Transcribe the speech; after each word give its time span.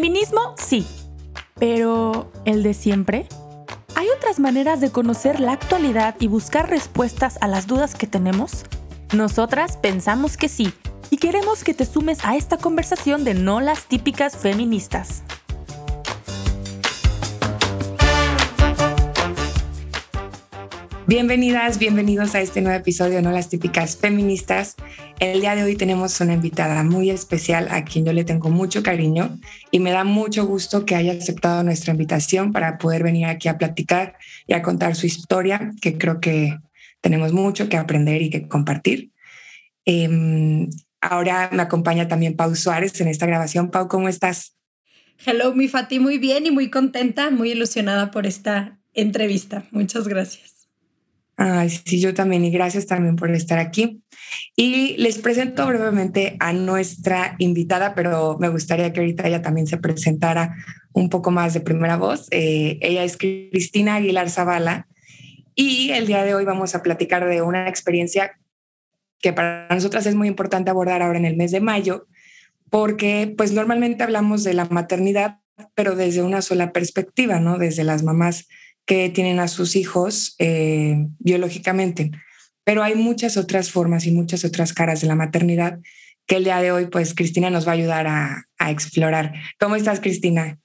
Feminismo, 0.00 0.54
sí. 0.56 0.86
Pero, 1.56 2.32
¿el 2.46 2.62
de 2.62 2.72
siempre? 2.72 3.26
¿Hay 3.94 4.06
otras 4.16 4.40
maneras 4.40 4.80
de 4.80 4.90
conocer 4.90 5.40
la 5.40 5.52
actualidad 5.52 6.16
y 6.18 6.26
buscar 6.26 6.70
respuestas 6.70 7.36
a 7.42 7.48
las 7.48 7.66
dudas 7.66 7.94
que 7.94 8.06
tenemos? 8.06 8.64
Nosotras 9.12 9.76
pensamos 9.76 10.38
que 10.38 10.48
sí 10.48 10.72
y 11.10 11.18
queremos 11.18 11.64
que 11.64 11.74
te 11.74 11.84
sumes 11.84 12.24
a 12.24 12.34
esta 12.34 12.56
conversación 12.56 13.24
de 13.24 13.34
no 13.34 13.60
las 13.60 13.88
típicas 13.88 14.38
feministas. 14.38 15.22
Bienvenidas, 21.10 21.80
bienvenidos 21.80 22.36
a 22.36 22.40
este 22.40 22.60
nuevo 22.60 22.78
episodio 22.78 23.20
No 23.20 23.32
las 23.32 23.48
típicas 23.48 23.96
feministas. 23.96 24.76
El 25.18 25.40
día 25.40 25.56
de 25.56 25.64
hoy 25.64 25.74
tenemos 25.74 26.20
una 26.20 26.34
invitada 26.34 26.84
muy 26.84 27.10
especial 27.10 27.66
a 27.72 27.84
quien 27.84 28.04
yo 28.04 28.12
le 28.12 28.22
tengo 28.22 28.48
mucho 28.48 28.84
cariño 28.84 29.36
y 29.72 29.80
me 29.80 29.90
da 29.90 30.04
mucho 30.04 30.46
gusto 30.46 30.86
que 30.86 30.94
haya 30.94 31.14
aceptado 31.14 31.64
nuestra 31.64 31.90
invitación 31.90 32.52
para 32.52 32.78
poder 32.78 33.02
venir 33.02 33.26
aquí 33.26 33.48
a 33.48 33.58
platicar 33.58 34.18
y 34.46 34.52
a 34.52 34.62
contar 34.62 34.94
su 34.94 35.06
historia, 35.06 35.72
que 35.82 35.98
creo 35.98 36.20
que 36.20 36.56
tenemos 37.00 37.32
mucho 37.32 37.68
que 37.68 37.76
aprender 37.76 38.22
y 38.22 38.30
que 38.30 38.46
compartir. 38.46 39.10
Em, 39.84 40.70
ahora 41.00 41.50
me 41.52 41.62
acompaña 41.62 42.06
también 42.06 42.36
Pau 42.36 42.54
Suárez 42.54 43.00
en 43.00 43.08
esta 43.08 43.26
grabación. 43.26 43.72
Pau, 43.72 43.88
¿cómo 43.88 44.08
estás? 44.08 44.54
Hello, 45.26 45.56
mi 45.56 45.66
Fati, 45.66 45.98
muy 45.98 46.18
bien 46.18 46.46
y 46.46 46.52
muy 46.52 46.70
contenta, 46.70 47.30
muy 47.30 47.50
ilusionada 47.50 48.12
por 48.12 48.28
esta 48.28 48.78
entrevista. 48.94 49.64
Muchas 49.72 50.06
gracias. 50.06 50.49
Ay, 51.42 51.70
sí, 51.70 51.98
yo 52.02 52.12
también 52.12 52.44
y 52.44 52.50
gracias 52.50 52.86
también 52.86 53.16
por 53.16 53.30
estar 53.30 53.58
aquí. 53.58 54.02
Y 54.56 54.94
les 54.98 55.16
presento 55.16 55.66
brevemente 55.66 56.36
a 56.38 56.52
nuestra 56.52 57.34
invitada, 57.38 57.94
pero 57.94 58.36
me 58.38 58.50
gustaría 58.50 58.92
que 58.92 59.00
ahorita 59.00 59.26
ella 59.26 59.40
también 59.40 59.66
se 59.66 59.78
presentara 59.78 60.54
un 60.92 61.08
poco 61.08 61.30
más 61.30 61.54
de 61.54 61.62
primera 61.62 61.96
voz. 61.96 62.28
Eh, 62.30 62.78
ella 62.82 63.04
es 63.04 63.16
Cristina 63.16 63.94
Aguilar 63.94 64.28
Zavala 64.28 64.86
y 65.54 65.92
el 65.92 66.06
día 66.06 66.24
de 66.24 66.34
hoy 66.34 66.44
vamos 66.44 66.74
a 66.74 66.82
platicar 66.82 67.26
de 67.26 67.40
una 67.40 67.70
experiencia 67.70 68.38
que 69.18 69.32
para 69.32 69.66
nosotras 69.70 70.04
es 70.04 70.14
muy 70.14 70.28
importante 70.28 70.68
abordar 70.68 71.00
ahora 71.00 71.18
en 71.18 71.24
el 71.24 71.38
mes 71.38 71.52
de 71.52 71.62
mayo, 71.62 72.06
porque 72.68 73.32
pues 73.34 73.52
normalmente 73.52 74.02
hablamos 74.02 74.44
de 74.44 74.52
la 74.52 74.66
maternidad, 74.66 75.38
pero 75.74 75.96
desde 75.96 76.22
una 76.22 76.42
sola 76.42 76.70
perspectiva, 76.70 77.40
¿no? 77.40 77.56
Desde 77.56 77.82
las 77.82 78.02
mamás 78.02 78.46
que 78.90 79.08
tienen 79.08 79.38
a 79.38 79.46
sus 79.46 79.76
hijos 79.76 80.34
eh, 80.40 81.06
biológicamente. 81.20 82.10
Pero 82.64 82.82
hay 82.82 82.96
muchas 82.96 83.36
otras 83.36 83.70
formas 83.70 84.04
y 84.04 84.10
muchas 84.10 84.44
otras 84.44 84.72
caras 84.72 85.00
de 85.00 85.06
la 85.06 85.14
maternidad 85.14 85.78
que 86.26 86.34
el 86.34 86.42
día 86.42 86.60
de 86.60 86.72
hoy, 86.72 86.86
pues 86.86 87.14
Cristina 87.14 87.50
nos 87.50 87.68
va 87.68 87.70
a 87.70 87.74
ayudar 87.76 88.08
a, 88.08 88.46
a 88.58 88.70
explorar. 88.72 89.32
¿Cómo 89.60 89.76
estás, 89.76 90.00
Cristina? 90.00 90.58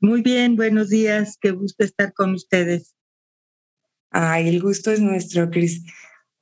Muy 0.00 0.22
bien, 0.22 0.56
buenos 0.56 0.88
días. 0.88 1.36
Qué 1.38 1.50
gusto 1.50 1.84
estar 1.84 2.14
con 2.14 2.32
ustedes. 2.32 2.94
Ay, 4.10 4.48
el 4.48 4.62
gusto 4.62 4.90
es 4.90 5.00
nuestro, 5.00 5.50
Cris. 5.50 5.82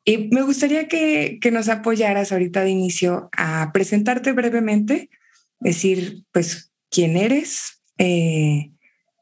Y 0.05 0.28
me 0.28 0.42
gustaría 0.42 0.86
que, 0.86 1.39
que, 1.41 1.50
nos 1.50 1.69
apoyaras 1.69 2.30
ahorita 2.30 2.62
de 2.62 2.70
inicio 2.70 3.30
a 3.36 3.72
presentarte 3.72 4.30
brevemente, 4.30 5.11
decir, 5.58 6.22
pues, 6.30 6.70
quién 6.89 7.17
eres, 7.17 7.83
eh, 7.98 8.70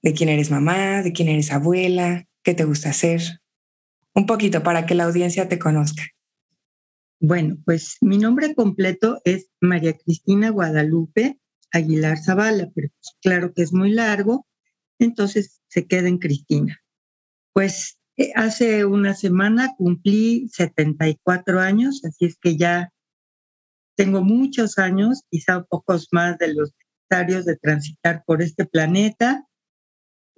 de 0.03 0.13
quién 0.13 0.29
eres 0.29 0.51
mamá, 0.51 1.03
de 1.03 1.13
quién 1.13 1.29
eres 1.29 1.53
abuela, 1.53 2.27
qué 2.43 2.55
te 2.55 2.65
gusta 2.65 2.91
hacer. 2.91 3.21
Un 4.15 4.27
poquito 4.27 4.63
para 4.63 4.87
que 4.87 4.95
la 4.95 5.05
audiencia 5.05 5.49
te 5.49 5.59
conozca. 5.59 6.03
Bueno, 7.21 7.57
pues 7.65 7.97
mi 8.01 8.17
nombre 8.17 8.55
completo 8.55 9.21
es 9.25 9.49
María 9.61 9.93
Cristina 9.93 10.51
Guadalupe 10.51 11.39
Aguilar 11.73 12.19
Zavala, 12.19 12.71
pero 12.75 12.89
pues 12.89 13.17
claro 13.21 13.53
que 13.53 13.63
es 13.63 13.73
muy 13.73 13.91
largo, 13.91 14.47
entonces 14.99 15.61
se 15.69 15.87
queda 15.87 16.09
en 16.09 16.19
Cristina. 16.19 16.79
Pues 17.53 17.99
eh, 18.17 18.33
hace 18.37 18.85
una 18.85 19.15
semana 19.15 19.75
cumplí 19.77 20.49
74 20.53 21.61
años, 21.61 22.05
así 22.05 22.27
es 22.27 22.39
que 22.41 22.57
ya 22.57 22.93
tengo 23.97 24.23
muchos 24.23 24.79
años, 24.79 25.23
quizá 25.29 25.65
pocos 25.65 26.09
más 26.13 26.39
de 26.39 26.55
los 26.55 26.73
necesarios 27.11 27.45
de 27.47 27.57
transitar 27.57 28.23
por 28.27 28.43
este 28.43 28.65
planeta 28.65 29.48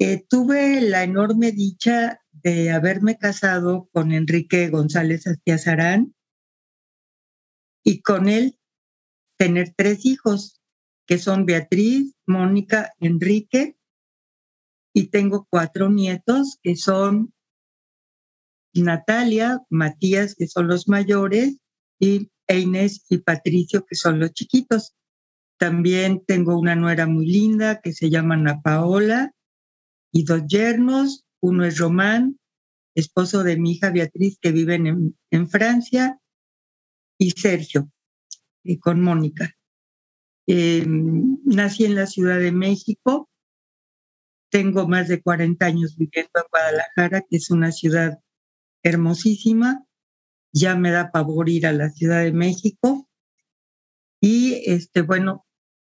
eh, 0.01 0.25
tuve 0.27 0.81
la 0.81 1.05
enorme 1.05 1.53
dicha 1.53 2.23
de 2.33 2.71
haberme 2.71 3.19
casado 3.19 3.91
con 3.93 4.13
Enrique 4.13 4.71
González 4.71 5.27
Astiazarán 5.27 6.15
y 7.85 8.01
con 8.01 8.27
él 8.31 8.59
tener 9.37 9.75
tres 9.77 10.07
hijos, 10.07 10.63
que 11.07 11.19
son 11.19 11.45
Beatriz, 11.45 12.15
Mónica, 12.27 12.95
Enrique, 12.99 13.77
y 14.95 15.09
tengo 15.09 15.47
cuatro 15.51 15.91
nietos, 15.91 16.59
que 16.63 16.77
son 16.77 17.35
Natalia, 18.73 19.61
Matías, 19.69 20.35
que 20.35 20.47
son 20.47 20.67
los 20.67 20.89
mayores, 20.89 21.59
y 21.99 22.31
Inés 22.49 23.05
y 23.11 23.19
Patricio, 23.19 23.85
que 23.85 23.97
son 23.97 24.19
los 24.19 24.33
chiquitos. 24.33 24.95
También 25.59 26.25
tengo 26.27 26.59
una 26.59 26.75
nuera 26.75 27.07
muy 27.07 27.27
linda 27.27 27.81
que 27.83 27.93
se 27.93 28.09
llama 28.09 28.37
Ana 28.37 28.63
Paola, 28.63 29.35
y 30.13 30.25
dos 30.25 30.43
yernos. 30.47 31.25
Uno 31.41 31.65
es 31.65 31.79
Román, 31.79 32.39
esposo 32.95 33.43
de 33.43 33.57
mi 33.57 33.73
hija 33.73 33.91
Beatriz, 33.91 34.39
que 34.41 34.53
vive 34.53 34.75
en, 34.75 35.49
Francia, 35.49 36.19
y 37.19 37.31
Sergio, 37.31 37.91
eh, 38.65 38.79
con 38.79 39.03
Mónica. 39.03 39.55
Em, 40.47 41.39
nací 41.45 41.85
en 41.85 41.95
la 41.95 42.07
Ciudad 42.07 42.39
de 42.39 42.53
México. 42.53 43.29
Tengo 44.51 44.89
más 44.89 45.09
de 45.09 45.23
40 45.23 45.65
años 45.65 45.97
viviendo 45.97 46.31
en 46.35 46.45
Guadalajara, 46.51 47.21
que 47.23 47.37
es 47.37 47.51
una 47.51 47.73
ciudad 47.73 48.19
hermosísima. 48.83 49.85
Ya 50.53 50.75
me 50.77 50.91
da 50.91 51.13
pavor 51.13 51.49
ir 51.49 51.67
a 51.67 51.73
la 51.73 51.91
Ciudad 51.91 52.23
de 52.23 52.33
México. 52.33 53.09
Y 54.21 54.63
este, 54.67 55.03
bueno, 55.03 55.47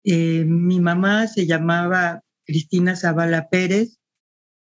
eh, 0.04 0.44
mi 0.44 0.80
mamá 0.80 1.26
se 1.26 1.46
llamaba 1.46 2.22
Cristina 2.44 2.94
Zavala 2.94 3.48
Pérez 3.48 3.98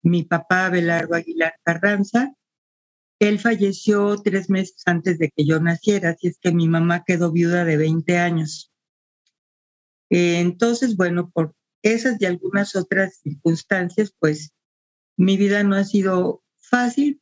mi 0.02 0.22
papá 0.22 0.66
Abelardo 0.66 1.14
Aguilar 1.14 1.54
Carranza. 1.62 2.34
Él 3.20 3.38
falleció 3.38 4.16
tres 4.22 4.48
meses 4.48 4.82
antes 4.86 5.18
de 5.18 5.30
que 5.30 5.44
yo 5.44 5.60
naciera, 5.60 6.10
así 6.10 6.28
es 6.28 6.38
que 6.38 6.52
mi 6.52 6.68
mamá 6.68 7.04
quedó 7.04 7.32
viuda 7.32 7.64
de 7.64 7.76
20 7.76 8.16
años. 8.16 8.72
Entonces, 10.10 10.96
bueno, 10.96 11.30
por 11.30 11.54
esas 11.82 12.20
y 12.20 12.26
algunas 12.26 12.76
otras 12.76 13.20
circunstancias, 13.22 14.14
pues 14.18 14.52
mi 15.16 15.36
vida 15.36 15.64
no 15.64 15.74
ha 15.74 15.84
sido 15.84 16.42
fácil, 16.56 17.20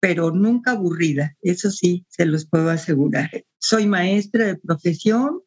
pero 0.00 0.30
nunca 0.30 0.72
aburrida. 0.72 1.36
Eso 1.42 1.70
sí, 1.70 2.06
se 2.08 2.24
los 2.24 2.48
puedo 2.48 2.70
asegurar. 2.70 3.30
Soy 3.58 3.86
maestra 3.86 4.46
de 4.46 4.56
profesión 4.56 5.42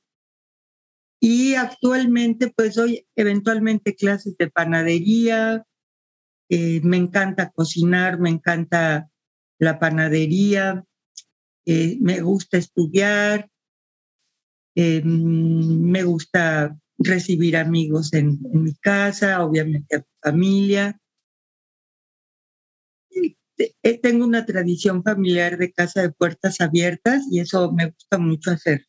y 1.20 1.56
actualmente 1.56 2.52
pues 2.56 2.76
doy 2.76 3.08
eventualmente 3.16 3.96
clases 3.96 4.36
de 4.38 4.50
panadería, 4.50 5.66
eh, 6.54 6.82
me 6.84 6.98
encanta 6.98 7.50
cocinar, 7.50 8.20
me 8.20 8.30
encanta 8.30 9.10
la 9.58 9.80
panadería, 9.80 10.84
eh, 11.66 11.98
me 12.02 12.20
gusta 12.20 12.58
estudiar, 12.58 13.50
eh, 14.76 15.02
me 15.02 16.04
gusta 16.04 16.78
recibir 16.98 17.56
amigos 17.56 18.12
en, 18.12 18.38
mi 18.52 18.76
casa, 18.76 19.46
obviamente 19.46 20.04
familia. 20.22 21.00
Tengo 24.02 24.26
una 24.26 24.46
tradición 24.46 25.04
familiar 25.04 25.58
de 25.58 25.72
casa 25.72 26.02
de 26.02 26.12
puertas 26.12 26.60
abiertas 26.60 27.24
y 27.32 27.40
eso 27.40 27.72
me 27.72 27.92
gusta 27.92 28.18
mucho 28.18 28.52
hacer. 28.52 28.86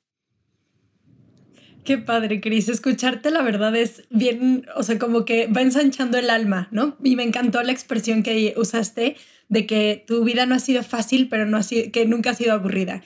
Qué 1.85 1.99
padre, 1.99 2.41
Cris. 2.41 2.69
Escucharte, 2.69 3.31
la 3.31 3.43
verdad, 3.43 3.75
es 3.75 4.05
bien, 4.09 4.67
o 4.77 4.85
sea, 4.85 4.99
como 4.99 5.25
que 5.25 5.49
va 5.49 5.63
ensanchando 5.63 6.17
el 6.17 6.31
alma, 6.31 6.69
¿no? 6.71 6.97
Y 7.03 7.17
me 7.17 7.25
encantó 7.25 7.61
la 7.63 7.73
expresión 7.73 8.23
que 8.23 8.55
usaste 8.57 9.17
de 9.49 9.67
que 9.67 10.05
tu 10.07 10.23
vida 10.23 10.47
no 10.47 10.55
ha 10.55 10.61
sido 10.61 10.85
fácil, 10.85 11.29
pero 11.29 11.45
no 11.45 11.57
ha 11.57 11.63
sido, 11.65 11.91
que 11.91 12.07
nunca 12.07 12.31
ha 12.31 12.35
sido 12.35 12.53
aburrida. 12.53 13.03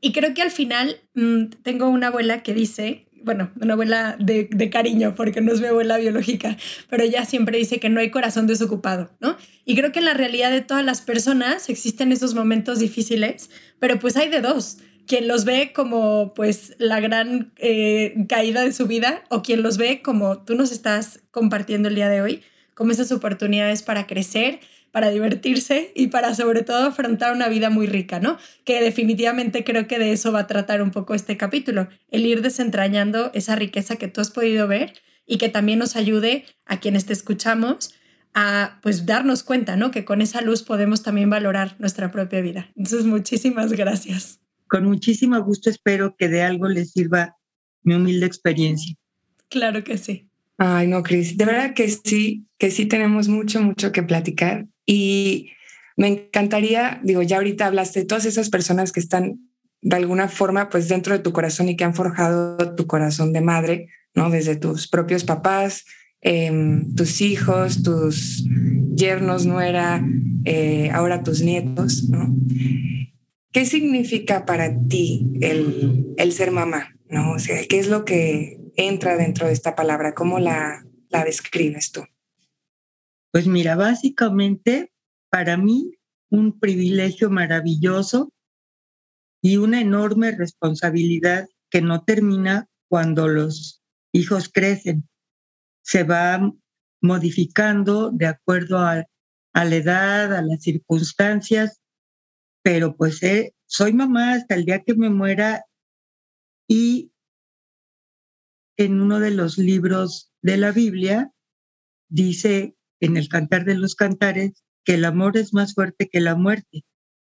Y 0.00 0.12
creo 0.12 0.32
que 0.32 0.40
al 0.40 0.50
final 0.50 0.96
mm, 1.14 1.44
tengo 1.62 1.88
una 1.90 2.06
abuela 2.06 2.42
que 2.42 2.54
dice, 2.54 3.06
bueno, 3.22 3.50
una 3.60 3.74
abuela 3.74 4.16
de, 4.18 4.48
de, 4.50 4.70
cariño, 4.70 5.14
porque 5.14 5.42
no 5.42 5.52
es 5.52 5.60
mi 5.60 5.66
abuela 5.66 5.98
biológica, 5.98 6.56
pero 6.88 7.04
ella 7.04 7.26
siempre 7.26 7.58
dice 7.58 7.78
que 7.78 7.90
no 7.90 8.00
hay 8.00 8.10
corazón 8.10 8.46
desocupado, 8.46 9.10
¿no? 9.20 9.36
Y 9.66 9.76
creo 9.76 9.92
que 9.92 9.98
en 9.98 10.06
la 10.06 10.14
realidad 10.14 10.50
de 10.50 10.62
todas 10.62 10.84
las 10.84 11.02
personas 11.02 11.68
existen 11.68 12.10
esos 12.10 12.34
momentos 12.34 12.78
difíciles, 12.78 13.50
pero 13.78 13.98
pues 13.98 14.16
hay 14.16 14.30
de 14.30 14.40
dos 14.40 14.78
quien 15.06 15.28
los 15.28 15.44
ve 15.44 15.72
como 15.74 16.34
pues 16.34 16.74
la 16.78 17.00
gran 17.00 17.52
eh, 17.56 18.14
caída 18.28 18.62
de 18.62 18.72
su 18.72 18.86
vida 18.86 19.24
o 19.30 19.42
quien 19.42 19.62
los 19.62 19.76
ve 19.76 20.02
como 20.02 20.44
tú 20.44 20.54
nos 20.54 20.72
estás 20.72 21.20
compartiendo 21.30 21.88
el 21.88 21.94
día 21.94 22.08
de 22.08 22.22
hoy, 22.22 22.42
como 22.74 22.92
esas 22.92 23.12
oportunidades 23.12 23.82
para 23.82 24.06
crecer, 24.06 24.60
para 24.90 25.10
divertirse 25.10 25.92
y 25.94 26.06
para 26.06 26.34
sobre 26.34 26.62
todo 26.62 26.86
afrontar 26.86 27.34
una 27.34 27.48
vida 27.48 27.68
muy 27.68 27.86
rica, 27.86 28.20
¿no? 28.20 28.38
Que 28.64 28.80
definitivamente 28.80 29.64
creo 29.64 29.88
que 29.88 29.98
de 29.98 30.12
eso 30.12 30.30
va 30.30 30.40
a 30.40 30.46
tratar 30.46 30.82
un 30.82 30.92
poco 30.92 31.14
este 31.14 31.36
capítulo, 31.36 31.88
el 32.10 32.24
ir 32.26 32.42
desentrañando 32.42 33.30
esa 33.34 33.56
riqueza 33.56 33.96
que 33.96 34.08
tú 34.08 34.20
has 34.20 34.30
podido 34.30 34.68
ver 34.68 34.94
y 35.26 35.38
que 35.38 35.48
también 35.48 35.80
nos 35.80 35.96
ayude 35.96 36.44
a 36.64 36.78
quienes 36.78 37.06
te 37.06 37.12
escuchamos 37.12 37.94
a 38.34 38.78
pues 38.82 39.06
darnos 39.06 39.42
cuenta, 39.42 39.76
¿no? 39.76 39.90
Que 39.90 40.04
con 40.04 40.20
esa 40.22 40.40
luz 40.42 40.62
podemos 40.62 41.02
también 41.02 41.30
valorar 41.30 41.76
nuestra 41.78 42.10
propia 42.10 42.40
vida. 42.40 42.70
Entonces, 42.76 43.04
muchísimas 43.04 43.72
gracias. 43.72 44.40
Con 44.74 44.86
muchísimo 44.86 45.40
gusto 45.40 45.70
espero 45.70 46.16
que 46.16 46.26
de 46.26 46.42
algo 46.42 46.68
les 46.68 46.90
sirva 46.90 47.36
mi 47.84 47.94
humilde 47.94 48.26
experiencia. 48.26 48.96
Claro 49.48 49.84
que 49.84 49.96
sí. 49.98 50.28
Ay, 50.58 50.88
no, 50.88 51.04
Cris, 51.04 51.36
de 51.36 51.44
verdad 51.44 51.74
que 51.74 51.88
sí, 51.88 52.48
que 52.58 52.72
sí 52.72 52.86
tenemos 52.86 53.28
mucho, 53.28 53.62
mucho 53.62 53.92
que 53.92 54.02
platicar 54.02 54.66
y 54.84 55.52
me 55.96 56.08
encantaría, 56.08 57.00
digo, 57.04 57.22
ya 57.22 57.36
ahorita 57.36 57.66
hablaste 57.66 58.00
de 58.00 58.06
todas 58.06 58.24
esas 58.24 58.50
personas 58.50 58.90
que 58.90 58.98
están 58.98 59.48
de 59.80 59.94
alguna 59.94 60.26
forma 60.26 60.68
pues 60.70 60.88
dentro 60.88 61.12
de 61.12 61.22
tu 61.22 61.32
corazón 61.32 61.68
y 61.68 61.76
que 61.76 61.84
han 61.84 61.94
forjado 61.94 62.74
tu 62.74 62.88
corazón 62.88 63.32
de 63.32 63.42
madre, 63.42 63.90
¿no? 64.12 64.28
Desde 64.28 64.56
tus 64.56 64.88
propios 64.88 65.22
papás, 65.22 65.84
em, 66.20 66.92
tus 66.96 67.20
hijos, 67.20 67.84
tus 67.84 68.44
yernos, 68.96 69.46
nuera, 69.46 70.04
eh, 70.44 70.90
ahora 70.92 71.22
tus 71.22 71.42
nietos, 71.42 72.08
¿no? 72.08 72.34
¿Qué 73.54 73.64
significa 73.66 74.44
para 74.44 74.76
ti 74.88 75.30
el, 75.40 76.12
el 76.18 76.32
ser 76.32 76.50
mamá? 76.50 76.88
¿No? 77.08 77.32
O 77.32 77.38
sea, 77.38 77.64
¿qué 77.68 77.78
es 77.78 77.86
lo 77.86 78.04
que 78.04 78.58
entra 78.74 79.16
dentro 79.16 79.46
de 79.46 79.52
esta 79.52 79.76
palabra? 79.76 80.12
¿Cómo 80.12 80.40
la, 80.40 80.84
la 81.08 81.24
describes 81.24 81.92
tú? 81.92 82.02
Pues 83.30 83.46
mira, 83.46 83.76
básicamente 83.76 84.92
para 85.30 85.56
mí 85.56 85.92
un 86.30 86.58
privilegio 86.58 87.30
maravilloso 87.30 88.32
y 89.40 89.58
una 89.58 89.80
enorme 89.80 90.32
responsabilidad 90.32 91.46
que 91.70 91.80
no 91.80 92.02
termina 92.02 92.68
cuando 92.88 93.28
los 93.28 93.82
hijos 94.12 94.50
crecen. 94.52 95.08
Se 95.82 96.02
va 96.02 96.52
modificando 97.00 98.10
de 98.10 98.26
acuerdo 98.26 98.78
a, 98.78 99.04
la 99.52 99.76
edad, 99.76 100.34
a 100.34 100.42
las 100.42 100.62
circunstancias, 100.62 101.80
pero 102.64 102.96
pues 102.96 103.22
eh, 103.22 103.54
soy 103.66 103.92
mamá 103.92 104.32
hasta 104.32 104.54
el 104.54 104.64
día 104.64 104.82
que 104.82 104.94
me 104.94 105.10
muera 105.10 105.66
y 106.66 107.12
en 108.78 109.02
uno 109.02 109.20
de 109.20 109.30
los 109.30 109.58
libros 109.58 110.32
de 110.40 110.56
la 110.56 110.72
Biblia 110.72 111.30
dice 112.08 112.74
en 113.00 113.18
el 113.18 113.28
Cantar 113.28 113.66
de 113.66 113.74
los 113.74 113.94
Cantares 113.94 114.64
que 114.82 114.94
el 114.94 115.04
amor 115.04 115.36
es 115.36 115.52
más 115.52 115.74
fuerte 115.74 116.08
que 116.10 116.20
la 116.20 116.36
muerte. 116.36 116.86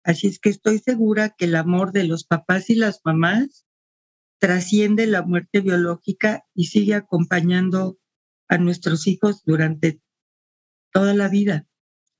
Así 0.04 0.26
es 0.26 0.38
que 0.38 0.50
estoy 0.50 0.78
segura 0.78 1.30
que 1.30 1.46
el 1.46 1.56
amor 1.56 1.92
de 1.92 2.04
los 2.04 2.24
papás 2.24 2.68
y 2.68 2.74
las 2.74 3.00
mamás 3.02 3.64
trasciende 4.38 5.06
la 5.06 5.22
muerte 5.22 5.62
biológica 5.62 6.44
y 6.54 6.66
sigue 6.66 6.94
acompañando 6.94 7.98
a 8.48 8.58
nuestros 8.58 9.06
hijos 9.06 9.42
durante 9.46 10.02
toda 10.92 11.14
la 11.14 11.28
vida. 11.28 11.66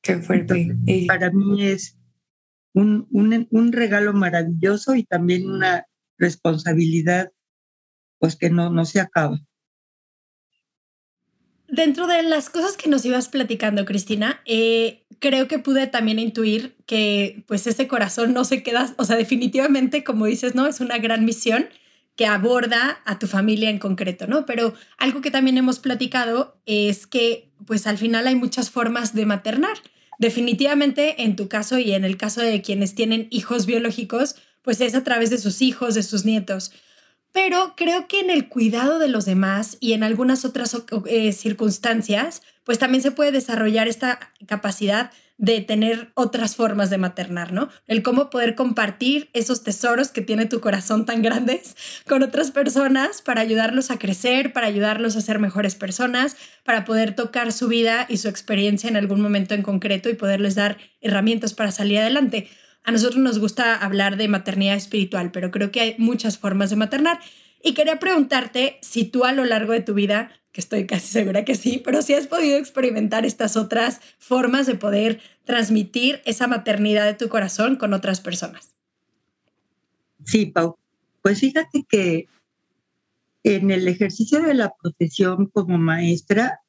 Qué 0.00 0.16
fuerte. 0.22 0.74
Para 1.06 1.30
mí 1.30 1.66
es 1.66 1.98
un, 2.74 3.06
un, 3.10 3.48
un 3.50 3.72
regalo 3.72 4.12
maravilloso 4.12 4.94
y 4.94 5.04
también 5.04 5.48
una 5.48 5.86
responsabilidad 6.18 7.32
pues 8.18 8.36
que 8.36 8.50
no, 8.50 8.70
no 8.70 8.84
se 8.84 9.00
acaba. 9.00 9.38
Dentro 11.68 12.06
de 12.06 12.22
las 12.22 12.50
cosas 12.50 12.76
que 12.76 12.88
nos 12.88 13.04
ibas 13.04 13.28
platicando, 13.28 13.84
Cristina, 13.84 14.40
eh, 14.44 15.06
creo 15.18 15.48
que 15.48 15.58
pude 15.58 15.86
también 15.86 16.18
intuir 16.18 16.76
que 16.86 17.42
pues 17.48 17.66
ese 17.66 17.88
corazón 17.88 18.32
no 18.32 18.44
se 18.44 18.62
queda, 18.62 18.94
o 18.96 19.04
sea, 19.04 19.16
definitivamente, 19.16 20.04
como 20.04 20.26
dices, 20.26 20.54
¿no? 20.54 20.66
Es 20.66 20.80
una 20.80 20.98
gran 20.98 21.24
misión 21.24 21.66
que 22.16 22.26
aborda 22.26 23.00
a 23.04 23.18
tu 23.18 23.26
familia 23.26 23.70
en 23.70 23.78
concreto, 23.78 24.26
¿no? 24.26 24.46
Pero 24.46 24.74
algo 24.98 25.20
que 25.20 25.30
también 25.30 25.58
hemos 25.58 25.80
platicado 25.80 26.60
es 26.64 27.06
que 27.06 27.50
pues 27.66 27.86
al 27.86 27.98
final 27.98 28.26
hay 28.26 28.36
muchas 28.36 28.70
formas 28.70 29.14
de 29.14 29.26
maternar. 29.26 29.76
Definitivamente 30.18 31.22
en 31.22 31.36
tu 31.36 31.48
caso 31.48 31.78
y 31.78 31.92
en 31.92 32.04
el 32.04 32.16
caso 32.16 32.40
de 32.40 32.62
quienes 32.62 32.94
tienen 32.94 33.26
hijos 33.30 33.66
biológicos, 33.66 34.36
pues 34.62 34.80
es 34.80 34.94
a 34.94 35.04
través 35.04 35.30
de 35.30 35.38
sus 35.38 35.62
hijos, 35.62 35.94
de 35.94 36.02
sus 36.02 36.24
nietos. 36.24 36.72
Pero 37.32 37.74
creo 37.76 38.06
que 38.06 38.20
en 38.20 38.30
el 38.30 38.48
cuidado 38.48 38.98
de 38.98 39.08
los 39.08 39.24
demás 39.24 39.76
y 39.80 39.92
en 39.92 40.04
algunas 40.04 40.44
otras 40.44 40.76
eh, 41.06 41.32
circunstancias, 41.32 42.42
pues 42.62 42.78
también 42.78 43.02
se 43.02 43.10
puede 43.10 43.32
desarrollar 43.32 43.88
esta 43.88 44.32
capacidad 44.46 45.10
de 45.36 45.60
tener 45.60 46.12
otras 46.14 46.54
formas 46.54 46.90
de 46.90 46.98
maternar, 46.98 47.52
¿no? 47.52 47.68
El 47.86 48.02
cómo 48.02 48.30
poder 48.30 48.54
compartir 48.54 49.30
esos 49.32 49.64
tesoros 49.64 50.08
que 50.08 50.20
tiene 50.20 50.46
tu 50.46 50.60
corazón 50.60 51.06
tan 51.06 51.22
grandes 51.22 51.76
con 52.08 52.22
otras 52.22 52.50
personas 52.50 53.20
para 53.20 53.40
ayudarlos 53.40 53.90
a 53.90 53.98
crecer, 53.98 54.52
para 54.52 54.68
ayudarlos 54.68 55.16
a 55.16 55.20
ser 55.20 55.40
mejores 55.40 55.74
personas, 55.74 56.36
para 56.64 56.84
poder 56.84 57.16
tocar 57.16 57.52
su 57.52 57.68
vida 57.68 58.06
y 58.08 58.18
su 58.18 58.28
experiencia 58.28 58.88
en 58.88 58.96
algún 58.96 59.20
momento 59.20 59.54
en 59.54 59.62
concreto 59.62 60.08
y 60.08 60.14
poderles 60.14 60.54
dar 60.54 60.78
herramientas 61.00 61.52
para 61.52 61.72
salir 61.72 61.98
adelante. 61.98 62.48
A 62.84 62.92
nosotros 62.92 63.18
nos 63.18 63.38
gusta 63.38 63.74
hablar 63.74 64.16
de 64.16 64.28
maternidad 64.28 64.76
espiritual, 64.76 65.32
pero 65.32 65.50
creo 65.50 65.70
que 65.72 65.80
hay 65.80 65.94
muchas 65.98 66.38
formas 66.38 66.70
de 66.70 66.76
maternar. 66.76 67.18
Y 67.64 67.74
quería 67.74 67.98
preguntarte 67.98 68.78
si 68.82 69.04
tú 69.04 69.24
a 69.24 69.32
lo 69.32 69.44
largo 69.44 69.72
de 69.72 69.80
tu 69.80 69.94
vida, 69.94 70.30
que 70.52 70.60
estoy 70.60 70.86
casi 70.86 71.08
segura 71.08 71.44
que 71.46 71.54
sí, 71.54 71.80
pero 71.82 72.02
si 72.02 72.12
has 72.12 72.26
podido 72.26 72.58
experimentar 72.58 73.24
estas 73.24 73.56
otras 73.56 74.00
formas 74.18 74.66
de 74.66 74.74
poder 74.74 75.20
transmitir 75.44 76.20
esa 76.26 76.46
maternidad 76.46 77.06
de 77.06 77.14
tu 77.14 77.28
corazón 77.28 77.76
con 77.76 77.94
otras 77.94 78.20
personas. 78.20 78.74
Sí, 80.24 80.46
Pau. 80.46 80.76
Pues 81.22 81.40
fíjate 81.40 81.86
que 81.88 82.28
en 83.44 83.70
el 83.70 83.88
ejercicio 83.88 84.42
de 84.42 84.54
la 84.54 84.74
profesión 84.82 85.46
como 85.46 85.78
maestra 85.78 86.60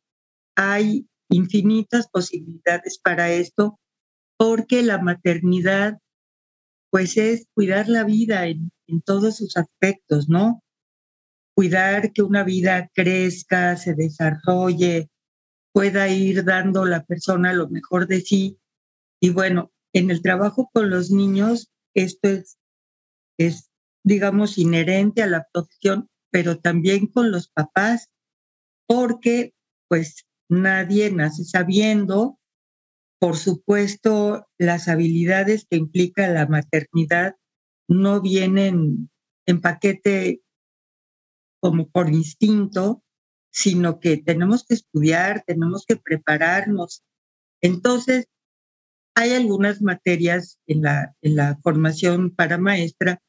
hay 0.56 1.08
infinitas 1.30 2.08
posibilidades 2.08 3.00
para 3.00 3.32
esto, 3.32 3.80
porque 4.38 4.82
la 4.82 5.02
maternidad 5.02 5.98
pues 6.90 7.18
es 7.18 7.48
cuidar 7.54 7.90
la 7.90 8.06
vida 8.06 8.48
en, 8.48 8.72
todos 9.04 9.38
sus 9.38 9.58
aspectos, 9.58 10.30
¿no? 10.30 10.64
Cuidar 11.56 12.12
que 12.12 12.22
una 12.22 12.44
vida 12.44 12.90
crezca, 12.94 13.78
se 13.78 13.94
desarrolle, 13.96 15.10
pueda 15.74 16.10
ir 16.10 16.44
dando 16.44 16.86
la 16.86 17.04
persona 17.06 17.54
lo 17.54 17.70
mejor 17.70 18.08
de 18.08 18.22
sí. 18.22 18.60
Y 19.22 19.30
bueno, 19.30 19.72
en 19.94 20.12
el 20.12 20.22
trabajo 20.22 20.70
con 20.74 20.90
los 20.90 21.12
niños, 21.12 21.72
esto 21.94 22.30
es, 22.30 22.58
es 23.38 23.72
digamos, 24.04 24.58
inherente 24.58 25.24
a 25.24 25.28
la 25.28 25.48
profesión, 25.52 26.10
pero 26.30 26.60
también 26.60 27.08
con 27.08 27.32
los 27.32 27.48
papás, 27.48 28.10
porque 28.88 29.54
pues 29.88 30.26
nadie 30.50 31.10
nace 31.12 31.46
sabiendo 31.46 32.38
por 33.20 33.38
supuesto, 33.38 34.48
las 34.58 34.88
habilidades 34.88 35.66
que 35.68 35.78
implica 35.78 36.28
la 36.28 36.48
maternidad 36.48 37.36
no 37.88 38.22
vienen 38.22 39.10
en 39.48 39.62
paquete 39.62 40.42
como 41.66 41.90
por 41.90 42.10
instinto, 42.10 43.02
sino 43.52 44.00
que 44.00 44.18
tenemos 44.18 44.66
que 44.66 44.76
estudiar, 44.76 45.44
tenemos 45.48 45.84
que 45.88 45.96
prepararnos. 45.96 47.04
Entonces, 47.60 48.28
hay 49.16 49.34
algunas 49.34 49.82
materias 49.82 50.60
en 50.68 50.84
la, 50.84 51.16
en 51.24 51.38
la 51.38 51.58
formación 51.64 52.36
para 52.36 52.60
maestra, 52.60 53.20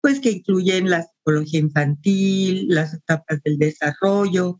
pues 0.00 0.20
que 0.20 0.30
incluyen 0.30 0.88
la 0.88 1.02
psicología 1.02 1.60
infantil, 1.60 2.66
las 2.68 2.94
etapas 2.94 3.42
del 3.42 3.58
desarrollo. 3.58 4.58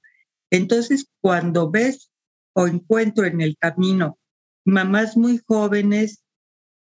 Entonces, 0.51 1.07
cuando 1.23 1.71
ves 1.71 2.11
o 2.53 2.67
encuentro 2.67 3.25
en 3.25 3.41
el 3.41 3.57
camino 3.57 4.19
mamás 4.67 5.17
muy 5.17 5.41
jóvenes, 5.47 6.23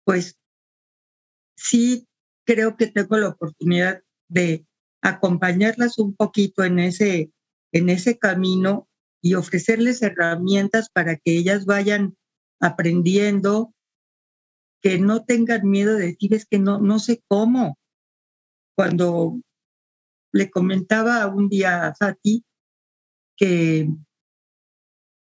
pues 0.05 0.37
sí 1.55 2.09
creo 2.45 2.77
que 2.77 2.89
tengo 2.89 3.17
la 3.17 3.29
oportunidad 3.29 4.03
de 4.29 4.67
acompañarlas 5.03 5.99
un 5.99 6.15
poquito 6.15 6.65
en 6.65 6.79
ese, 6.79 7.33
en 7.73 7.91
ese 7.91 8.19
camino 8.19 8.89
y 9.21 9.35
ofrecerles 9.35 10.03
herramientas 10.03 10.89
para 10.91 11.17
que 11.17 11.37
ellas 11.37 11.67
vayan 11.67 12.17
aprendiendo, 12.61 13.75
que 14.81 14.99
no 14.99 15.25
tengan 15.25 15.69
miedo 15.69 15.97
de 15.97 16.07
decir 16.07 16.35
es 16.35 16.47
que 16.47 16.59
no, 16.59 16.81
no 16.81 16.99
sé 16.99 17.23
cómo. 17.29 17.79
Cuando 18.77 19.41
le 20.33 20.51
comentaba 20.51 21.27
un 21.27 21.49
día 21.49 21.87
a 21.87 21.95
Fati 21.95 22.45
que 23.37 23.89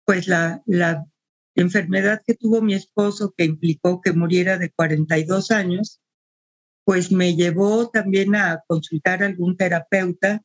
pues 0.07 0.29
la, 0.29 0.63
la 0.67 1.07
enfermedad 1.55 2.23
que 2.27 2.35
tuvo 2.35 2.61
mi 2.61 2.75
esposo, 2.75 3.33
que 3.37 3.45
implicó 3.45 4.01
que 4.03 4.13
muriera 4.13 4.59
de 4.59 4.71
42 4.71 5.51
años, 5.51 6.01
pues 6.85 7.11
me 7.11 7.35
llevó 7.35 7.89
también 7.89 8.35
a 8.35 8.63
consultar 8.67 9.23
a 9.23 9.27
algún 9.27 9.57
terapeuta, 9.57 10.43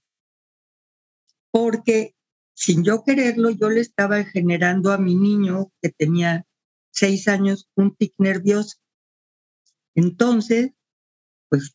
porque 1.51 2.15
sin 2.53 2.83
yo 2.83 3.03
quererlo, 3.05 3.51
yo 3.51 3.69
le 3.69 3.79
estaba 3.79 4.23
generando 4.25 4.91
a 4.91 4.97
mi 4.97 5.15
niño, 5.15 5.71
que 5.81 5.89
tenía 5.89 6.45
seis 6.91 7.29
años, 7.29 7.69
un 7.75 7.95
tic 7.95 8.13
nervioso. 8.17 8.77
Entonces, 9.95 10.71
pues 11.47 11.73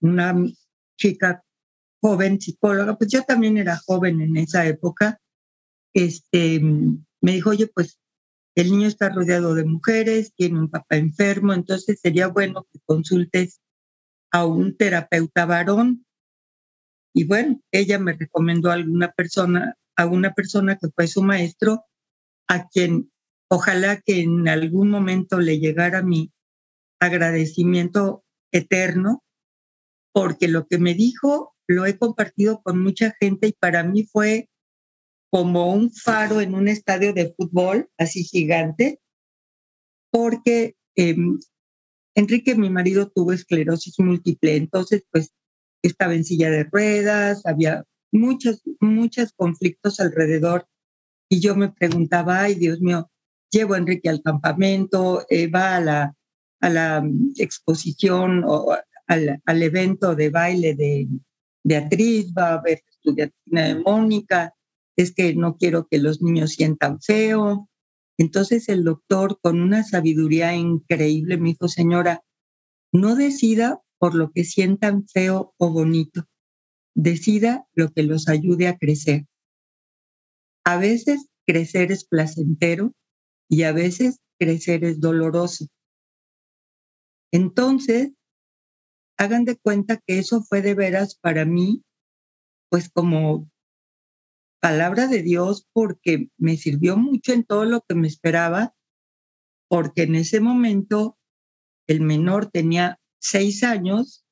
una 0.00 0.36
chica 0.98 1.42
joven, 2.02 2.40
psicóloga, 2.40 2.98
pues 2.98 3.10
yo 3.10 3.22
también 3.22 3.56
era 3.56 3.78
joven 3.78 4.20
en 4.20 4.36
esa 4.36 4.66
época, 4.66 5.18
este, 5.94 6.60
me 6.60 7.32
dijo, 7.32 7.50
oye, 7.50 7.68
pues 7.68 7.98
el 8.54 8.70
niño 8.70 8.88
está 8.88 9.08
rodeado 9.08 9.54
de 9.54 9.64
mujeres, 9.64 10.34
tiene 10.34 10.58
un 10.58 10.68
papá 10.68 10.96
enfermo, 10.96 11.54
entonces 11.54 12.00
sería 12.00 12.28
bueno 12.28 12.66
que 12.70 12.80
consultes 12.84 13.61
a 14.32 14.46
un 14.46 14.76
terapeuta 14.76 15.46
varón. 15.46 16.06
Y 17.14 17.24
bueno, 17.24 17.60
ella 17.70 17.98
me 17.98 18.14
recomendó 18.14 18.70
a 18.70 18.74
alguna 18.74 19.12
persona, 19.12 19.76
a 19.96 20.06
una 20.06 20.32
persona 20.32 20.76
que 20.76 20.88
fue 20.94 21.06
su 21.06 21.22
maestro, 21.22 21.84
a 22.48 22.68
quien 22.68 23.12
ojalá 23.48 24.00
que 24.00 24.22
en 24.22 24.48
algún 24.48 24.88
momento 24.90 25.38
le 25.38 25.58
llegara 25.58 26.02
mi 26.02 26.32
agradecimiento 27.00 28.24
eterno, 28.50 29.22
porque 30.12 30.48
lo 30.48 30.66
que 30.66 30.78
me 30.78 30.94
dijo 30.94 31.54
lo 31.68 31.86
he 31.86 31.98
compartido 31.98 32.62
con 32.62 32.82
mucha 32.82 33.14
gente 33.20 33.48
y 33.48 33.52
para 33.52 33.82
mí 33.82 34.04
fue 34.04 34.48
como 35.30 35.72
un 35.72 35.90
faro 35.90 36.40
en 36.40 36.54
un 36.54 36.68
estadio 36.68 37.12
de 37.12 37.32
fútbol, 37.34 37.88
así 37.96 38.24
gigante, 38.24 39.00
porque 40.10 40.76
em, 40.94 41.38
Enrique, 42.14 42.54
mi 42.54 42.70
marido, 42.70 43.10
tuvo 43.10 43.32
esclerosis 43.32 43.98
múltiple, 43.98 44.56
entonces 44.56 45.04
pues 45.10 45.32
estaba 45.82 46.14
en 46.14 46.24
silla 46.24 46.50
de 46.50 46.64
ruedas, 46.64 47.44
había 47.46 47.84
muchos, 48.12 48.62
muchos 48.80 49.32
conflictos 49.32 49.98
alrededor 50.00 50.66
y 51.28 51.40
yo 51.40 51.56
me 51.56 51.70
preguntaba, 51.70 52.42
ay 52.42 52.54
Dios 52.54 52.80
mío, 52.80 53.10
llevo 53.50 53.74
a 53.74 53.78
Enrique 53.78 54.08
al 54.08 54.22
campamento, 54.22 55.24
eh, 55.30 55.48
va 55.48 55.76
a 55.76 55.80
la, 55.80 56.14
a 56.60 56.68
la 56.68 57.00
mm, 57.00 57.34
exposición 57.38 58.44
o 58.46 58.76
al, 59.06 59.40
al, 59.44 59.62
evento 59.62 60.14
de 60.14 60.30
baile 60.30 60.74
de 60.74 61.08
Beatriz, 61.64 62.32
va 62.36 62.54
a 62.54 62.62
ver 62.62 62.82
estudiantina 62.90 63.68
de 63.68 63.74
Mónica, 63.76 64.54
es 64.96 65.12
que 65.12 65.34
no 65.34 65.56
quiero 65.56 65.86
que 65.88 65.98
los 65.98 66.22
niños 66.22 66.52
sientan 66.52 67.00
feo. 67.00 67.68
Entonces 68.18 68.68
el 68.68 68.84
doctor, 68.84 69.38
con 69.40 69.60
una 69.60 69.84
sabiduría 69.84 70.54
increíble, 70.54 71.38
me 71.38 71.50
dijo, 71.50 71.68
señora, 71.68 72.22
no 72.92 73.16
decida 73.16 73.80
por 73.98 74.14
lo 74.14 74.32
que 74.32 74.44
sientan 74.44 75.06
feo 75.08 75.54
o 75.58 75.70
bonito, 75.70 76.24
decida 76.94 77.66
lo 77.74 77.90
que 77.90 78.02
los 78.02 78.28
ayude 78.28 78.68
a 78.68 78.76
crecer. 78.76 79.26
A 80.64 80.76
veces 80.76 81.26
crecer 81.46 81.90
es 81.90 82.04
placentero 82.04 82.92
y 83.48 83.62
a 83.62 83.72
veces 83.72 84.18
crecer 84.38 84.84
es 84.84 85.00
doloroso. 85.00 85.66
Entonces, 87.32 88.12
hagan 89.16 89.44
de 89.44 89.56
cuenta 89.56 89.98
que 90.06 90.18
eso 90.18 90.42
fue 90.42 90.62
de 90.62 90.74
veras 90.74 91.16
para 91.16 91.44
mí, 91.44 91.82
pues 92.68 92.90
como 92.90 93.50
palabra 94.62 95.08
de 95.08 95.22
Dios, 95.22 95.66
porque 95.72 96.28
me 96.38 96.56
sirvió 96.56 96.96
mucho 96.96 97.32
en 97.32 97.42
todo 97.42 97.64
lo 97.64 97.80
que 97.80 97.96
me 97.96 98.06
esperaba, 98.06 98.76
porque 99.68 100.04
en 100.04 100.14
ese 100.14 100.38
momento 100.38 101.18
el 101.88 102.00
menor 102.00 102.46
tenía 102.46 103.00
seis 103.18 103.64
años 103.64 104.24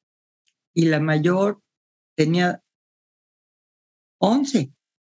y 0.73 0.85
la 0.85 1.01
mayor 1.01 1.61
tenía 2.17 2.63
once. 4.21 4.73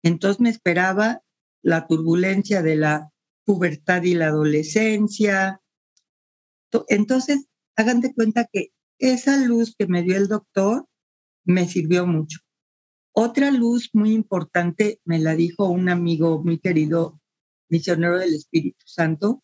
Entonces 0.05 0.41
me 0.41 0.51
esperaba 0.51 1.23
la 1.61 1.89
turbulencia 1.89 2.63
de 2.63 2.77
la 2.77 3.11
pubertad 3.45 4.05
y 4.05 4.15
la 4.15 4.29
adolescencia. 4.29 5.61
Entonces, 6.87 7.49
hagan 7.75 8.01
de 8.01 8.15
cuenta 8.15 8.49
que 8.53 8.69
esa 8.99 9.37
luz 9.39 9.75
que 9.77 9.89
me 9.89 10.05
dio 10.05 10.17
el 10.17 10.29
doctor 10.29 10.87
me 11.45 11.67
sirvió 11.67 12.07
mucho. 12.07 12.39
Otra 13.13 13.51
luz 13.51 13.91
muy 13.93 14.13
importante 14.13 15.01
me 15.05 15.19
la 15.19 15.35
dijo 15.35 15.69
un 15.69 15.89
amigo 15.89 16.43
muy 16.43 16.59
querido, 16.59 17.21
misionero 17.69 18.19
del 18.19 18.35
Espíritu 18.35 18.85
Santo. 18.87 19.43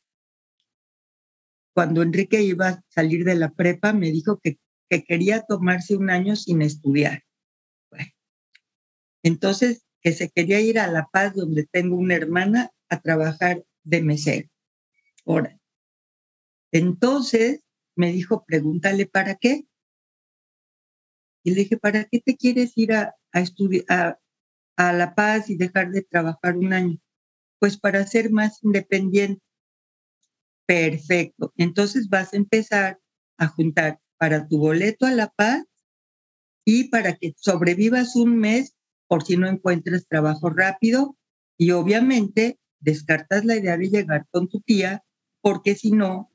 Cuando 1.74 2.02
Enrique 2.02 2.42
iba 2.42 2.68
a 2.68 2.84
salir 2.88 3.24
de 3.24 3.34
la 3.34 3.52
prepa, 3.52 3.92
me 3.92 4.10
dijo 4.10 4.38
que, 4.38 4.58
que 4.88 5.04
quería 5.04 5.42
tomarse 5.42 5.96
un 5.96 6.10
año 6.10 6.36
sin 6.36 6.62
estudiar. 6.62 7.22
entonces, 9.22 9.84
que 10.00 10.12
se 10.12 10.30
quería 10.30 10.60
ir 10.60 10.78
a 10.78 10.86
La 10.86 11.08
Paz, 11.12 11.34
donde 11.34 11.66
tengo 11.66 11.96
una 11.96 12.14
hermana, 12.14 12.70
a 12.88 13.00
trabajar 13.00 13.64
de 13.82 14.00
mesero. 14.02 14.48
Ahora, 15.24 15.58
entonces 16.70 17.60
me 17.96 18.12
dijo, 18.12 18.44
pregúntale 18.46 19.06
para 19.06 19.34
qué. 19.34 19.66
Y 21.42 21.50
le 21.50 21.62
dije, 21.62 21.76
¿para 21.76 22.04
qué 22.04 22.20
te 22.20 22.36
quieres 22.36 22.76
ir 22.76 22.92
a, 22.92 23.16
a 23.88 24.18
a, 24.76 24.92
La 24.92 25.14
Paz 25.14 25.50
y 25.50 25.56
dejar 25.56 25.90
de 25.90 26.02
trabajar 26.02 26.56
un 26.56 26.72
año? 26.72 26.98
Pues 27.58 27.78
para 27.78 28.06
ser 28.06 28.30
más 28.30 28.62
independiente. 28.62 29.42
Perfecto. 30.66 31.52
Entonces 31.56 32.08
vas 32.08 32.32
a 32.32 32.36
empezar 32.36 33.00
a 33.38 33.46
juntar 33.48 34.00
para 34.18 34.46
tu 34.48 34.58
boleto 34.58 35.06
a 35.06 35.12
La 35.12 35.28
Paz 35.28 35.64
y 36.64 36.84
para 36.88 37.16
que 37.16 37.34
sobrevivas 37.36 38.16
un 38.16 38.38
mes 38.38 38.74
por 39.06 39.24
si 39.24 39.36
no 39.36 39.46
encuentres 39.46 40.08
trabajo 40.08 40.50
rápido 40.50 41.16
y 41.56 41.70
obviamente 41.70 42.58
descartas 42.80 43.44
la 43.44 43.56
idea 43.56 43.76
de 43.76 43.88
llegar 43.88 44.26
con 44.30 44.48
tu 44.48 44.60
tía 44.60 45.04
porque 45.40 45.76
si 45.76 45.92
no, 45.92 46.30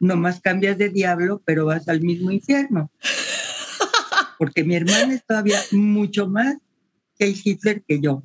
nomás 0.00 0.40
cambias 0.40 0.76
de 0.78 0.88
diablo, 0.88 1.42
pero 1.46 1.66
vas 1.66 1.88
al 1.88 2.00
mismo 2.00 2.32
infierno. 2.32 2.90
Porque 4.42 4.64
mi 4.64 4.74
hermana 4.74 5.14
es 5.14 5.24
todavía 5.24 5.60
mucho 5.70 6.28
más 6.28 6.56
que 7.16 7.28
Hitler 7.28 7.84
que 7.86 8.00
yo. 8.00 8.24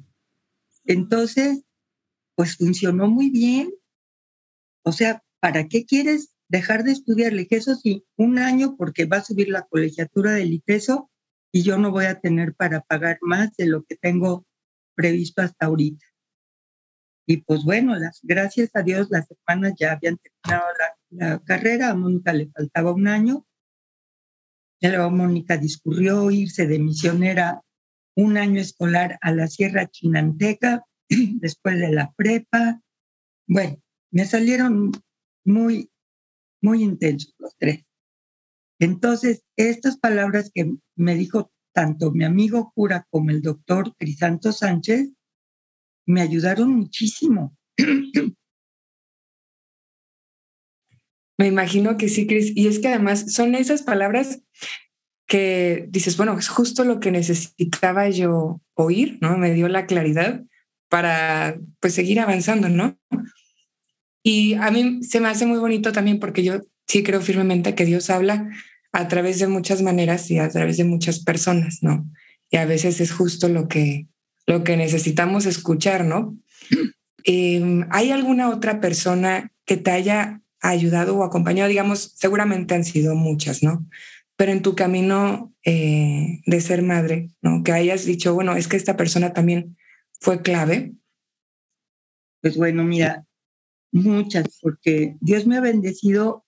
Entonces, 0.83 1.61
pues 2.33 2.57
funcionó 2.57 3.07
muy 3.07 3.29
bien. 3.29 3.71
O 4.81 4.93
sea, 4.93 5.23
¿para 5.39 5.67
qué 5.67 5.85
quieres 5.85 6.33
dejar 6.47 6.83
de 6.83 6.93
estudiar? 6.93 7.33
Le 7.33 7.43
dije, 7.43 7.61
sí, 7.61 8.03
un 8.15 8.39
año 8.39 8.77
porque 8.77 9.05
va 9.05 9.17
a 9.17 9.23
subir 9.23 9.49
la 9.49 9.67
colegiatura 9.67 10.31
del 10.31 10.53
ITESO 10.53 11.11
y 11.51 11.61
yo 11.61 11.77
no 11.77 11.91
voy 11.91 12.05
a 12.05 12.19
tener 12.19 12.55
para 12.55 12.81
pagar 12.81 13.19
más 13.21 13.55
de 13.55 13.67
lo 13.67 13.83
que 13.83 13.95
tengo 13.95 14.43
previsto 14.95 15.43
hasta 15.43 15.67
ahorita. 15.67 16.03
Y 17.27 17.43
pues 17.43 17.63
bueno, 17.63 17.93
gracias 18.23 18.71
a 18.73 18.81
Dios 18.81 19.09
las 19.11 19.27
hermanas 19.29 19.75
ya 19.77 19.91
habían 19.91 20.17
terminado 20.17 20.65
la, 21.11 21.39
carrera, 21.45 21.91
a 21.91 21.93
Mónica 21.93 22.33
le 22.33 22.49
faltaba 22.49 22.91
un 22.91 23.07
año. 23.07 23.45
Ya 24.79 25.09
Mónica 25.09 25.57
discurrió 25.57 26.29
irse 26.29 26.67
de 26.67 26.79
misionera 26.79 27.61
un 28.15 28.37
año 28.37 28.61
escolar 28.61 29.17
a 29.21 29.31
la 29.31 29.47
Sierra 29.47 29.87
Chinanteca, 29.87 30.85
después 31.09 31.79
de 31.79 31.91
la 31.91 32.13
prepa. 32.15 32.81
Bueno, 33.47 33.81
me 34.11 34.25
salieron 34.25 34.91
muy, 35.45 35.89
muy 36.61 36.83
intensos 36.83 37.33
los 37.39 37.55
tres. 37.57 37.85
Entonces, 38.79 39.43
estas 39.55 39.97
palabras 39.97 40.51
que 40.53 40.75
me 40.95 41.15
dijo 41.15 41.51
tanto 41.73 42.11
mi 42.11 42.25
amigo 42.25 42.71
cura 42.75 43.07
como 43.09 43.31
el 43.31 43.41
doctor 43.41 43.95
Crisanto 43.97 44.51
Sánchez 44.51 45.09
me 46.05 46.21
ayudaron 46.21 46.73
muchísimo. 46.73 47.55
Me 51.37 51.47
imagino 51.47 51.97
que 51.97 52.09
sí, 52.09 52.25
Cris. 52.25 52.51
Y 52.55 52.67
es 52.67 52.79
que 52.79 52.87
además 52.87 53.31
son 53.31 53.55
esas 53.55 53.83
palabras 53.83 54.41
que 55.27 55.85
dices, 55.89 56.17
bueno, 56.17 56.37
es 56.37 56.47
justo 56.47 56.83
lo 56.83 56.99
que 56.99 57.11
necesitaba 57.11 58.09
yo 58.09 58.61
oír, 58.73 59.17
¿no? 59.21 59.37
Me 59.37 59.53
dio 59.53 59.67
la 59.67 59.85
claridad 59.85 60.43
para 60.89 61.59
pues 61.79 61.93
seguir 61.93 62.19
avanzando, 62.19 62.69
¿no? 62.69 62.97
Y 64.23 64.55
a 64.55 64.71
mí 64.71 65.03
se 65.03 65.19
me 65.19 65.27
hace 65.27 65.45
muy 65.45 65.59
bonito 65.59 65.91
también 65.91 66.19
porque 66.19 66.43
yo 66.43 66.61
sí 66.87 67.03
creo 67.03 67.21
firmemente 67.21 67.75
que 67.75 67.85
Dios 67.85 68.09
habla 68.09 68.49
a 68.93 69.07
través 69.07 69.39
de 69.39 69.47
muchas 69.47 69.81
maneras 69.81 70.31
y 70.31 70.39
a 70.39 70.49
través 70.49 70.77
de 70.77 70.85
muchas 70.85 71.19
personas, 71.19 71.79
¿no? 71.81 72.09
Y 72.49 72.57
a 72.57 72.65
veces 72.65 73.01
es 73.01 73.11
justo 73.11 73.49
lo 73.49 73.67
que, 73.67 74.07
lo 74.45 74.63
que 74.63 74.77
necesitamos 74.77 75.45
escuchar, 75.45 76.05
¿no? 76.05 76.37
Em, 77.29 77.85
¿Hay 77.89 78.11
alguna 78.11 78.49
otra 78.49 78.79
persona 78.79 79.51
que 79.65 79.75
te 79.75 79.91
haya 79.91 80.41
ayudado 80.61 81.17
o 81.17 81.23
acompañado? 81.23 81.69
Digamos, 81.69 82.13
seguramente 82.15 82.75
han 82.75 82.83
sido 82.83 83.15
muchas, 83.15 83.63
¿no? 83.63 83.87
Pero 84.35 84.51
en 84.51 84.61
tu 84.61 84.75
camino 84.75 85.53
eh, 85.63 86.41
de 86.45 86.61
ser 86.61 86.81
madre, 86.83 87.29
¿no? 87.41 87.63
Que 87.63 87.71
hayas 87.71 88.05
dicho, 88.05 88.33
bueno, 88.33 88.55
es 88.55 88.67
que 88.67 88.77
esta 88.77 88.97
persona 88.97 89.33
también 89.33 89.77
fue 90.19 90.41
clave. 90.41 90.93
Pues 92.41 92.57
bueno, 92.57 92.83
mira, 92.83 93.25
muchas, 93.91 94.59
porque 94.61 95.17
Dios 95.21 95.47
me 95.47 95.57
ha 95.57 95.61
bendecido 95.61 96.45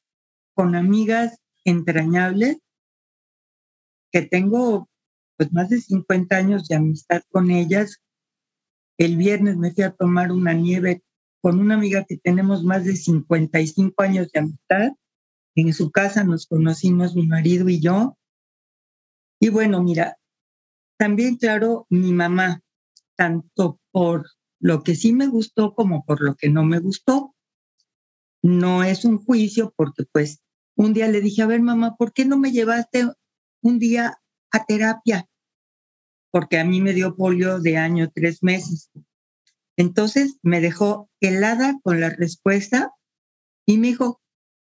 con 0.54 0.76
amigas 0.76 1.40
entrañables 1.66 2.60
que 4.12 4.22
tengo 4.24 4.90
pues 5.38 5.54
más 5.54 5.70
de 5.70 5.80
50 5.80 6.36
años 6.36 6.68
de 6.68 6.76
amistad 6.76 7.22
con 7.32 7.50
ellas. 7.50 8.02
El 8.98 9.16
viernes 9.16 9.56
me 9.56 9.72
fui 9.72 9.84
a 9.84 9.92
tomar 9.92 10.32
una 10.32 10.54
nieve 10.54 11.02
con 11.42 11.60
una 11.60 11.76
amiga 11.76 12.06
que 12.06 12.18
tenemos 12.18 12.64
más 12.64 12.86
de 12.86 12.96
55 12.96 14.02
años 14.02 14.32
de 14.32 14.40
amistad. 14.40 14.92
En 15.56 15.74
su 15.74 15.92
casa 15.92 16.24
nos 16.24 16.48
conocimos 16.48 17.16
mi 17.16 17.28
marido 17.28 17.70
y 17.70 17.80
yo. 17.80 18.18
Y 19.40 19.50
bueno, 19.50 19.82
mira, 19.82 20.18
también 20.98 21.38
claro, 21.38 21.88
mi 21.90 22.12
mamá, 22.12 22.62
tanto 23.16 23.80
por 23.92 24.28
lo 24.60 24.84
que 24.84 24.96
sí 24.96 25.14
me 25.14 25.28
gustó 25.28 25.74
como 25.74 26.04
por 26.04 26.22
lo 26.22 26.36
que 26.36 26.50
no 26.50 26.66
me 26.66 26.80
gustó. 26.80 27.36
No 28.42 28.84
es 28.84 29.06
un 29.06 29.18
juicio 29.18 29.74
porque 29.76 30.04
pues 30.12 30.42
un 30.76 30.94
día 30.94 31.08
le 31.08 31.22
dije, 31.22 31.42
a 31.42 31.48
ver 31.48 31.62
mamá, 31.62 31.96
¿por 31.96 32.14
qué 32.14 32.26
no 32.26 32.38
me 32.38 32.52
llevaste 32.52 33.08
un 33.62 33.80
día 33.80 34.22
a 34.52 34.66
terapia? 34.66 35.28
Porque 36.32 36.60
a 36.60 36.66
mí 36.66 36.82
me 36.82 36.94
dio 36.94 37.16
polio 37.16 37.60
de 37.60 37.78
año 37.78 38.12
tres 38.14 38.44
meses. 38.44 38.90
Entonces 39.80 40.36
me 40.44 40.60
dejó 40.60 41.10
helada 41.22 41.80
con 41.84 42.02
la 42.02 42.10
respuesta 42.10 42.92
y 43.66 43.78
me 43.78 43.88
dijo, 43.88 44.20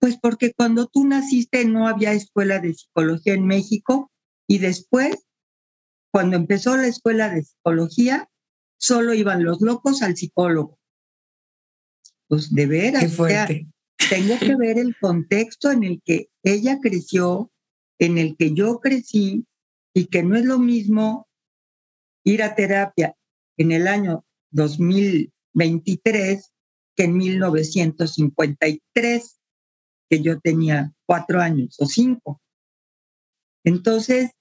pues 0.01 0.19
porque 0.21 0.51
cuando 0.51 0.87
tú 0.87 1.05
naciste 1.05 1.63
no 1.63 1.87
había 1.87 2.11
escuela 2.11 2.59
de 2.59 2.73
psicología 2.73 3.33
en 3.33 3.45
México 3.45 4.11
y 4.49 4.57
después, 4.57 5.25
cuando 6.11 6.35
empezó 6.35 6.75
la 6.75 6.87
escuela 6.87 7.29
de 7.29 7.45
psicología, 7.45 8.29
solo 8.77 9.13
iban 9.13 9.45
los 9.45 9.61
locos 9.61 10.01
al 10.01 10.17
psicólogo. 10.17 10.77
Pues 12.27 12.53
de 12.53 12.65
veras, 12.65 13.15
tengo 14.09 14.39
que 14.39 14.55
ver 14.59 14.77
el 14.77 14.93
contexto 14.99 15.71
en 15.71 15.85
el 15.85 16.01
que 16.03 16.27
ella 16.43 16.79
creció, 16.81 17.49
en 17.97 18.17
el 18.17 18.35
que 18.35 18.53
yo 18.53 18.81
crecí 18.81 19.45
y 19.93 20.07
que 20.07 20.21
no 20.23 20.35
es 20.35 20.43
lo 20.43 20.59
mismo 20.59 21.29
ir 22.25 22.43
a 22.43 22.55
terapia 22.55 23.15
en 23.55 23.71
el 23.71 23.87
año 23.87 24.26
2023 24.51 26.53
que 26.95 27.03
en 27.03 27.17
1953 27.17 29.37
que 30.09 30.21
yo 30.21 30.39
tenía 30.39 30.93
cuatro 31.05 31.41
años 31.41 31.75
o 31.79 31.85
cinco. 31.85 32.41
Entonces, 33.63 34.31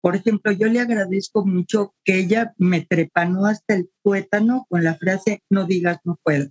por 0.00 0.16
ejemplo, 0.16 0.50
yo 0.52 0.68
le 0.68 0.80
agradezco 0.80 1.44
mucho 1.44 1.94
que 2.04 2.18
ella 2.18 2.54
me 2.56 2.86
trepanó 2.86 3.44
hasta 3.46 3.74
el 3.74 3.90
tuétano 4.02 4.66
con 4.68 4.82
la 4.82 4.94
frase, 4.94 5.42
no 5.50 5.66
digas 5.66 5.98
no 6.04 6.18
puedo. 6.22 6.50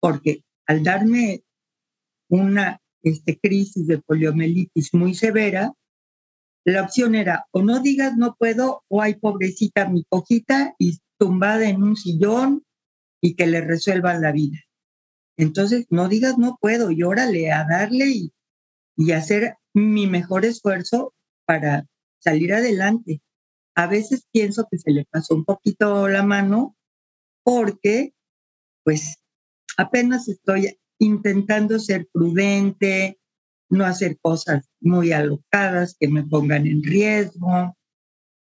Porque 0.00 0.42
al 0.66 0.82
darme 0.82 1.44
una 2.28 2.80
este, 3.02 3.38
crisis 3.38 3.86
de 3.86 3.98
poliomielitis 3.98 4.92
muy 4.94 5.14
severa, 5.14 5.72
la 6.64 6.82
opción 6.82 7.14
era 7.14 7.46
o 7.52 7.62
no 7.62 7.80
digas 7.80 8.16
no 8.16 8.34
puedo 8.36 8.82
o 8.88 9.02
hay 9.02 9.14
pobrecita 9.14 9.88
mi 9.88 10.04
cojita 10.04 10.74
y 10.78 10.98
tumbada 11.20 11.68
en 11.68 11.82
un 11.82 11.96
sillón 11.96 12.64
y 13.20 13.34
que 13.36 13.46
le 13.46 13.60
resuelvan 13.60 14.22
la 14.22 14.32
vida. 14.32 14.58
Entonces, 15.36 15.86
no 15.90 16.08
digas 16.08 16.38
no 16.38 16.56
puedo 16.60 16.90
y 16.90 17.02
órale 17.02 17.52
a 17.52 17.66
darle 17.68 18.06
y, 18.08 18.32
y 18.96 19.12
hacer 19.12 19.56
mi 19.74 20.06
mejor 20.06 20.46
esfuerzo 20.46 21.14
para 21.44 21.86
salir 22.20 22.54
adelante. 22.54 23.20
A 23.74 23.86
veces 23.86 24.26
pienso 24.32 24.66
que 24.70 24.78
se 24.78 24.90
le 24.90 25.04
pasó 25.04 25.34
un 25.34 25.44
poquito 25.44 26.08
la 26.08 26.22
mano 26.22 26.76
porque, 27.44 28.14
pues, 28.82 29.18
apenas 29.76 30.26
estoy 30.28 30.78
intentando 30.98 31.78
ser 31.78 32.08
prudente, 32.12 33.20
no 33.68 33.84
hacer 33.84 34.18
cosas 34.20 34.70
muy 34.80 35.12
alocadas 35.12 35.96
que 36.00 36.08
me 36.08 36.24
pongan 36.24 36.66
en 36.66 36.82
riesgo. 36.82 37.76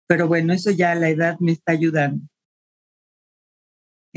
Pero 0.06 0.28
bueno, 0.28 0.52
eso 0.52 0.70
ya 0.70 0.94
la 0.94 1.08
edad 1.10 1.38
me 1.40 1.52
está 1.52 1.72
ayudando. 1.72 2.24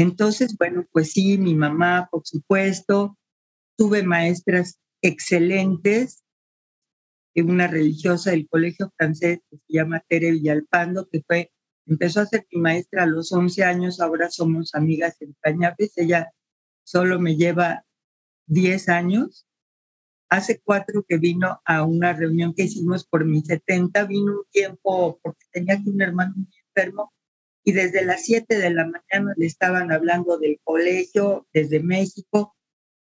Entonces, 0.02 0.58
bueno, 0.58 0.88
pues 0.92 1.12
sí, 1.12 1.38
mi 1.38 1.54
mamá, 1.54 2.10
por 2.10 2.24
supuesto, 2.26 3.20
tuve 3.78 4.02
maestras 4.02 4.80
excelentes, 5.04 6.24
una 7.36 7.68
religiosa 7.68 8.32
del 8.32 8.50
colegio 8.50 8.92
francés 8.98 9.42
que 9.48 9.58
se 9.58 9.64
llama 9.68 10.04
Tere 10.08 10.32
Villalpando, 10.32 11.08
que 11.08 11.22
fue, 11.22 11.52
empezó 11.86 12.22
a 12.22 12.26
ser 12.26 12.48
mi 12.52 12.62
maestra 12.62 13.04
a 13.04 13.06
los 13.06 13.32
11 13.32 13.64
años, 13.64 14.00
ahora 14.00 14.32
somos 14.32 14.74
amigas 14.74 15.22
en 15.22 15.36
Cañapes, 15.40 15.96
ella 15.98 16.32
solo 16.84 17.20
me 17.20 17.36
lleva 17.36 17.86
10 18.48 18.90
años. 18.90 19.46
Hace 20.30 20.62
cuatro 20.64 21.06
que 21.08 21.18
vino 21.18 21.62
a 21.64 21.84
una 21.84 22.14
reunión 22.14 22.56
que 22.56 22.64
hicimos 22.64 23.06
por 23.06 23.24
mi 23.24 23.42
70, 23.42 24.04
vino 24.06 24.32
un 24.32 24.46
tiempo 24.50 25.20
porque 25.22 25.46
tenía 25.52 25.76
aquí 25.76 25.90
un 25.90 26.02
hermano 26.02 26.34
muy 26.38 26.48
enfermo 26.70 27.14
y 27.64 27.74
desde 27.74 28.04
las 28.04 28.26
7 28.26 28.58
de 28.58 28.70
la 28.72 28.86
mañana 28.86 29.34
le 29.38 29.46
estaban 29.46 29.92
hablando 29.92 30.38
del 30.38 30.60
colegio 30.64 31.48
desde 31.54 31.80
México. 31.80 32.56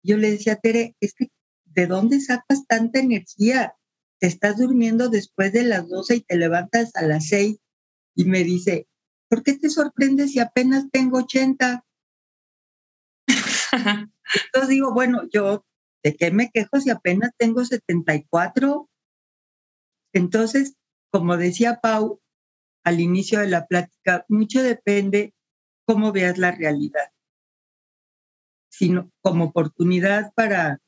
Yo 0.03 0.17
le 0.17 0.31
decía, 0.31 0.57
Tere, 0.57 0.95
es 0.99 1.13
que 1.13 1.29
¿de 1.65 1.87
dónde 1.87 2.21
sacas 2.21 2.65
tanta 2.67 2.99
energía? 2.99 3.75
Te 4.19 4.27
estás 4.27 4.57
durmiendo 4.57 5.09
después 5.09 5.51
de 5.51 5.63
las 5.63 5.87
12 5.89 6.15
y 6.15 6.21
te 6.21 6.37
levantas 6.37 6.95
a 6.95 7.01
las 7.01 7.27
6 7.27 7.57
y 8.15 8.25
me 8.25 8.43
dice, 8.43 8.87
¿por 9.29 9.43
qué 9.43 9.53
te 9.53 9.69
sorprendes 9.69 10.31
si 10.31 10.39
apenas 10.39 10.89
tengo 10.91 11.17
80? 11.19 11.85
Entonces 14.45 14.69
digo, 14.69 14.93
bueno, 14.93 15.23
yo, 15.31 15.65
¿de 16.03 16.15
qué 16.15 16.31
me 16.31 16.49
quejo 16.49 16.79
si 16.79 16.89
apenas 16.89 17.31
tengo 17.37 17.65
74? 17.65 18.89
Entonces, 20.13 20.75
como 21.11 21.35
decía 21.35 21.81
Pau, 21.81 22.21
al 22.85 22.99
inicio 22.99 23.39
de 23.39 23.47
la 23.47 23.65
plática, 23.65 24.25
mucho 24.29 24.61
depende 24.61 25.33
cómo 25.85 26.11
veas 26.11 26.37
la 26.37 26.51
realidad, 26.51 27.11
sino 28.69 29.11
como 29.21 29.45
oportunidad 29.45 30.31
para 30.35 30.79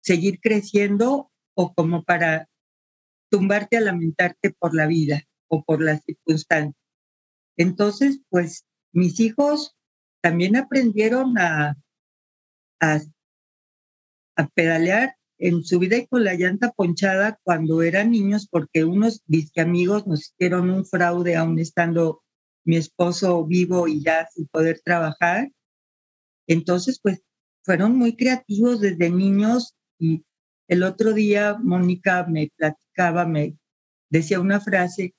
seguir 0.00 0.40
creciendo 0.40 1.30
o 1.54 1.74
como 1.74 2.04
para 2.04 2.48
tumbarte 3.30 3.76
a 3.76 3.82
lamentarte 3.82 4.50
por 4.50 4.74
la 4.74 4.86
vida 4.86 5.24
o 5.48 5.62
por 5.62 5.82
las 5.82 6.02
circunstancias. 6.04 6.74
Entonces, 7.56 8.20
pues 8.30 8.64
mis 8.92 9.20
hijos 9.20 9.76
también 10.22 10.56
aprendieron 10.56 11.38
a, 11.38 11.76
a, 12.80 13.00
a 14.36 14.46
pedalear 14.48 15.16
en 15.42 15.64
su 15.64 15.80
vida 15.80 15.96
y 15.96 16.06
con 16.06 16.22
la 16.22 16.34
llanta 16.34 16.70
ponchada 16.70 17.36
cuando 17.42 17.82
eran 17.82 18.12
niños 18.12 18.46
porque 18.48 18.84
unos 18.84 19.22
disque 19.26 19.60
amigos 19.60 20.06
nos 20.06 20.30
hicieron 20.30 20.70
un 20.70 20.86
fraude 20.86 21.34
aún 21.34 21.58
estando 21.58 22.22
mi 22.64 22.76
esposo 22.76 23.44
vivo 23.44 23.88
y 23.88 24.04
ya 24.04 24.28
sin 24.32 24.46
poder 24.46 24.80
trabajar. 24.84 25.50
Entonces, 26.46 27.00
pues 27.02 27.22
fueron 27.64 27.96
muy 27.96 28.14
creativos 28.14 28.80
desde 28.80 29.10
niños 29.10 29.74
y 29.98 30.24
el 30.68 30.84
otro 30.84 31.12
día 31.12 31.58
Mónica 31.60 32.24
me 32.28 32.52
platicaba, 32.56 33.26
me 33.26 33.58
decía 34.10 34.38
una 34.38 34.60
frase 34.60 35.12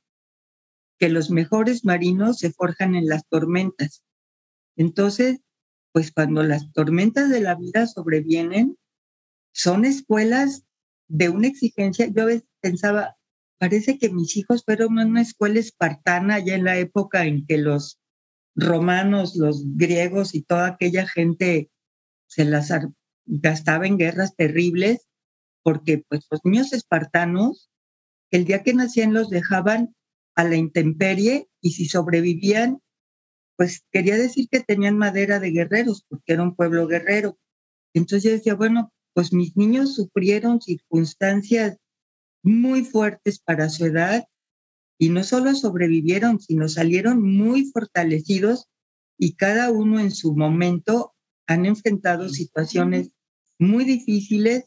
que 0.99 1.09
los 1.09 1.31
mejores 1.31 1.83
marinos 1.83 2.37
se 2.37 2.53
forjan 2.53 2.95
en 2.95 3.07
las 3.07 3.27
tormentas. 3.27 4.05
Entonces, 4.77 5.41
pues 5.91 6.13
cuando 6.13 6.43
las 6.43 6.71
tormentas 6.71 7.29
de 7.29 7.41
la 7.41 7.55
vida 7.55 7.87
sobrevienen, 7.87 8.77
son 9.53 9.85
escuelas 9.85 10.65
de 11.07 11.29
una 11.29 11.47
exigencia. 11.47 12.07
Yo 12.07 12.23
a 12.23 12.25
veces 12.25 12.47
pensaba, 12.61 13.15
parece 13.59 13.97
que 13.97 14.09
mis 14.09 14.35
hijos 14.35 14.63
fueron 14.65 14.97
una 14.97 15.21
escuela 15.21 15.59
espartana 15.59 16.39
ya 16.39 16.55
en 16.55 16.65
la 16.65 16.77
época 16.77 17.25
en 17.25 17.45
que 17.45 17.57
los 17.57 17.99
romanos, 18.55 19.35
los 19.35 19.63
griegos 19.75 20.35
y 20.35 20.41
toda 20.41 20.67
aquella 20.67 21.07
gente 21.07 21.71
se 22.27 22.45
las 22.45 22.71
gastaba 23.25 23.87
en 23.87 23.97
guerras 23.97 24.35
terribles, 24.35 25.07
porque 25.63 26.03
pues 26.07 26.25
los 26.29 26.41
niños 26.43 26.73
espartanos, 26.73 27.69
el 28.31 28.45
día 28.45 28.63
que 28.63 28.73
nacían 28.73 29.13
los 29.13 29.29
dejaban 29.29 29.95
a 30.35 30.43
la 30.43 30.55
intemperie 30.55 31.47
y 31.61 31.71
si 31.71 31.85
sobrevivían, 31.85 32.79
pues 33.55 33.85
quería 33.91 34.17
decir 34.17 34.47
que 34.49 34.61
tenían 34.61 34.97
madera 34.97 35.39
de 35.39 35.51
guerreros, 35.51 36.05
porque 36.09 36.33
era 36.33 36.43
un 36.43 36.55
pueblo 36.55 36.87
guerrero. 36.87 37.37
Entonces 37.93 38.23
yo 38.23 38.31
decía, 38.31 38.55
bueno, 38.55 38.92
pues 39.13 39.33
mis 39.33 39.55
niños 39.55 39.95
sufrieron 39.95 40.61
circunstancias 40.61 41.77
muy 42.43 42.83
fuertes 42.83 43.39
para 43.39 43.69
su 43.69 43.85
edad 43.85 44.25
y 44.97 45.09
no 45.09 45.23
solo 45.23 45.53
sobrevivieron, 45.55 46.39
sino 46.39 46.67
salieron 46.67 47.21
muy 47.21 47.65
fortalecidos 47.71 48.67
y 49.17 49.35
cada 49.35 49.71
uno 49.71 49.99
en 49.99 50.11
su 50.11 50.35
momento 50.35 51.13
han 51.47 51.65
enfrentado 51.65 52.29
situaciones 52.29 53.11
muy 53.59 53.85
difíciles 53.85 54.65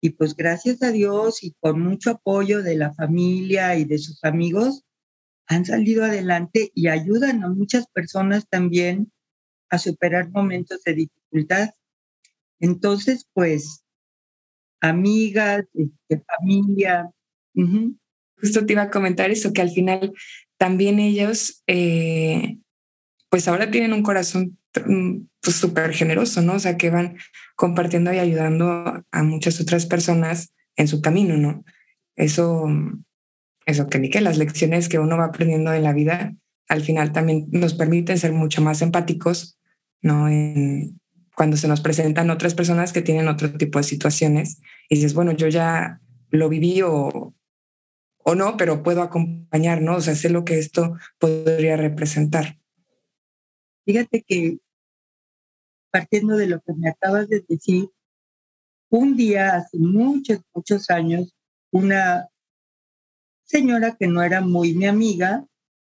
y 0.00 0.10
pues 0.10 0.34
gracias 0.34 0.82
a 0.82 0.92
Dios 0.92 1.42
y 1.42 1.54
con 1.60 1.80
mucho 1.80 2.10
apoyo 2.10 2.62
de 2.62 2.76
la 2.76 2.94
familia 2.94 3.76
y 3.76 3.84
de 3.84 3.98
sus 3.98 4.24
amigos, 4.24 4.84
han 5.46 5.64
salido 5.64 6.04
adelante 6.04 6.70
y 6.74 6.88
ayudan 6.88 7.42
a 7.42 7.48
muchas 7.48 7.86
personas 7.88 8.48
también 8.48 9.12
a 9.68 9.78
superar 9.78 10.30
momentos 10.30 10.82
de 10.84 10.94
dificultad. 10.94 11.70
Entonces, 12.60 13.26
pues, 13.32 13.82
amigas, 14.80 15.64
este, 15.74 16.24
familia. 16.38 17.10
Justo 18.40 18.64
te 18.64 18.72
iba 18.72 18.82
a 18.82 18.90
comentar 18.90 19.30
eso, 19.30 19.52
que 19.52 19.60
al 19.60 19.70
final 19.70 20.12
también 20.56 20.98
ellos, 20.98 21.62
eh, 21.66 22.58
pues 23.28 23.48
ahora 23.48 23.70
tienen 23.70 23.92
un 23.92 24.02
corazón 24.02 24.58
mm, 24.86 25.22
pues 25.40 25.56
súper 25.56 25.92
generoso, 25.92 26.42
¿no? 26.42 26.54
O 26.54 26.58
sea, 26.58 26.76
que 26.76 26.90
van 26.90 27.16
compartiendo 27.56 28.12
y 28.12 28.18
ayudando 28.18 29.04
a 29.10 29.22
muchas 29.22 29.60
otras 29.60 29.86
personas 29.86 30.52
en 30.76 30.88
su 30.88 31.00
camino, 31.00 31.36
¿no? 31.36 31.64
Eso, 32.16 32.66
eso 33.66 33.88
que 33.88 33.98
ni 33.98 34.10
que 34.10 34.20
las 34.20 34.38
lecciones 34.38 34.88
que 34.88 34.98
uno 34.98 35.16
va 35.16 35.26
aprendiendo 35.26 35.72
en 35.72 35.82
la 35.82 35.92
vida, 35.92 36.34
al 36.68 36.82
final 36.82 37.12
también 37.12 37.46
nos 37.50 37.74
permiten 37.74 38.18
ser 38.18 38.32
mucho 38.32 38.62
más 38.62 38.82
empáticos, 38.82 39.58
¿no? 40.02 40.28
Cuando 41.36 41.56
se 41.56 41.68
nos 41.68 41.80
presentan 41.80 42.30
otras 42.30 42.54
personas 42.54 42.92
que 42.92 43.02
tienen 43.02 43.28
otro 43.28 43.52
tipo 43.52 43.78
de 43.78 43.84
situaciones 43.84 44.60
y 44.88 44.96
dices, 44.96 45.14
bueno, 45.14 45.32
yo 45.32 45.48
ya 45.48 46.00
lo 46.30 46.48
viví 46.48 46.82
o, 46.82 47.34
o 48.18 48.34
no, 48.34 48.56
pero 48.56 48.82
puedo 48.82 49.02
acompañar, 49.02 49.82
¿no? 49.82 49.96
O 49.96 50.00
sea, 50.00 50.14
sé 50.14 50.30
lo 50.30 50.44
que 50.44 50.58
esto 50.58 50.96
podría 51.18 51.76
representar. 51.76 52.58
Fíjate 53.84 54.22
que 54.22 54.58
partiendo 55.90 56.36
de 56.36 56.46
lo 56.46 56.60
que 56.60 56.72
me 56.74 56.90
acabas 56.90 57.28
de 57.28 57.44
decir, 57.48 57.90
un 58.90 59.16
día 59.16 59.56
hace 59.56 59.78
muchos, 59.78 60.40
muchos 60.54 60.90
años, 60.90 61.34
una 61.72 62.28
señora 63.44 63.96
que 63.96 64.06
no 64.06 64.22
era 64.22 64.40
muy 64.40 64.74
mi 64.74 64.86
amiga, 64.86 65.44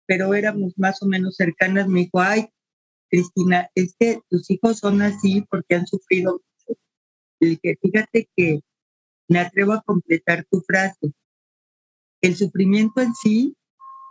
pero 0.07 0.35
éramos 0.35 0.73
más 0.77 1.03
o 1.03 1.07
menos 1.07 1.37
cercanas, 1.37 1.89
me 1.89 2.01
dijo, 2.01 2.21
ay, 2.21 2.49
Cristina, 3.11 3.71
es 3.75 3.95
que 3.99 4.21
tus 4.29 4.51
hijos 4.51 4.79
son 4.79 5.03
así 5.03 5.45
porque 5.51 5.75
han 5.75 5.87
sufrido 5.87 6.41
mucho. 7.41 7.79
Fíjate 7.81 8.29
que 8.37 8.61
me 9.29 9.39
atrevo 9.39 9.73
a 9.73 9.83
completar 9.83 10.47
tu 10.51 10.61
frase. 10.61 11.13
El 12.21 12.37
sufrimiento 12.37 13.01
en 13.01 13.15
sí 13.15 13.57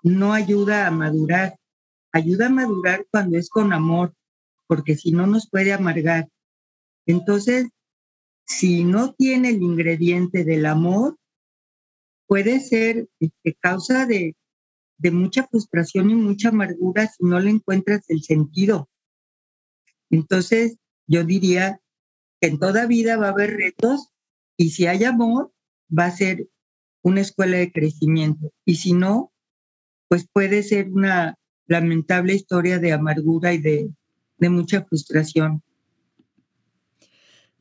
no 0.04 0.34
ayuda 0.34 0.88
a 0.88 0.92
madurar, 0.92 1.58
ayuda 2.12 2.48
a 2.48 2.50
madurar 2.50 3.06
cuando 3.12 3.38
es 3.38 3.50
con 3.50 3.74
amor, 3.74 4.14
porque 4.68 4.96
si 4.96 5.12
no 5.12 5.28
nos 5.28 5.50
puede 5.50 5.74
amargar. 5.74 6.30
Entonces, 7.06 7.70
si 8.46 8.84
no 8.84 9.14
tiene 9.14 9.50
el 9.50 9.62
ingrediente 9.62 10.46
del 10.46 10.66
amor, 10.66 11.18
puede 12.28 12.60
ser 12.60 13.08
este, 13.20 13.56
causa 13.60 14.06
de, 14.06 14.36
de 14.98 15.12
mucha 15.12 15.48
frustración 15.48 16.10
y 16.10 16.16
mucha 16.16 16.50
amargura 16.50 17.08
si 17.08 17.24
no 17.24 17.40
le 17.40 17.52
encuentras 17.52 18.10
el 18.10 18.24
sentido. 18.24 18.90
Entonces, 20.10 20.78
yo 21.08 21.24
diría 21.24 21.82
que 22.42 22.48
en 22.48 22.60
toda 22.60 22.88
vida 22.88 23.18
va 23.18 23.28
a 23.28 23.32
haber 23.32 23.56
retos 23.56 24.10
y 24.58 24.72
si 24.72 24.88
hay 24.88 25.04
amor, 25.04 25.52
va 25.98 26.06
a 26.06 26.12
ser 26.12 26.48
una 27.02 27.22
escuela 27.22 27.58
de 27.58 27.72
crecimiento. 27.72 28.52
Y 28.66 28.76
si 28.76 28.94
no, 28.94 29.32
pues 30.08 30.28
puede 30.32 30.64
ser 30.64 30.90
una 30.90 31.36
lamentable 31.68 32.34
historia 32.34 32.80
de 32.80 32.94
amargura 32.94 33.54
y 33.54 33.60
de, 33.60 33.90
de 34.38 34.50
mucha 34.50 34.84
frustración. 34.84 35.62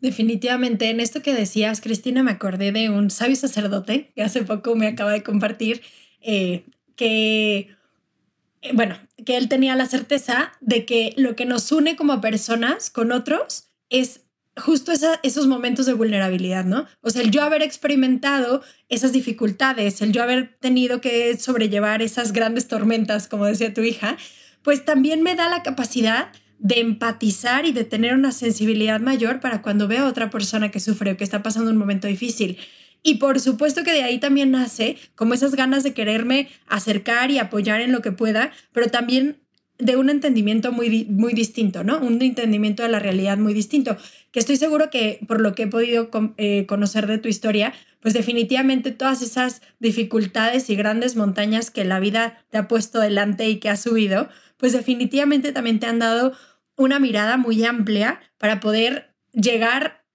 Definitivamente, 0.00 0.90
en 0.90 1.00
esto 1.00 1.22
que 1.22 1.34
decías, 1.34 1.80
Cristina, 1.80 2.22
me 2.22 2.30
acordé 2.30 2.70
de 2.70 2.90
un 2.90 3.10
sabio 3.10 3.36
sacerdote 3.36 4.12
que 4.14 4.22
hace 4.22 4.42
poco 4.42 4.76
me 4.76 4.86
acaba 4.86 5.12
de 5.12 5.22
compartir, 5.22 5.82
eh, 6.20 6.66
que, 6.96 7.76
eh, 8.62 8.70
bueno, 8.72 8.98
que 9.24 9.36
él 9.36 9.48
tenía 9.48 9.76
la 9.76 9.86
certeza 9.86 10.52
de 10.60 10.84
que 10.84 11.14
lo 11.16 11.36
que 11.36 11.44
nos 11.44 11.70
une 11.72 11.96
como 11.96 12.20
personas 12.20 12.90
con 12.90 13.12
otros 13.12 13.68
es 13.90 14.20
justo 14.56 14.90
esos 15.22 15.46
momentos 15.46 15.86
de 15.86 15.92
vulnerabilidad, 15.92 16.64
¿no? 16.64 16.86
O 17.02 17.10
sea, 17.10 17.22
el 17.22 17.30
yo 17.30 17.42
haber 17.42 17.62
experimentado 17.62 18.62
esas 18.88 19.12
dificultades, 19.12 20.00
el 20.00 20.12
yo 20.12 20.22
haber 20.22 20.56
tenido 20.60 21.00
que 21.00 21.36
sobrellevar 21.36 22.00
esas 22.00 22.32
grandes 22.32 22.66
tormentas, 22.66 23.28
como 23.28 23.44
decía 23.44 23.74
tu 23.74 23.82
hija, 23.82 24.16
pues 24.62 24.84
también 24.84 25.22
me 25.22 25.34
da 25.34 25.48
la 25.48 25.62
capacidad 25.62 26.28
de 26.58 26.80
empatizar 26.80 27.66
y 27.66 27.72
de 27.72 27.84
tener 27.84 28.14
una 28.14 28.32
sensibilidad 28.32 28.98
mayor 29.00 29.40
para 29.40 29.60
cuando 29.60 29.88
veo 29.88 30.06
a 30.06 30.08
otra 30.08 30.30
persona 30.30 30.70
que 30.70 30.80
sufre 30.80 31.12
o 31.12 31.16
que 31.18 31.24
está 31.24 31.42
pasando 31.42 31.70
un 31.70 31.76
momento 31.76 32.08
difícil. 32.08 32.56
Y 33.06 33.18
por 33.18 33.38
supuesto 33.38 33.84
que 33.84 33.92
de 33.92 34.02
ahí 34.02 34.18
también 34.18 34.50
nace 34.50 34.96
como 35.14 35.32
esas 35.32 35.54
ganas 35.54 35.84
de 35.84 35.94
quererme 35.94 36.48
acercar 36.66 37.30
y 37.30 37.38
apoyar 37.38 37.80
en 37.80 37.92
lo 37.92 38.02
que 38.02 38.10
pueda, 38.10 38.50
pero 38.72 38.88
también 38.88 39.36
de 39.78 39.96
un 39.96 40.10
entendimiento 40.10 40.72
muy, 40.72 41.04
muy 41.04 41.32
distinto, 41.32 41.84
¿no? 41.84 42.00
Un 42.00 42.20
entendimiento 42.20 42.82
de 42.82 42.88
la 42.88 42.98
realidad 42.98 43.38
muy 43.38 43.54
distinto, 43.54 43.96
que 44.32 44.40
estoy 44.40 44.56
seguro 44.56 44.90
que 44.90 45.20
por 45.28 45.40
lo 45.40 45.54
que 45.54 45.62
he 45.62 45.66
podido 45.68 46.10
eh, 46.36 46.66
conocer 46.66 47.06
de 47.06 47.18
tu 47.18 47.28
historia, 47.28 47.72
pues 48.00 48.12
definitivamente 48.12 48.90
todas 48.90 49.22
esas 49.22 49.62
dificultades 49.78 50.68
y 50.68 50.74
grandes 50.74 51.14
montañas 51.14 51.70
que 51.70 51.84
la 51.84 52.00
vida 52.00 52.44
te 52.50 52.58
ha 52.58 52.66
puesto 52.66 52.98
delante 52.98 53.48
y 53.48 53.60
que 53.60 53.68
has 53.68 53.82
subido, 53.82 54.28
pues 54.56 54.72
definitivamente 54.72 55.52
también 55.52 55.78
te 55.78 55.86
han 55.86 56.00
dado 56.00 56.32
una 56.76 56.98
mirada 56.98 57.36
muy 57.36 57.64
amplia 57.64 58.18
para 58.36 58.58
poder 58.58 59.14
llegar 59.32 60.05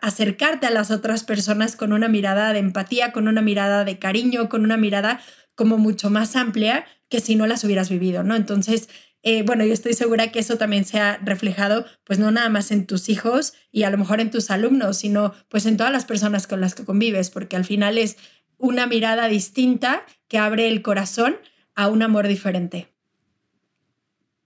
acercarte 0.00 0.66
a 0.66 0.70
las 0.70 0.90
otras 0.90 1.24
personas 1.24 1.76
con 1.76 1.92
una 1.92 2.08
mirada 2.08 2.52
de 2.52 2.58
empatía, 2.58 3.12
con 3.12 3.28
una 3.28 3.42
mirada 3.42 3.84
de 3.84 3.98
cariño, 3.98 4.48
con 4.48 4.64
una 4.64 4.76
mirada 4.76 5.20
como 5.54 5.78
mucho 5.78 6.10
más 6.10 6.36
amplia 6.36 6.84
que 7.08 7.20
si 7.20 7.36
no 7.36 7.46
las 7.46 7.64
hubieras 7.64 7.90
vivido, 7.90 8.22
¿no? 8.22 8.34
Entonces, 8.34 8.88
eh, 9.22 9.42
bueno, 9.42 9.64
yo 9.64 9.72
estoy 9.72 9.94
segura 9.94 10.30
que 10.30 10.38
eso 10.38 10.58
también 10.58 10.84
se 10.84 11.00
ha 11.00 11.16
reflejado, 11.18 11.86
pues 12.04 12.18
no 12.18 12.30
nada 12.30 12.48
más 12.50 12.70
en 12.70 12.86
tus 12.86 13.08
hijos 13.08 13.54
y 13.72 13.84
a 13.84 13.90
lo 13.90 13.96
mejor 13.96 14.20
en 14.20 14.30
tus 14.30 14.50
alumnos, 14.50 14.98
sino 14.98 15.32
pues 15.48 15.64
en 15.64 15.76
todas 15.76 15.92
las 15.92 16.04
personas 16.04 16.46
con 16.46 16.60
las 16.60 16.74
que 16.74 16.84
convives, 16.84 17.30
porque 17.30 17.56
al 17.56 17.64
final 17.64 17.96
es 17.96 18.18
una 18.58 18.86
mirada 18.86 19.28
distinta 19.28 20.04
que 20.28 20.38
abre 20.38 20.68
el 20.68 20.82
corazón 20.82 21.36
a 21.74 21.88
un 21.88 22.02
amor 22.02 22.28
diferente. 22.28 22.88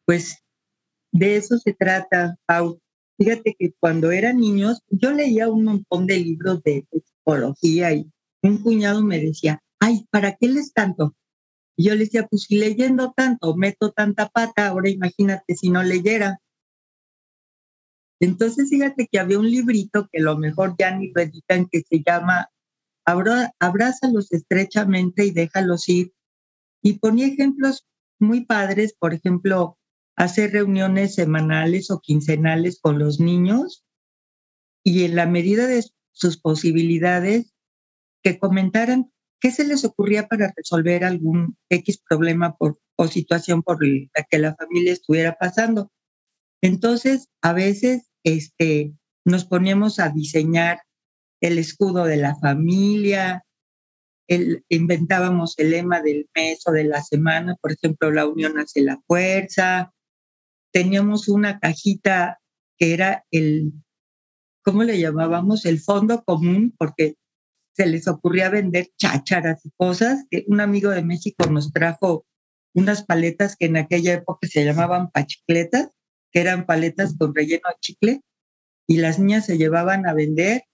Pues 0.05 0.43
de 1.11 1.37
eso 1.37 1.59
se 1.59 1.75
trata, 1.75 2.37
Pau. 2.47 2.81
Fíjate 3.19 3.57
que 3.59 3.75
cuando 3.81 4.13
eran 4.13 4.39
niños, 4.39 4.81
yo 4.89 5.13
leía 5.13 5.49
un 5.49 5.65
montón 5.65 6.07
de 6.07 6.19
libros 6.19 6.63
de, 6.63 6.87
psicología 7.05 7.93
y 7.93 8.11
un 8.43 8.63
cuñado 8.63 9.03
me 9.03 9.19
decía, 9.19 9.61
ay, 9.81 10.07
¿para 10.11 10.37
qué 10.37 10.49
les 10.49 10.73
tanto? 10.73 11.17
Y 11.77 11.89
yo 11.89 11.95
le 11.95 12.05
decía, 12.05 12.27
pues 12.29 12.43
si 12.43 12.59
leyendo 12.59 13.13
tanto, 13.15 13.57
meto 13.57 13.91
tanta 13.91 14.29
pata, 14.29 14.69
ahora 14.69 14.89
imagínate 14.89 15.57
si 15.57 15.69
no 15.69 15.83
leyera. 15.83 16.41
Entonces, 18.21 18.71
fíjate 18.71 19.09
que 19.11 19.19
había 19.19 19.39
un 19.39 19.51
librito 19.51 20.09
que 20.11 20.21
a 20.21 20.25
lo 20.25 20.39
mejor 20.39 20.77
ya 20.79 20.97
ni 20.97 21.11
lo 21.13 21.21
editan, 21.21 21.69
que 21.71 21.83
se 21.83 22.03
llama 22.05 22.49
Abrázalos 23.05 24.33
estrechamente 24.33 25.25
y 25.25 25.31
déjalos 25.31 25.89
ir. 25.89 26.13
Y 26.83 26.99
ponía 26.99 27.27
ejemplos 27.27 27.87
muy 28.19 28.45
padres, 28.45 28.95
por 28.99 29.15
ejemplo, 29.15 29.78
hacer 30.19 30.53
reuniones 30.53 31.15
semanales 31.15 31.91
o 31.91 32.01
quincenales 32.01 32.81
con 32.81 32.99
los 32.99 33.21
niños 33.21 33.85
y 34.85 35.05
en 35.05 35.17
la 35.17 35.27
medida 35.27 35.67
de 35.67 35.85
sus 36.13 36.39
posibilidades 36.39 37.55
que 38.23 38.39
comentaran 38.39 39.11
¿Qué 39.41 39.53
se 39.53 39.65
les 39.65 39.85
ocurría 39.85 40.27
para 40.27 40.53
resolver 40.57 41.05
algún 41.05 41.57
X 41.71 42.03
problema 42.09 42.57
o 42.59 43.07
situación 43.07 43.63
por 43.63 43.85
la 43.87 44.25
que 44.29 44.39
la 44.39 44.57
familia 44.57 44.93
estuviera 44.93 45.37
pasando? 45.39 45.93
Entonces, 46.61 47.29
a 47.41 47.53
veces 47.53 48.11
este, 48.25 48.95
nos 49.25 49.45
poníamos 49.45 50.01
a 50.01 50.09
diseñar 50.09 50.83
el 51.41 51.59
escudo 51.59 52.05
de 52.05 52.17
la 52.17 52.35
familia, 52.35 53.45
inventábamos 54.69 55.57
el 55.59 55.71
lema 55.71 56.03
del 56.03 56.29
mes 56.35 56.67
o 56.67 56.73
de 56.73 56.85
la 56.85 57.03
semana, 57.03 57.55
por 57.63 57.73
ejemplo, 57.73 58.11
la 58.11 58.27
unión 58.27 58.59
hace 58.59 58.83
la 58.83 59.01
fuerza. 59.07 59.95
Teníamos 60.73 61.29
una 61.29 61.59
cajita 61.59 62.41
que 62.79 62.95
era 62.95 63.25
el, 63.31 63.73
¿cómo 64.63 64.85
le 64.85 64.99
llamábamos? 64.99 65.65
El 65.65 65.81
fondo 65.81 66.23
común, 66.25 66.75
porque 66.79 67.17
se 67.75 67.87
les 67.87 68.09
ocurría 68.09 68.51
vender 68.51 68.91
chácharas 68.97 69.65
y 69.65 69.71
cosas. 69.77 70.25
Un 70.47 70.61
amigo 70.61 70.91
de 70.91 71.03
México 71.03 71.47
nos 71.51 71.73
trajo 71.73 72.27
unas 72.75 73.05
paletas 73.05 73.57
que 73.57 73.67
en 73.67 73.77
aquella 73.77 74.15
época 74.15 74.47
se 74.49 74.65
llamaban 74.65 75.11
pachicletas, 75.11 75.91
que 76.33 76.41
eran 76.41 76.67
paletas 76.67 77.17
con 77.17 77.35
relleno 77.35 77.69
de 77.69 77.77
chicle, 77.81 78.21
y 78.87 78.99
las 78.99 79.19
niñas 79.19 79.47
se 79.47 79.59
llevaban 79.59 80.07
a 80.07 80.15
vender 80.15 80.65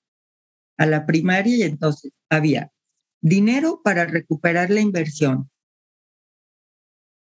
a 0.77 0.87
la 0.87 1.07
primaria 1.07 1.57
y 1.57 1.63
entonces 1.63 2.13
había 2.31 2.73
dinero 3.21 3.81
para 3.83 4.05
recuperar 4.05 4.71
la 4.71 4.81
inversión, 4.81 5.51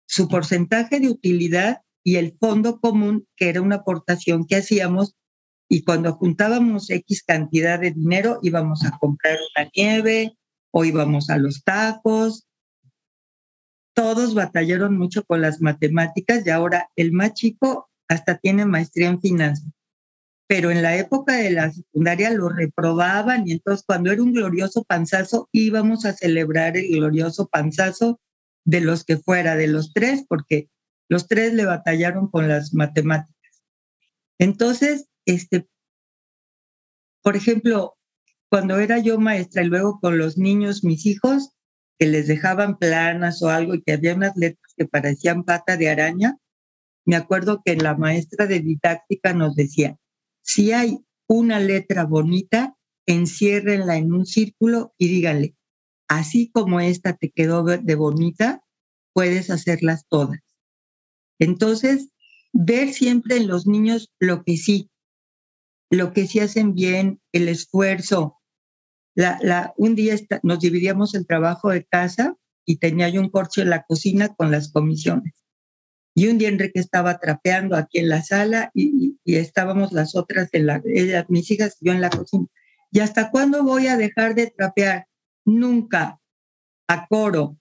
su 0.07 0.27
porcentaje 0.27 0.99
de 0.99 1.09
utilidad 1.09 1.81
y 2.03 2.15
el 2.15 2.35
fondo 2.39 2.79
común, 2.79 3.27
que 3.35 3.49
era 3.49 3.61
una 3.61 3.77
aportación 3.77 4.45
que 4.45 4.57
hacíamos 4.57 5.15
y 5.69 5.83
cuando 5.83 6.13
juntábamos 6.13 6.89
X 6.89 7.23
cantidad 7.23 7.79
de 7.79 7.91
dinero 7.91 8.39
íbamos 8.41 8.83
a 8.85 8.97
comprar 8.97 9.37
una 9.55 9.69
nieve 9.75 10.35
o 10.71 10.83
íbamos 10.83 11.29
a 11.29 11.37
los 11.37 11.63
tacos. 11.63 12.47
Todos 13.93 14.33
batallaron 14.33 14.97
mucho 14.97 15.23
con 15.25 15.41
las 15.41 15.61
matemáticas 15.61 16.45
y 16.45 16.49
ahora 16.49 16.89
el 16.95 17.11
más 17.11 17.33
chico 17.33 17.89
hasta 18.07 18.39
tiene 18.39 18.65
maestría 18.65 19.09
en 19.09 19.21
finanzas. 19.21 19.71
Pero 20.47 20.71
en 20.71 20.81
la 20.81 20.97
época 20.97 21.35
de 21.35 21.51
la 21.51 21.71
secundaria 21.71 22.31
lo 22.31 22.49
reprobaban 22.49 23.47
y 23.47 23.51
entonces 23.51 23.85
cuando 23.85 24.11
era 24.11 24.23
un 24.23 24.33
glorioso 24.33 24.83
panzazo 24.83 25.47
íbamos 25.51 26.05
a 26.05 26.13
celebrar 26.13 26.75
el 26.77 26.89
glorioso 26.89 27.47
panzazo 27.47 28.19
de 28.65 28.81
los 28.81 29.03
que 29.03 29.17
fuera, 29.17 29.55
de 29.55 29.67
los 29.67 29.93
tres, 29.93 30.25
porque 30.27 30.69
los 31.09 31.27
tres 31.27 31.53
le 31.53 31.65
batallaron 31.65 32.29
con 32.29 32.47
las 32.47 32.73
matemáticas. 32.73 33.63
Entonces, 34.37 35.09
este, 35.25 35.67
por 37.21 37.35
ejemplo, 37.35 37.97
cuando 38.49 38.77
era 38.79 38.99
yo 38.99 39.19
maestra 39.19 39.63
y 39.63 39.67
luego 39.67 39.99
con 39.99 40.17
los 40.17 40.37
niños, 40.37 40.83
mis 40.83 41.05
hijos, 41.05 41.51
que 41.97 42.07
les 42.07 42.27
dejaban 42.27 42.77
planas 42.77 43.41
o 43.43 43.49
algo 43.49 43.75
y 43.75 43.81
que 43.81 43.93
había 43.93 44.15
unas 44.15 44.37
letras 44.37 44.73
que 44.77 44.85
parecían 44.85 45.43
pata 45.43 45.75
de 45.75 45.89
araña, 45.89 46.37
me 47.05 47.15
acuerdo 47.15 47.61
que 47.65 47.75
la 47.75 47.95
maestra 47.95 48.47
de 48.47 48.59
didáctica 48.59 49.33
nos 49.33 49.55
decía, 49.55 49.97
si 50.41 50.71
hay 50.71 50.99
una 51.27 51.59
letra 51.59 52.05
bonita, 52.05 52.77
enciérrenla 53.05 53.97
en 53.97 54.13
un 54.13 54.25
círculo 54.25 54.93
y 54.97 55.09
díganle, 55.09 55.55
así 56.07 56.49
como 56.51 56.79
esta 56.79 57.13
te 57.13 57.31
quedó 57.31 57.63
de 57.63 57.95
bonita, 57.95 58.63
puedes 59.13 59.49
hacerlas 59.49 60.05
todas. 60.07 60.39
Entonces, 61.39 62.09
ver 62.53 62.93
siempre 62.93 63.37
en 63.37 63.47
los 63.47 63.65
niños 63.65 64.11
lo 64.19 64.43
que 64.43 64.57
sí, 64.57 64.89
lo 65.89 66.13
que 66.13 66.27
sí 66.27 66.39
hacen 66.39 66.75
bien, 66.75 67.21
el 67.31 67.47
esfuerzo. 67.49 68.37
Un 69.77 69.95
día 69.95 70.15
nos 70.43 70.59
dividíamos 70.59 71.15
el 71.15 71.25
trabajo 71.25 71.69
de 71.69 71.85
casa 71.85 72.35
y 72.65 72.77
tenía 72.77 73.09
yo 73.09 73.21
un 73.21 73.29
corcho 73.29 73.61
en 73.61 73.71
la 73.71 73.83
cocina 73.83 74.33
con 74.35 74.51
las 74.51 74.71
comisiones. 74.71 75.33
Y 76.15 76.27
un 76.27 76.37
día 76.37 76.49
Enrique 76.49 76.79
estaba 76.79 77.17
trapeando 77.17 77.75
aquí 77.75 77.99
en 77.99 78.09
la 78.09 78.21
sala 78.21 78.71
y, 78.73 79.17
estábamos 79.25 79.91
las 79.91 80.15
otras, 80.15 80.49
en 80.53 80.65
la, 80.65 80.81
mis 81.29 81.49
hijas 81.51 81.77
y 81.79 81.87
yo 81.87 81.93
en 81.93 82.01
la 82.01 82.09
cocina. 82.09 82.45
¿Y 82.91 82.99
hasta 82.99 83.29
cuándo 83.31 83.63
voy 83.63 83.87
a 83.87 83.97
dejar 83.97 84.35
de 84.35 84.47
trapear? 84.47 85.07
Nunca, 85.45 86.19
a 86.87 87.07
coro. 87.07 87.58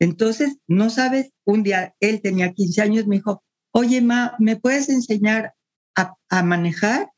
Entonces, 0.00 0.56
no 0.66 0.88
sabes, 0.88 1.30
un 1.44 1.62
día 1.62 1.94
él 2.00 2.22
tenía 2.22 2.52
15 2.52 2.80
años, 2.80 3.06
me 3.06 3.16
dijo, 3.16 3.44
oye, 3.72 4.00
ma, 4.00 4.34
¿me 4.38 4.56
puedes 4.56 4.88
enseñar 4.88 5.54
a, 5.94 6.42
manejar? 6.42 7.10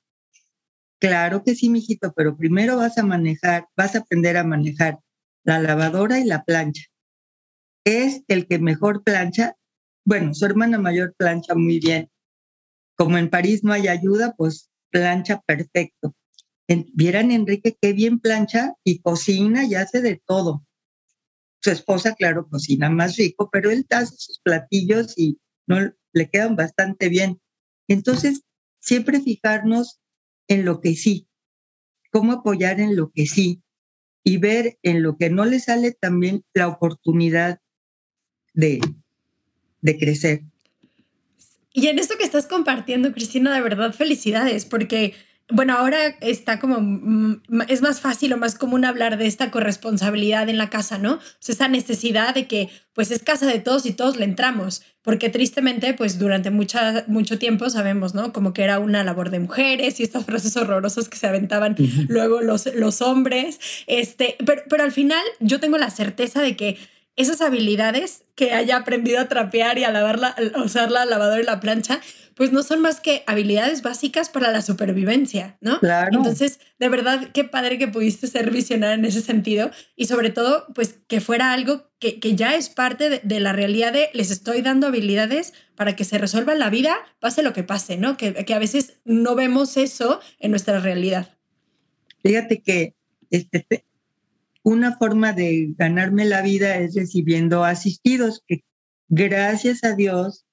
Claro 0.99 1.45
que 1.45 1.55
sí, 1.55 1.69
mijito, 1.69 2.13
pero 2.13 2.37
primero 2.37 2.77
vas 2.77 2.99
a 2.99 3.05
manejar, 3.05 3.69
vas 3.77 3.95
a 3.95 4.01
aprender 4.01 4.37
a 4.37 4.45
manejar 4.45 4.99
la 5.45 5.61
lavadora 5.61 6.19
y 6.19 6.25
la 6.25 6.43
plancha. 6.45 6.83
Es 7.85 8.23
el 8.27 8.47
que 8.47 8.59
mejor 8.59 9.05
plancha. 9.05 9.57
Bueno, 10.05 10.35
su 10.35 10.45
hermana 10.45 10.79
mayor 10.79 11.15
plancha 11.17 11.55
muy 11.55 11.79
bien. 11.79 12.11
Como 12.97 13.17
en 13.19 13.31
París 13.31 13.63
no 13.63 13.73
hay 13.73 13.87
ayuda, 13.89 14.35
pues 14.37 14.71
plancha 14.91 15.41
perfecto. 15.47 16.15
Vieran, 16.95 17.31
Enrique, 17.31 17.77
qué 17.81 17.93
bien 17.93 18.19
plancha 18.19 18.75
y 18.83 19.01
cocina 19.01 19.65
y 19.65 19.75
hace 19.75 20.01
de 20.01 20.21
todo. 20.25 20.65
Su 21.63 21.71
esposa, 21.71 22.15
claro, 22.15 22.49
cocina 22.49 22.91
más 22.91 23.17
rico, 23.17 23.49
pero 23.53 23.71
él 23.71 23.87
hace 23.91 24.17
sus 24.17 24.41
platillos 24.41 25.15
y 25.17 25.39
no 25.67 25.93
le 26.13 26.31
quedan 26.31 26.57
bastante 26.57 27.09
bien. 27.09 27.41
Entonces, 27.89 28.43
siempre 28.81 29.21
fijarnos 29.21 30.01
en 30.49 30.65
lo 30.65 30.81
que 30.81 30.97
sí, 30.97 31.29
cómo 32.11 32.33
apoyar 32.33 32.81
en 32.81 32.97
lo 32.97 33.11
que 33.13 33.27
sí 33.27 33.63
y 34.25 34.39
ver 34.39 34.79
en 34.83 35.03
lo 35.03 35.17
que 35.17 35.31
no 35.31 35.45
le 35.45 35.61
sale 35.61 35.93
también 35.93 36.45
la 36.53 36.69
oportunidad 36.69 37.61
de, 38.55 38.81
de 39.81 39.99
crecer. 39.99 40.43
Y 41.73 41.87
en 41.87 41.99
esto 41.99 42.19
que 42.19 42.25
estás 42.25 42.47
compartiendo, 42.47 43.13
Cristina, 43.13 43.55
de 43.55 43.63
verdad 43.63 43.95
felicidades, 43.95 44.65
porque 44.65 45.15
bueno, 45.49 45.77
ahora 45.77 46.17
está 46.21 46.59
como, 46.59 47.41
es 47.69 47.83
más 47.83 48.01
fácil 48.01 48.33
o 48.33 48.37
más 48.37 48.55
común 48.55 48.85
hablar 48.85 49.19
de 49.19 49.27
esta 49.27 49.51
corresponsabilidad 49.51 50.49
en 50.49 50.59
la 50.59 50.71
casa, 50.71 50.99
¿no? 50.99 51.15
O 51.15 51.21
sea, 51.41 51.55
esa 51.55 51.69
necesidad 51.69 52.35
de 52.35 52.47
que 52.47 52.71
pues 52.95 53.11
es 53.11 53.23
casa 53.23 53.47
de 53.47 53.59
todos 53.59 53.87
y 53.87 53.93
todos 53.93 54.17
le 54.17 54.25
entramos, 54.25 54.83
porque 55.03 55.29
tristemente 55.29 55.95
pues 55.95 56.19
durante 56.19 56.51
mucha, 56.51 57.05
mucho 57.07 57.39
tiempo 57.39 57.69
sabemos, 57.71 58.15
¿no? 58.15 58.33
Como 58.33 58.53
que 58.53 58.63
era 58.63 58.79
una 58.79 59.05
labor 59.05 59.31
de 59.31 59.41
mujeres 59.41 60.01
y 60.01 60.03
estas 60.03 60.25
frases 60.25 60.57
horrorosas 60.59 61.09
que 61.09 61.19
se 61.19 61.27
aventaban 61.27 61.77
luego 62.09 62.41
los, 62.41 62.67
los 62.75 63.03
hombres, 63.03 63.61
este, 63.87 64.37
pero, 64.45 64.63
pero 64.69 64.85
al 64.85 64.93
final 64.93 65.23
yo 65.41 65.61
tengo 65.61 65.79
la 65.79 65.91
certeza 65.91 66.41
de 66.41 66.57
que 66.57 66.79
esas 67.17 67.43
habilidades 67.43 68.25
que 68.35 68.53
haya 68.53 68.77
aprendido 68.77 69.21
a 69.21 69.29
trapear 69.29 69.79
y 69.79 69.85
a 69.85 69.91
lavar 69.91 70.19
la, 70.19 70.35
a 70.55 70.63
usar 70.63 70.91
la 70.91 71.05
lavadora 71.05 71.43
y 71.43 71.45
la 71.45 71.61
plancha, 71.61 72.01
pues 72.35 72.53
no 72.53 72.63
son 72.63 72.81
más 72.81 73.01
que 73.01 73.23
habilidades 73.27 73.83
básicas 73.83 74.29
para 74.29 74.51
la 74.51 74.63
supervivencia, 74.63 75.57
¿no? 75.61 75.81
Claro. 75.81 76.17
Entonces, 76.17 76.61
de 76.79 76.89
verdad, 76.89 77.31
qué 77.33 77.45
padre 77.45 77.79
que 77.79 77.89
pudiste 77.89 78.27
ser 78.27 78.51
visionaria 78.51 78.95
en 78.95 79.05
ese 79.05 79.21
sentido 79.21 79.71
y 79.97 80.07
sobre 80.07 80.31
todo, 80.31 80.67
pues 80.75 81.01
que 81.07 81.21
fuera 81.21 81.53
algo 81.53 81.91
que, 81.99 82.21
que 82.21 82.35
ya 82.35 82.55
es 82.55 82.69
parte 82.69 83.21
de, 83.23 83.41
la 83.41 83.53
realidad 83.53 83.93
de 83.93 84.11
les 84.15 84.31
estoy 84.31 84.63
dando 84.63 84.87
habilidades 84.87 85.53
para 85.77 85.97
que 85.97 86.05
se 86.05 86.19
resuelva 86.19 86.55
la 86.55 86.71
vida, 86.71 86.97
pase 87.21 87.43
lo 87.43 87.53
que 87.53 87.63
pase, 87.63 87.97
¿no? 87.97 88.17
Que, 88.17 88.33
que 88.33 88.55
a 88.55 88.59
veces 88.59 89.01
no 89.05 89.35
vemos 89.35 89.77
eso 89.77 90.21
en 90.39 90.51
nuestra 90.51 90.81
realidad. 90.81 91.37
Fíjate 92.23 92.63
que 92.63 92.95
este, 93.31 93.85
una 94.63 94.97
forma 94.97 95.33
de 95.33 95.75
ganarme 95.77 96.25
la 96.25 96.43
vida 96.43 96.77
es 96.77 96.95
recibiendo 96.95 97.65
asistidos, 97.65 98.43
que 98.47 98.65
gracias 99.09 99.85
a 99.85 99.95
Dios 99.95 100.45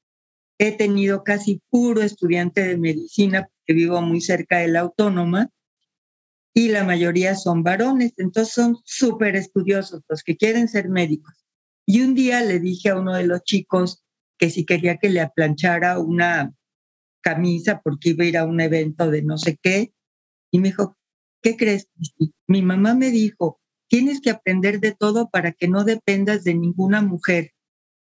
he 0.59 0.73
tenido 0.73 1.23
casi 1.23 1.61
puro 1.69 2.01
estudiante 2.01 2.61
de 2.61 2.77
medicina, 2.77 3.47
porque 3.47 3.73
vivo 3.73 4.01
muy 4.01 4.21
cerca 4.21 4.59
de 4.59 4.67
la 4.67 4.81
autónoma, 4.81 5.49
y 6.53 6.67
la 6.67 6.83
mayoría 6.83 7.35
son 7.35 7.63
varones, 7.63 8.13
entonces 8.17 8.53
son 8.53 8.77
súper 8.83 9.37
estudiosos 9.37 10.01
los 10.09 10.21
que 10.21 10.35
quieren 10.35 10.67
ser 10.67 10.89
médicos. 10.89 11.33
Y 11.85 12.01
un 12.01 12.13
día 12.13 12.41
le 12.41 12.59
dije 12.59 12.89
a 12.89 12.99
uno 12.99 13.15
de 13.15 13.25
los 13.25 13.41
chicos 13.43 14.03
que 14.37 14.49
si 14.49 14.65
quería 14.65 14.97
que 14.97 15.09
le 15.09 15.21
aplanchara 15.21 15.99
una 15.99 16.53
camisa 17.21 17.81
porque 17.81 18.09
iba 18.09 18.25
a 18.25 18.27
ir 18.27 18.37
a 18.37 18.45
un 18.45 18.59
evento 18.59 19.09
de 19.09 19.21
no 19.21 19.37
sé 19.37 19.57
qué, 19.61 19.93
y 20.51 20.59
me 20.59 20.69
dijo, 20.69 20.97
¿qué 21.41 21.55
crees? 21.55 21.87
Mi 22.47 22.61
mamá 22.61 22.95
me 22.95 23.11
dijo, 23.11 23.61
tienes 23.87 24.19
que 24.19 24.31
aprender 24.31 24.81
de 24.81 24.93
todo 24.93 25.29
para 25.29 25.53
que 25.53 25.69
no 25.69 25.85
dependas 25.85 26.43
de 26.43 26.55
ninguna 26.55 27.01
mujer 27.01 27.53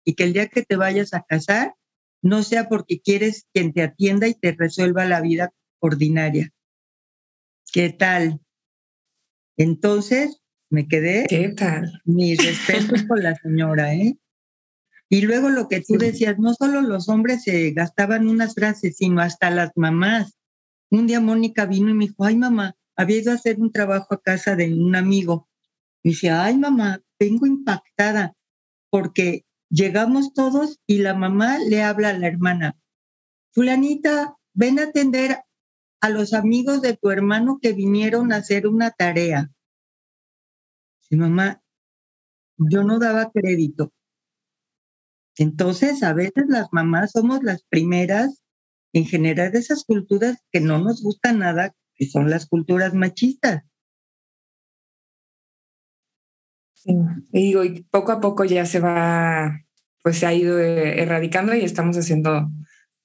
y 0.05 0.15
que 0.15 0.25
el 0.25 0.33
día 0.33 0.49
que 0.49 0.63
te 0.63 0.75
vayas 0.75 1.15
a 1.15 1.23
casar 1.23 1.75
no 2.23 2.43
sea 2.43 2.69
porque 2.69 3.01
quieres 3.01 3.47
quien 3.53 3.73
te 3.73 3.83
atienda 3.83 4.29
y 4.29 4.35
te 4.35 4.53
resuelva 4.53 5.05
la 5.05 5.21
vida 5.21 5.53
ordinaria. 5.81 6.51
¿Qué 7.73 7.91
tal? 7.91 8.41
Entonces 9.57 10.41
me 10.71 10.89
quedé. 10.89 11.27
¿Qué 11.29 11.51
tal? 11.51 12.01
Mi 12.05 12.37
respeto 12.37 12.95
con 13.09 13.23
la 13.23 13.35
señora, 13.35 13.95
¿eh? 13.95 14.17
Y 15.09 15.21
luego 15.21 15.51
lo 15.51 15.69
que 15.69 15.83
tú 15.83 15.99
decías, 15.99 16.39
no 16.39 16.55
solo 16.55 16.81
los 16.81 17.11
hombres 17.11 17.43
se 17.43 17.71
gastaban 17.73 18.29
unas 18.29 18.55
frases, 18.55 18.97
sino 18.97 19.21
hasta 19.21 19.51
las 19.51 19.73
mamás. 19.77 20.39
Un 20.91 21.07
día 21.07 21.21
Mónica 21.21 21.67
vino 21.67 21.91
y 21.91 21.95
me 21.95 22.07
dijo, 22.07 22.25
ay 22.25 22.37
mamá, 22.37 22.77
había 22.97 23.19
ido 23.19 23.33
a 23.33 23.35
hacer 23.35 23.61
un 23.61 23.73
trabajo 23.73 24.15
a 24.15 24.23
casa 24.23 24.57
de 24.57 24.73
un 24.73 24.97
amigo. 24.97 25.51
Y 26.03 26.11
dice, 26.11 26.31
ay 26.31 26.57
mamá, 26.57 27.03
vengo 27.19 27.47
impactada 27.47 28.35
porque 28.89 29.45
Llegamos 29.73 30.35
todos 30.35 30.81
y 30.87 30.99
la 30.99 31.15
mamá 31.15 31.59
le 31.59 31.83
habla 31.83 32.11
a 32.11 32.19
la 32.19 32.27
hermana, 32.27 32.77
fulanita, 33.53 34.37
ven 34.53 34.79
a 34.79 34.83
atender 34.85 35.39
a 36.03 36.11
los 36.11 36.35
amigos 36.35 36.83
de 36.83 36.95
tu 36.95 37.11
hermano 37.11 37.59
que 37.59 37.73
vinieron 37.73 38.33
a 38.33 38.37
hacer 38.37 38.67
una 38.67 38.91
tarea. 38.91 39.51
Sí, 41.01 41.17
mamá, 41.17 41.63
yo 42.59 42.85
no 42.85 42.99
daba 42.99 43.31
crédito. 43.33 43.95
Entonces, 45.39 46.03
a 46.03 46.13
veces 46.13 46.45
las 46.49 46.69
mamás 46.71 47.13
somos 47.13 47.43
las 47.43 47.65
primeras 47.65 48.43
en 48.93 49.07
generar 49.07 49.57
esas 49.57 49.85
culturas 49.85 50.37
que 50.51 50.61
no 50.61 50.81
nos 50.81 51.03
gustan 51.03 51.39
nada, 51.39 51.75
que 51.95 52.07
son 52.07 52.29
las 52.29 52.45
culturas 52.45 52.93
machistas. 52.93 53.65
Sí, 56.85 56.97
y 57.33 57.43
digo, 57.43 57.65
y 57.65 57.83
poco 57.91 58.11
a 58.11 58.21
poco 58.21 58.45
ya 58.45 58.67
se 58.67 58.81
va, 58.81 59.61
pues 60.03 60.19
se 60.19 60.27
ha 60.27 60.35
ido 60.35 60.59
eh, 60.59 61.01
erradicando 61.01 61.55
y 61.55 61.61
estamos 61.63 61.97
haciendo, 61.97 62.51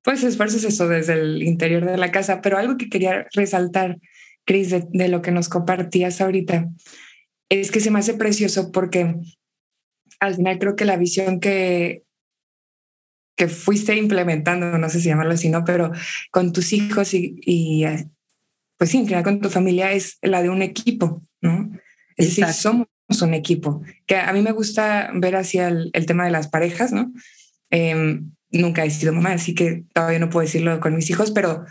pues, 0.04 0.24
esfuerzos 0.24 0.64
eso 0.64 0.88
desde 0.88 1.14
el 1.14 1.44
interior 1.44 1.86
de 1.86 1.98
la 1.98 2.12
casa. 2.12 2.42
Pero 2.42 2.58
algo 2.58 2.78
que 2.78 2.90
quería 2.90 3.28
resaltar, 3.34 4.00
Cris, 4.46 4.72
de, 4.72 5.08
lo 5.10 5.22
que 5.22 5.32
nos 5.32 5.48
compartías 5.48 6.22
ahorita, 6.22 6.70
es 7.50 7.72
que 7.72 7.80
se 7.80 7.92
me 7.92 8.00
hace 8.00 8.16
precioso 8.16 8.72
porque 8.72 9.16
al 10.20 10.36
final 10.36 10.58
creo 10.58 10.76
que 10.76 10.86
la 10.86 10.98
visión 10.98 11.40
que, 11.40 12.04
que 13.36 13.48
fuiste 13.48 13.96
implementando, 13.96 14.78
no 14.80 14.90
sé 14.90 15.00
si 15.00 15.10
llamarlo 15.10 15.34
así, 15.34 15.50
¿no? 15.50 15.64
Pero 15.64 15.92
con 16.32 16.52
tus 16.52 16.74
hijos 16.74 17.14
y, 17.14 17.40
y 17.46 17.86
pues 18.78 18.90
sí, 18.90 19.06
con 19.24 19.40
tu 19.40 19.50
familia 19.50 19.92
es 19.92 20.18
la 20.24 20.42
de 20.42 20.50
un 20.50 20.64
equipo, 20.64 21.22
¿no? 21.42 21.72
Es 22.16 22.30
decir, 22.30 22.48
somos 22.48 22.88
un 23.10 23.34
equipo, 23.34 23.82
que 24.06 24.18
a 24.18 24.32
mí 24.34 24.42
me 24.42 24.52
gusta 24.52 25.12
ver 25.14 25.36
hacia 25.36 25.70
el, 25.70 26.06
tema 26.06 26.26
de 26.26 26.32
las 26.32 26.50
parejas, 26.50 26.92
¿no? 26.92 27.12
Em, 27.70 28.32
nunca 28.52 28.84
he 28.86 28.90
sido 28.90 29.14
mamá, 29.14 29.34
así 29.34 29.56
que 29.56 29.86
todavía 29.94 30.20
no 30.20 30.30
puedo 30.30 30.46
decirlo 30.46 30.80
con 30.80 30.96
mis 30.96 31.10
hijos, 31.10 31.32
pero, 31.32 31.66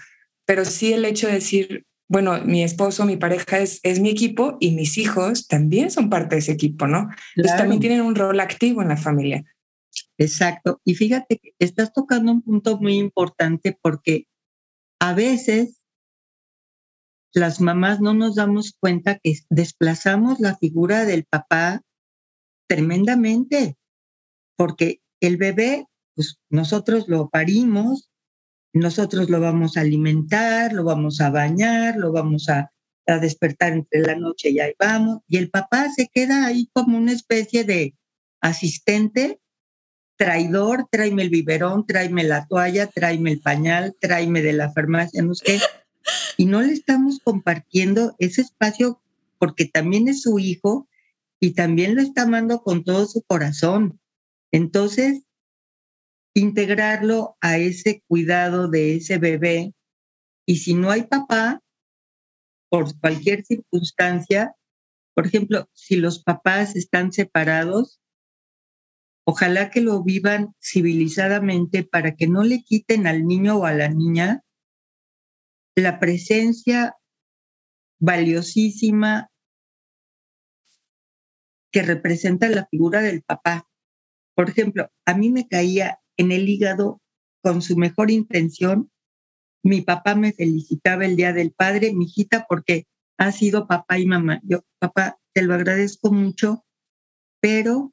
pero 0.47 0.65
sí 0.65 0.93
el 0.93 1.05
hecho 1.05 1.27
de 1.27 1.35
decir, 1.35 1.87
bueno, 2.09 2.41
mi 2.45 2.63
esposo, 2.63 3.05
mi 3.05 3.17
pareja 3.17 3.59
es, 3.59 3.81
es 3.83 4.01
mi 4.01 4.11
equipo 4.11 4.57
y 4.61 4.73
mis 4.73 4.97
hijos 4.97 5.47
también 5.47 5.91
son 5.91 6.09
parte 6.09 6.37
de 6.37 6.41
ese 6.41 6.53
equipo, 6.53 6.87
¿no? 6.87 7.09
Entonces 7.35 7.59
también 7.59 7.81
tienen 7.81 8.01
un 8.01 8.15
rol 8.15 8.41
activo 8.41 8.83
en 8.83 8.89
la 8.89 8.97
familia. 8.97 9.45
Exacto. 10.19 10.81
Y 10.85 10.95
fíjate 10.95 11.39
que 11.39 11.53
estás 11.59 11.93
tocando 11.93 12.33
un 12.33 12.43
punto 12.43 12.79
muy 12.79 12.97
importante 12.97 13.77
porque 13.81 14.27
a 15.01 15.15
veces 15.15 15.76
las 17.33 17.61
mamás 17.61 18.01
no 18.01 18.15
nos 18.15 18.37
damos 18.37 18.75
cuenta 18.79 19.19
que 19.19 19.35
desplazamos 19.51 20.41
la 20.41 20.57
figura 20.57 21.05
del 21.05 21.25
papá 21.25 21.83
tremendamente, 22.69 23.77
porque 24.57 25.01
el 25.21 25.37
bebé, 25.37 25.87
pues 26.15 26.39
nosotros 26.49 27.09
lo 27.09 27.29
parimos, 27.29 28.11
nosotros 28.73 29.31
lo 29.31 29.41
vamos 29.41 29.77
a 29.77 29.81
alimentar, 29.81 30.73
lo 30.73 30.85
vamos 30.85 31.21
a 31.21 31.31
bañar, 31.31 31.97
lo 31.97 32.13
vamos 32.13 32.49
a, 32.49 32.71
despertar 33.21 33.73
entre 33.73 34.01
la 34.01 34.17
noche 34.17 34.51
y 34.51 34.59
ahí 34.59 34.73
vamos, 34.81 35.21
y 35.29 35.37
el 35.37 35.49
papá 35.49 35.89
se 35.95 36.09
queda 36.13 36.45
ahí 36.45 36.69
como 36.73 36.99
una 36.99 37.13
especie 37.13 37.63
de 37.63 37.95
asistente 38.41 39.39
traidor, 40.17 40.89
tráeme 40.91 41.23
el 41.23 41.31
biberón, 41.31 41.87
tráeme 41.87 42.25
la 42.25 42.47
toalla, 42.49 42.89
tráeme 42.89 43.31
el 43.31 43.41
pañal, 43.41 43.95
tráeme 44.01 44.43
de 44.43 44.55
la 44.55 44.73
farmacia, 44.73 45.23
no 45.23 45.37
sé. 45.37 45.61
Y 46.37 46.47
no 46.47 46.63
le 46.63 46.73
estamos 46.73 47.21
compartiendo 47.23 48.15
ese 48.19 48.43
espacio 48.43 49.01
porque 49.39 49.67
también 49.67 50.09
es 50.09 50.23
su 50.23 50.39
hijo 50.39 50.89
y 51.41 51.53
también 51.53 51.95
lo 51.95 52.03
está 52.03 52.23
amando 52.23 52.63
con 52.63 52.85
todo 52.85 53.07
su 53.07 53.23
corazón. 53.23 54.01
Entonces, 54.53 55.23
integrarlo 56.35 57.37
a 57.41 57.59
ese 57.59 58.03
cuidado 58.07 58.69
de 58.69 58.97
ese 58.97 59.19
bebé. 59.19 59.75
Y 60.47 60.57
si 60.59 60.75
no 60.75 60.91
hay 60.91 61.05
papá, 61.05 61.63
por 62.69 62.99
cualquier 63.01 63.45
circunstancia, 63.45 64.55
por 65.15 65.27
ejemplo, 65.27 65.69
si 65.73 65.97
los 65.97 66.23
papás 66.23 66.77
están 66.77 67.13
separados, 67.13 68.01
Ojalá 69.29 69.71
que 69.71 69.81
lo 69.81 70.05
vivan 70.05 70.55
civilizadamente 70.61 71.83
para 71.83 72.15
que 72.15 72.29
no 72.29 72.45
le 72.45 72.63
quiten 72.63 73.09
al 73.09 73.27
niño 73.27 73.57
o 73.57 73.65
a 73.65 73.73
la 73.73 73.89
niña 73.89 74.45
la 75.77 76.01
presencia 76.01 76.97
valiosísima 77.99 79.31
que 81.71 81.83
representa 81.83 82.49
la 82.49 82.67
figura 82.67 83.03
del 83.03 83.23
papá. 83.23 83.69
Por 84.35 84.49
ejemplo, 84.49 84.91
a 85.05 85.15
mí 85.15 85.31
me 85.31 85.47
caía 85.47 86.01
en 86.17 86.33
el 86.33 86.49
hígado 86.49 87.01
con 87.43 87.63
su 87.63 87.77
mejor 87.77 88.11
intención. 88.11 88.91
Mi 89.63 89.83
papá 89.83 90.15
me 90.15 90.33
felicitaba 90.33 91.05
el 91.05 91.17
Día 91.17 91.33
del 91.33 91.53
Padre, 91.53 91.93
mi 91.93 92.05
hijita, 92.05 92.47
porque 92.49 92.87
ha 93.19 93.33
sido 93.33 93.67
papá 93.67 93.99
y 93.99 94.07
mamá. 94.07 94.41
Yo, 94.45 94.65
papá, 94.79 95.19
te 95.35 95.43
lo 95.43 95.55
agradezco 95.55 96.13
mucho, 96.13 96.65
pero 97.41 97.93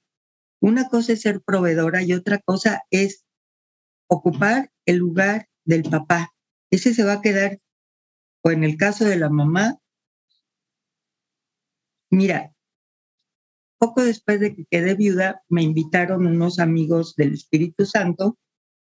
una 0.62 0.88
cosa 0.88 1.14
es 1.14 1.22
ser 1.22 1.42
proveedora 1.42 2.04
y 2.04 2.14
otra 2.14 2.40
cosa 2.40 2.84
es 2.90 3.26
ocupar 4.08 4.72
el 4.86 4.98
lugar 4.98 5.50
del 5.66 5.84
papá. 5.84 6.34
Ese 6.72 6.94
se 6.94 7.04
va 7.04 7.14
a 7.14 7.22
quedar, 7.22 7.60
o 8.44 8.52
en 8.52 8.64
el 8.64 8.78
caso 8.78 9.06
de 9.06 9.16
la 9.18 9.30
mamá, 9.30 9.80
mira, 12.12 12.54
poco 13.80 14.04
después 14.04 14.40
de 14.40 14.56
que 14.56 14.66
quedé 14.70 14.96
viuda, 14.96 15.42
me 15.50 15.64
invitaron 15.64 16.26
unos 16.26 16.60
amigos 16.60 17.16
del 17.16 17.34
Espíritu 17.34 17.86
Santo 17.86 18.38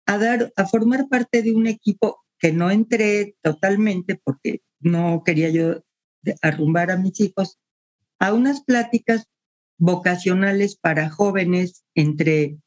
a 0.07 0.19
dar, 0.19 0.53
a 0.57 0.67
formar 0.67 1.09
parte 1.09 1.43
de 1.43 1.53
un 1.53 1.67
equipo 1.67 2.25
que 2.39 2.53
no 2.53 2.71
entré 2.71 3.37
totalmente 3.43 4.21
porque 4.23 4.63
no 4.81 5.23
quería 5.25 5.51
yo 5.51 5.83
arrumbar 6.43 6.91
a 6.91 6.97
mis 6.97 7.21
hijos, 7.21 7.59
a 8.19 8.33
unas 8.33 8.63
pláticas 8.63 9.27
vocacionales 9.79 10.77
para 10.77 11.11
jóvenes 11.11 11.85
entre 11.95 12.59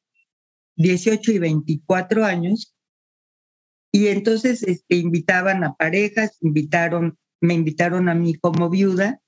18 0.75 1.31
y 1.31 1.39
24 1.39 2.25
años. 2.25 2.70
Y 3.91 4.07
entonces 4.07 4.63
este, 4.63 4.95
invitaban 4.95 5.63
a 5.63 5.75
parejas, 5.75 6.37
invitaron, 6.41 7.19
me 7.41 7.53
invitaron 7.53 8.07
a 8.09 8.15
mí 8.15 8.35
como 8.35 8.69
viuda 8.69 9.21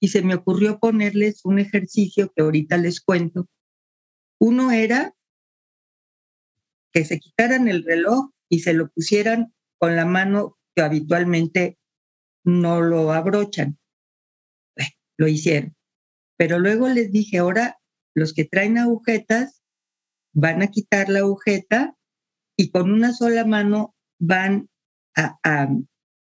y 0.00 0.08
se 0.08 0.22
me 0.22 0.34
ocurrió 0.34 0.80
ponerles 0.80 1.44
un 1.44 1.60
ejercicio 1.60 2.32
que 2.34 2.42
ahorita 2.42 2.76
les 2.76 3.00
cuento. 3.00 3.48
Uno 4.40 4.72
era 4.72 5.14
que 6.92 7.04
se 7.04 7.20
quitaran 7.20 7.68
el 7.68 7.84
reloj 7.84 8.30
y 8.48 8.60
se 8.60 8.74
lo 8.74 8.90
pusieran 8.90 9.54
con 9.78 9.94
la 9.94 10.04
mano 10.04 10.58
que 10.74 10.82
habitualmente 10.82 11.78
no 12.44 12.80
lo 12.80 13.12
abrochan. 13.12 13.78
lo 15.16 15.28
hicieron. 15.28 15.76
Pero 16.36 16.58
luego 16.58 16.88
les 16.88 17.12
dije, 17.12 17.38
ahora 17.38 17.78
los 18.14 18.34
que 18.34 18.44
traen 18.44 18.78
agujetas 18.78 19.62
van 20.34 20.62
a 20.62 20.68
quitar 20.68 21.08
la 21.08 21.20
agujeta 21.20 21.96
y 22.56 22.70
con 22.70 22.90
una 22.92 23.12
sola 23.12 23.44
mano 23.44 23.94
van 24.18 24.68
a, 25.16 25.68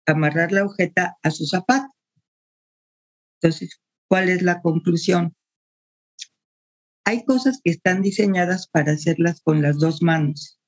amarrar 0.07 0.53
la 0.53 0.61
agujeta 0.61 1.17
a 1.23 1.31
su 1.31 1.47
zapato. 1.47 1.93
Entonces, 3.41 3.81
¿cuál 4.09 4.29
es 4.29 4.43
la 4.43 4.61
conclusión? 4.61 5.35
Hay 7.05 7.25
cosas 7.25 7.61
que 7.63 7.71
están 7.71 8.03
diseñadas 8.03 8.69
para 8.69 8.93
hacerlas 8.93 9.41
con 9.43 9.63
las 9.63 9.79
dos 9.79 10.03
manos. 10.03 10.59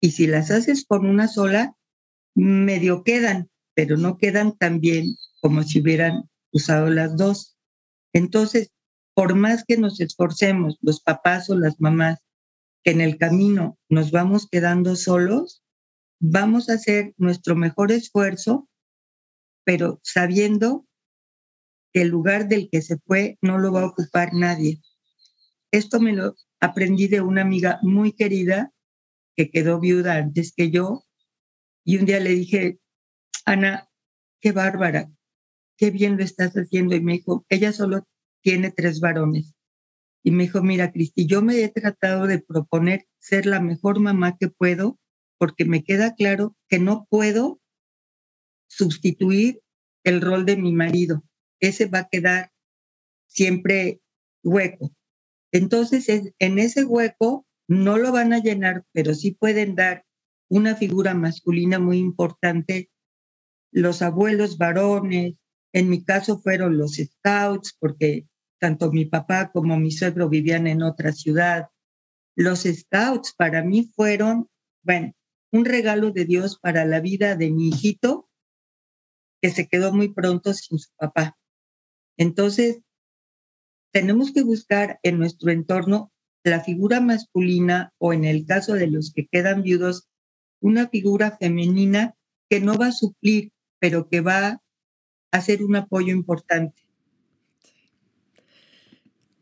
Y 0.00 0.12
si 0.12 0.26
las 0.26 0.50
haces 0.50 0.84
con 0.86 1.06
una 1.06 1.28
sola, 1.28 1.74
medio 2.34 3.02
quedan, 3.02 3.50
pero 3.74 3.96
no 3.96 4.18
quedan 4.18 4.56
tan 4.56 4.80
bien 4.80 5.16
como 5.40 5.62
si 5.62 5.80
hubieran 5.80 6.28
usado 6.52 6.90
las 6.90 7.16
dos. 7.16 7.56
Entonces, 8.12 8.70
por 9.14 9.34
más 9.34 9.64
que 9.66 9.76
nos 9.76 10.00
esforcemos, 10.00 10.78
los 10.82 11.00
papás 11.00 11.50
o 11.50 11.56
las 11.56 11.80
mamás, 11.80 12.18
que 12.82 12.92
en 12.92 13.00
el 13.00 13.18
camino 13.18 13.78
nos 13.88 14.10
vamos 14.10 14.48
quedando 14.50 14.96
solos, 14.96 15.62
vamos 16.20 16.68
a 16.68 16.74
hacer 16.74 17.14
nuestro 17.16 17.56
mejor 17.56 17.92
esfuerzo, 17.92 18.68
pero 19.64 20.00
sabiendo 20.02 20.86
que 21.92 22.02
el 22.02 22.08
lugar 22.08 22.48
del 22.48 22.68
que 22.70 22.82
se 22.82 22.98
fue 22.98 23.38
no 23.42 23.58
lo 23.58 23.72
va 23.72 23.82
a 23.82 23.86
ocupar 23.86 24.32
nadie. 24.32 24.80
Esto 25.72 26.00
me 26.00 26.12
lo 26.12 26.36
aprendí 26.60 27.08
de 27.08 27.20
una 27.20 27.42
amiga 27.42 27.78
muy 27.82 28.12
querida 28.12 28.72
que 29.34 29.50
quedó 29.50 29.80
viuda 29.80 30.14
antes 30.14 30.52
que 30.54 30.70
yo. 30.70 31.04
Y 31.84 31.98
un 31.98 32.06
día 32.06 32.20
le 32.20 32.30
dije, 32.30 32.80
Ana, 33.44 33.88
qué 34.40 34.52
bárbara, 34.52 35.10
qué 35.76 35.90
bien 35.90 36.16
lo 36.16 36.24
estás 36.24 36.52
haciendo. 36.54 36.94
Y 36.94 37.00
me 37.00 37.14
dijo, 37.14 37.44
ella 37.48 37.72
solo 37.72 38.06
tiene 38.42 38.70
tres 38.70 39.00
varones. 39.00 39.55
Y 40.26 40.32
me 40.32 40.42
dijo, 40.42 40.60
mira, 40.60 40.90
Cristi, 40.90 41.24
yo 41.26 41.40
me 41.40 41.62
he 41.62 41.68
tratado 41.68 42.26
de 42.26 42.40
proponer 42.40 43.06
ser 43.20 43.46
la 43.46 43.60
mejor 43.60 44.00
mamá 44.00 44.36
que 44.36 44.48
puedo 44.48 44.98
porque 45.38 45.64
me 45.64 45.84
queda 45.84 46.16
claro 46.16 46.56
que 46.68 46.80
no 46.80 47.06
puedo 47.08 47.60
sustituir 48.66 49.62
el 50.02 50.20
rol 50.20 50.44
de 50.44 50.56
mi 50.56 50.72
marido. 50.72 51.22
Ese 51.60 51.86
va 51.86 52.00
a 52.00 52.08
quedar 52.08 52.50
siempre 53.28 54.00
hueco. 54.42 54.92
Entonces, 55.52 56.08
en 56.08 56.58
ese 56.58 56.84
hueco 56.84 57.46
no 57.68 57.96
lo 57.96 58.10
van 58.10 58.32
a 58.32 58.40
llenar, 58.40 58.84
pero 58.90 59.14
sí 59.14 59.30
pueden 59.30 59.76
dar 59.76 60.06
una 60.48 60.74
figura 60.74 61.14
masculina 61.14 61.78
muy 61.78 61.98
importante 61.98 62.90
los 63.70 64.02
abuelos 64.02 64.58
varones, 64.58 65.36
en 65.72 65.88
mi 65.88 66.02
caso 66.02 66.40
fueron 66.40 66.78
los 66.78 66.96
scouts, 66.96 67.76
porque 67.78 68.26
tanto 68.58 68.90
mi 68.90 69.04
papá 69.04 69.50
como 69.52 69.76
mi 69.76 69.90
suegro 69.90 70.28
vivían 70.28 70.66
en 70.66 70.82
otra 70.82 71.12
ciudad. 71.12 71.68
Los 72.34 72.64
scouts 72.64 73.34
para 73.36 73.62
mí 73.62 73.90
fueron, 73.94 74.48
bueno, 74.82 75.14
un 75.52 75.64
regalo 75.64 76.10
de 76.10 76.24
Dios 76.24 76.58
para 76.58 76.84
la 76.84 77.00
vida 77.00 77.36
de 77.36 77.50
mi 77.50 77.68
hijito, 77.68 78.28
que 79.40 79.50
se 79.50 79.68
quedó 79.68 79.92
muy 79.92 80.12
pronto 80.12 80.52
sin 80.54 80.78
su 80.78 80.90
papá. 80.96 81.38
Entonces, 82.16 82.80
tenemos 83.92 84.32
que 84.32 84.42
buscar 84.42 84.98
en 85.02 85.18
nuestro 85.18 85.50
entorno 85.50 86.12
la 86.44 86.60
figura 86.60 87.00
masculina 87.00 87.92
o 87.98 88.12
en 88.12 88.24
el 88.24 88.46
caso 88.46 88.74
de 88.74 88.86
los 88.86 89.12
que 89.12 89.26
quedan 89.26 89.62
viudos, 89.62 90.08
una 90.60 90.88
figura 90.88 91.36
femenina 91.36 92.14
que 92.48 92.60
no 92.60 92.76
va 92.76 92.88
a 92.88 92.92
suplir, 92.92 93.52
pero 93.80 94.08
que 94.08 94.20
va 94.20 94.62
hacer 95.32 95.62
un 95.62 95.76
apoyo 95.76 96.12
importante. 96.12 96.85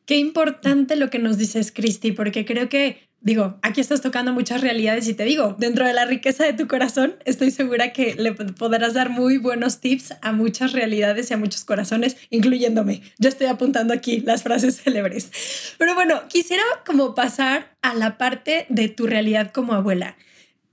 Qué 0.07 0.17
importante 0.17 0.97
lo 0.97 1.09
que 1.09 1.19
nos 1.19 1.39
dices, 1.39 1.73
Cristi, 1.73 2.13
porque 2.13 2.45
creo 2.45 2.69
que, 2.69 3.09
digo, 3.21 3.59
aquí 3.63 3.81
estás 3.81 4.03
tocando 4.03 4.35
muchas 4.35 4.61
realidades 4.61 5.09
y 5.09 5.15
te 5.15 5.25
digo, 5.25 5.57
dentro 5.59 5.87
de 5.87 5.95
la 5.95 6.05
riqueza 6.05 6.45
de 6.45 6.53
tu 6.53 6.69
corazón, 6.69 7.17
estoy 7.25 7.51
segura 7.51 7.95
que 7.95 8.15
le 8.15 8.33
podrás 8.33 8.93
dar 8.93 9.09
muy 9.09 9.39
buenos 9.39 9.81
tips 9.81 10.15
a 10.21 10.33
muchas 10.33 10.73
realidades 10.73 11.31
y 11.31 11.35
a 11.35 11.39
muchos 11.39 11.65
corazones, 11.65 12.19
incluyéndome. 12.29 13.01
Yo 13.19 13.31
estoy 13.31 13.47
apuntando 13.47 13.95
aquí 13.95 14.21
las 14.21 14.43
frases 14.43 14.83
célebres. 14.83 15.31
Pero 15.79 15.95
bueno, 15.95 16.29
quisiera 16.29 16.65
como 16.85 17.15
pasar 17.15 17.75
a 17.81 17.95
la 17.95 18.19
parte 18.19 18.67
de 18.69 18.89
tu 18.89 19.07
realidad 19.07 19.53
como 19.53 19.73
abuela. 19.73 20.19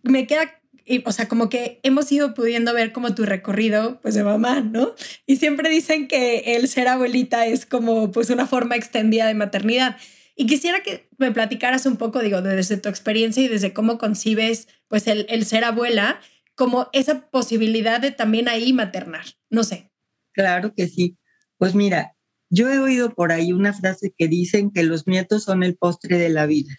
Me 0.03 0.27
queda 0.27 0.60
o 1.05 1.11
sea, 1.11 1.27
como 1.27 1.49
que 1.49 1.79
hemos 1.83 2.11
ido 2.11 2.33
pudiendo 2.33 2.73
ver 2.73 2.91
como 2.91 3.15
tu 3.15 3.25
recorrido, 3.25 3.99
pues 4.01 4.15
de 4.15 4.23
mamá, 4.23 4.61
¿no? 4.61 4.93
Y 5.25 5.37
siempre 5.37 5.69
dicen 5.69 6.07
que 6.07 6.55
el 6.55 6.67
ser 6.67 6.87
abuelita 6.87 7.45
es 7.45 7.65
como 7.65 8.11
pues 8.11 8.29
una 8.29 8.47
forma 8.47 8.75
extendida 8.75 9.27
de 9.27 9.33
maternidad. 9.33 9.97
Y 10.35 10.47
quisiera 10.47 10.81
que 10.81 11.07
me 11.17 11.31
platicaras 11.31 11.85
un 11.85 11.97
poco, 11.97 12.19
digo, 12.19 12.41
desde 12.41 12.77
tu 12.77 12.89
experiencia 12.89 13.43
y 13.43 13.47
desde 13.47 13.73
cómo 13.73 13.97
concibes 13.97 14.67
pues 14.87 15.07
el, 15.07 15.25
el 15.29 15.45
ser 15.45 15.63
abuela, 15.63 16.19
como 16.55 16.89
esa 16.93 17.29
posibilidad 17.29 17.99
de 17.99 18.11
también 18.11 18.47
ahí 18.47 18.73
maternar, 18.73 19.25
no 19.49 19.63
sé. 19.63 19.91
Claro 20.33 20.73
que 20.75 20.87
sí. 20.87 21.17
Pues 21.57 21.75
mira, 21.75 22.15
yo 22.49 22.71
he 22.71 22.79
oído 22.79 23.13
por 23.13 23.31
ahí 23.31 23.53
una 23.53 23.73
frase 23.73 24.13
que 24.17 24.27
dicen 24.27 24.71
que 24.71 24.83
los 24.83 25.07
nietos 25.07 25.43
son 25.43 25.63
el 25.63 25.75
postre 25.75 26.17
de 26.17 26.29
la 26.29 26.45
vida. 26.45 26.77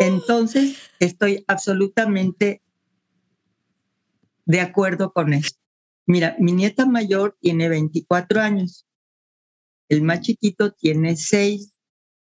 Entonces, 0.00 0.76
estoy 1.00 1.44
absolutamente 1.46 2.62
de 4.44 4.60
acuerdo 4.60 5.12
con 5.12 5.32
eso. 5.32 5.54
Mira, 6.06 6.36
mi 6.38 6.52
nieta 6.52 6.86
mayor 6.86 7.36
tiene 7.40 7.68
24 7.68 8.40
años, 8.40 8.86
el 9.88 10.02
más 10.02 10.20
chiquito 10.20 10.72
tiene 10.72 11.16
6, 11.16 11.72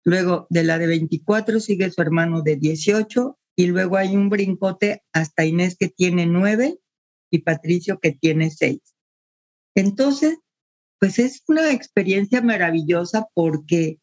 luego 0.05 0.47
de 0.51 0.65
la 0.65 0.79
de 0.79 0.87
24 0.87 1.61
sigue 1.61 1.91
su 1.91 2.01
hermano 2.03 2.43
de 2.43 2.57
18 2.57 3.39
y 3.57 3.67
luego 3.67 3.97
hay 3.97 4.17
un 4.17 4.29
brincote 4.29 5.03
hasta 5.13 5.45
Inés 5.45 5.77
que 5.79 5.89
tiene 5.89 6.27
9 6.27 6.79
y 7.31 7.39
Patricio 7.39 8.01
que 8.01 8.13
tiene 8.13 8.51
6. 8.51 8.81
Entonces, 9.75 10.39
pues 10.99 11.19
es 11.19 11.43
una 11.49 11.71
experiencia 11.71 12.43
maravillosa 12.43 13.29
porque 13.35 13.99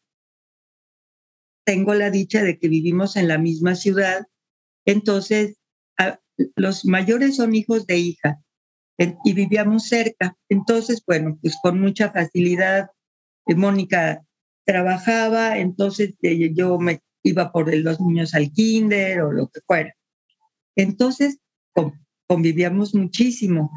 tengo 1.64 1.94
la 1.94 2.10
dicha 2.10 2.42
de 2.42 2.58
que 2.58 2.68
vivimos 2.68 3.16
en 3.16 3.28
la 3.28 3.38
misma 3.38 3.74
ciudad, 3.74 4.26
entonces 4.88 5.56
los 6.56 6.84
mayores 6.86 7.36
son 7.36 7.54
hijos 7.54 7.86
de 7.86 7.98
hija 7.98 8.40
y 9.24 9.32
vivíamos 9.34 9.86
cerca. 9.88 10.36
Entonces, 10.48 11.02
bueno, 11.06 11.38
pues 11.42 11.56
con 11.62 11.78
mucha 11.80 12.10
facilidad, 12.10 12.90
eh, 13.46 13.54
Mónica 13.54 14.24
trabajaba, 14.64 15.58
entonces 15.58 16.14
eh, 16.22 16.52
yo 16.54 16.78
me 16.78 17.00
iba 17.22 17.52
por 17.52 17.74
los 17.74 18.00
niños 18.00 18.34
al 18.34 18.50
kinder 18.50 19.20
o 19.20 19.32
lo 19.32 19.48
que 19.48 19.60
fuera. 19.66 19.94
Entonces, 20.74 21.38
convivíamos 22.26 22.94
muchísimo. 22.94 23.70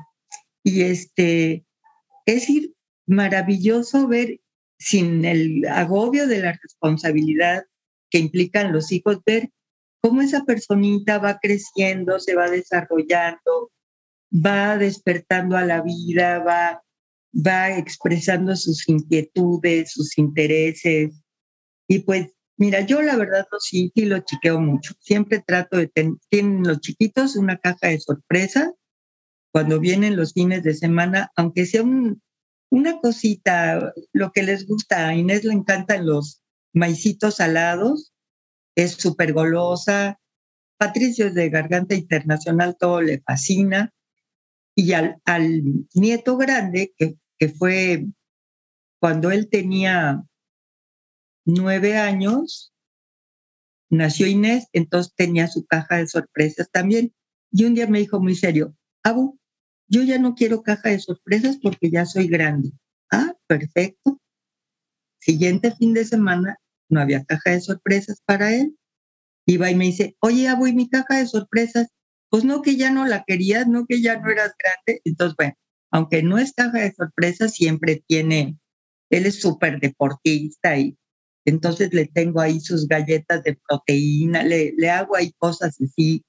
Y 0.63 0.81
este, 0.81 1.65
es 2.25 2.47
maravilloso 3.05 4.07
ver 4.07 4.39
sin 4.77 5.25
el 5.25 5.65
agobio 5.67 6.27
de 6.27 6.41
la 6.41 6.53
responsabilidad 6.53 7.65
que 8.09 8.19
implican 8.19 8.71
los 8.71 8.91
hijos, 8.91 9.19
ver 9.25 9.51
cómo 10.01 10.21
esa 10.21 10.43
personita 10.43 11.19
va 11.19 11.39
creciendo, 11.39 12.19
se 12.19 12.35
va 12.35 12.49
desarrollando, 12.49 13.71
va 14.33 14.77
despertando 14.77 15.55
a 15.55 15.65
la 15.65 15.81
vida, 15.81 16.39
va, 16.39 16.83
va 17.33 17.77
expresando 17.77 18.55
sus 18.55 18.87
inquietudes, 18.89 19.91
sus 19.93 20.17
intereses. 20.17 21.21
Y 21.87 21.99
pues, 21.99 22.31
mira, 22.57 22.81
yo 22.81 23.01
la 23.01 23.15
verdad 23.15 23.45
lo 23.51 23.59
sí 23.59 23.91
y 23.93 24.05
lo 24.05 24.19
chiqueo 24.19 24.59
mucho. 24.59 24.95
Siempre 24.99 25.43
trato 25.45 25.77
de 25.77 25.87
tener, 25.87 26.17
los 26.65 26.79
chiquitos 26.79 27.35
una 27.35 27.57
caja 27.57 27.89
de 27.89 27.99
sorpresa 27.99 28.73
cuando 29.53 29.79
vienen 29.79 30.15
los 30.15 30.33
fines 30.33 30.63
de 30.63 30.73
semana, 30.73 31.31
aunque 31.35 31.65
sea 31.65 31.83
una 31.83 32.99
cosita, 33.01 33.93
lo 34.13 34.31
que 34.31 34.43
les 34.43 34.65
gusta. 34.65 35.09
A 35.09 35.15
Inés 35.15 35.43
le 35.43 35.53
encantan 35.53 36.05
los 36.05 36.41
maicitos 36.73 37.35
salados 37.35 38.10
es 38.75 38.93
súper 38.93 39.33
golosa. 39.33 40.19
Patricio 40.77 41.27
es 41.27 41.33
de 41.33 41.49
Garganta 41.49 41.95
Internacional, 41.95 42.75
todo 42.79 43.01
le 43.01 43.21
fascina. 43.21 43.93
Y 44.75 44.93
al, 44.93 45.21
al 45.25 45.63
nieto 45.93 46.37
grande, 46.37 46.93
que, 46.97 47.17
que 47.37 47.49
fue 47.49 48.05
cuando 48.99 49.31
él 49.31 49.49
tenía 49.49 50.23
nueve 51.45 51.97
años, 51.97 52.73
nació 53.89 54.27
Inés, 54.27 54.67
entonces 54.73 55.13
tenía 55.15 55.47
su 55.47 55.65
caja 55.65 55.97
de 55.97 56.07
sorpresas 56.07 56.69
también. 56.71 57.13
Y 57.51 57.65
un 57.65 57.75
día 57.75 57.87
me 57.87 57.99
dijo 57.99 58.19
muy 58.21 58.35
serio, 58.35 58.75
Abu, 59.03 59.37
yo 59.87 60.03
ya 60.03 60.17
no 60.19 60.35
quiero 60.35 60.63
caja 60.63 60.89
de 60.89 60.99
sorpresas 60.99 61.57
porque 61.61 61.91
ya 61.91 62.05
soy 62.05 62.27
grande. 62.27 62.71
Ah, 63.11 63.33
perfecto. 63.47 64.21
Siguiente 65.19 65.75
fin 65.75 65.93
de 65.93 66.05
semana 66.05 66.60
no 66.91 67.01
había 67.01 67.23
caja 67.25 67.51
de 67.51 67.61
sorpresas 67.61 68.21
para 68.25 68.53
él. 68.53 68.77
Iba 69.47 69.71
y 69.71 69.75
me 69.75 69.85
dice, 69.85 70.15
oye, 70.21 70.43
ya 70.43 70.55
voy 70.55 70.73
mi 70.73 70.89
caja 70.89 71.17
de 71.17 71.27
sorpresas. 71.27 71.87
Pues 72.29 72.43
no, 72.45 72.61
que 72.61 72.77
ya 72.77 72.91
no 72.91 73.05
la 73.07 73.23
querías, 73.25 73.67
no, 73.67 73.85
que 73.87 74.01
ya 74.01 74.19
no 74.19 74.29
eras 74.31 74.53
grande. 74.57 75.01
Entonces, 75.05 75.35
bueno, 75.37 75.53
aunque 75.91 76.23
no 76.23 76.37
es 76.37 76.53
caja 76.53 76.79
de 76.79 76.93
sorpresas, 76.93 77.53
siempre 77.53 78.03
tiene, 78.07 78.57
él 79.09 79.25
es 79.25 79.41
súper 79.41 79.79
deportista 79.79 80.77
y 80.77 80.97
entonces 81.45 81.93
le 81.93 82.05
tengo 82.07 82.39
ahí 82.39 82.59
sus 82.59 82.87
galletas 82.87 83.43
de 83.43 83.59
proteína, 83.67 84.43
le, 84.43 84.73
le 84.77 84.89
hago 84.89 85.15
ahí 85.15 85.33
cosas 85.37 85.75
así. 85.81 86.23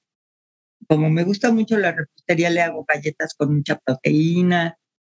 Como 0.87 1.09
me 1.09 1.23
gusta 1.23 1.51
mucho 1.51 1.77
la 1.77 1.93
repostería, 1.93 2.49
le 2.49 2.61
hago 2.61 2.85
galletas 2.85 3.33
con 3.35 3.55
mucha 3.55 3.79
proteína. 3.79 4.77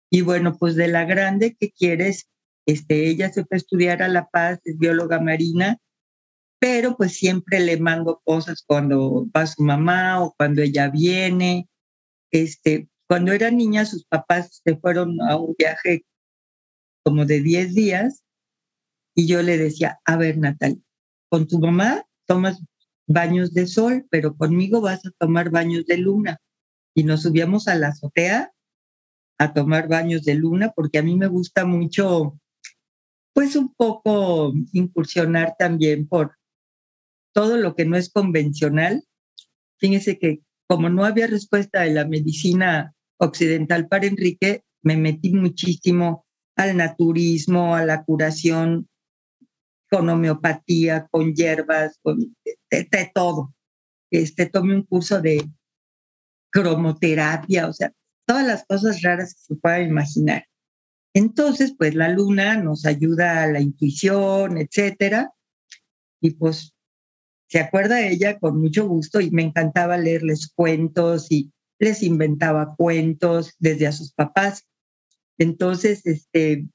Y 0.10 0.22
bueno, 0.22 0.58
pues 0.58 0.76
de 0.76 0.88
la 0.88 1.06
grande 1.06 1.56
que 1.60 1.72
quieres, 1.72 2.28
este, 2.66 3.07
ella 3.09 3.32
se 3.32 3.45
fue 3.45 3.55
a 3.55 3.57
estudiar 3.57 4.01
a 4.01 4.07
La 4.07 4.30
Paz, 4.30 4.59
es 4.64 4.78
bióloga 4.78 5.20
marina, 5.20 5.78
pero 6.59 6.95
pues 6.95 7.14
siempre 7.14 7.59
le 7.59 7.78
mando 7.78 8.22
cosas 8.24 8.64
cuando 8.66 9.28
va 9.36 9.45
su 9.47 9.64
mamá 9.64 10.24
o 10.24 10.34
cuando 10.38 10.61
ella 10.61 10.89
viene. 10.89 11.68
Este, 12.32 12.88
cuando 13.07 13.34
era 13.34 13.51
niña, 13.51 13.86
sus 13.86 14.05
papás 14.05 14.61
se 14.64 14.78
fueron 14.78 15.22
a 15.22 15.36
un 15.36 15.55
viaje 15.57 16.05
como 17.03 17.26
de 17.26 17.41
10 17.41 17.74
días 17.74 18.24
y 19.14 19.28
yo 19.28 19.41
le 19.43 19.57
decía, 19.57 19.99
a 20.05 20.16
ver, 20.16 20.38
Natalia, 20.38 20.82
con 21.30 21.47
tu 21.47 21.59
mamá 21.59 22.05
tomas 22.26 22.64
baños 23.07 23.53
de 23.53 23.68
sol, 23.68 24.07
pero 24.09 24.36
conmigo 24.36 24.82
vas 24.82 25.05
a 25.05 25.11
tomar 25.20 25.49
baños 25.49 25.86
de 25.86 25.97
luna. 25.97 26.39
Y 26.95 27.03
nos 27.03 27.24
subíamos 27.24 27.68
a 27.68 27.76
la 27.76 27.89
azotea 27.89 28.53
a 29.38 29.53
tomar 29.53 29.88
baños 29.88 30.24
de 30.24 30.36
luna 30.36 30.72
porque 30.74 30.99
a 30.99 31.03
mí 31.03 31.16
me 31.16 31.28
gusta 31.28 31.66
mucho 31.66 32.39
pues 33.34 33.56
un 33.56 33.74
poco 33.74 34.54
incursionar 34.72 35.56
también 35.58 36.08
por 36.08 36.38
todo 37.34 37.58
lo 37.58 37.76
que 37.76 37.86
no 37.86 37.98
es 37.98 38.12
convencional. 38.12 39.04
Fíjense 39.80 40.20
que 40.20 40.42
como 40.68 40.90
no 40.90 41.04
había 41.04 41.28
respuesta 41.28 41.82
de 41.82 41.94
la 41.94 42.06
medicina 42.06 42.94
occidental 43.18 43.88
para 43.88 44.08
Enrique, 44.08 44.64
me 44.82 44.98
metí 44.98 45.34
muchísimo 45.34 46.26
al 46.56 46.78
naturismo, 46.78 47.76
a 47.76 47.86
la 47.86 48.04
curación 48.04 48.88
con 49.90 50.10
homeopatía, 50.10 51.08
con 51.12 51.34
hierbas, 51.34 52.00
con 52.02 52.36
de, 52.72 53.12
todo. 53.14 53.54
Este, 54.12 54.48
tomé 54.48 54.76
un 54.76 54.84
curso 54.84 55.22
de 55.22 55.48
cromoterapia, 56.52 57.68
o 57.68 57.74
sea, 57.74 57.94
todas 58.26 58.46
las 58.46 58.66
cosas 58.66 59.02
raras 59.02 59.34
que 59.34 59.42
se 59.42 59.56
puedan 59.56 59.88
imaginar. 59.88 60.46
Entonces, 61.14 61.76
pues 61.78 61.93
la 61.93 62.09
luna 62.09 62.57
nos 62.57 62.86
ayuda 62.86 63.43
a 63.43 63.47
la 63.47 63.61
intuición, 63.61 64.57
etcétera. 64.57 65.32
Y 66.20 66.32
pues 66.32 66.74
se 67.47 67.59
acuerda 67.59 68.01
ella 68.07 68.39
con 68.39 68.59
mucho 68.59 68.88
gusto 68.88 69.22
y 69.22 69.30
me 69.30 69.43
encantaba 69.43 69.97
leerles 69.97 70.51
cuentos 70.55 71.32
y 71.32 71.51
les 71.78 72.01
inventaba 72.01 72.76
cuentos 72.76 73.53
desde 73.59 73.86
a 73.86 73.91
sus 73.91 74.11
papás. 74.14 74.66
Entonces, 75.38 76.05
este, 76.05 76.66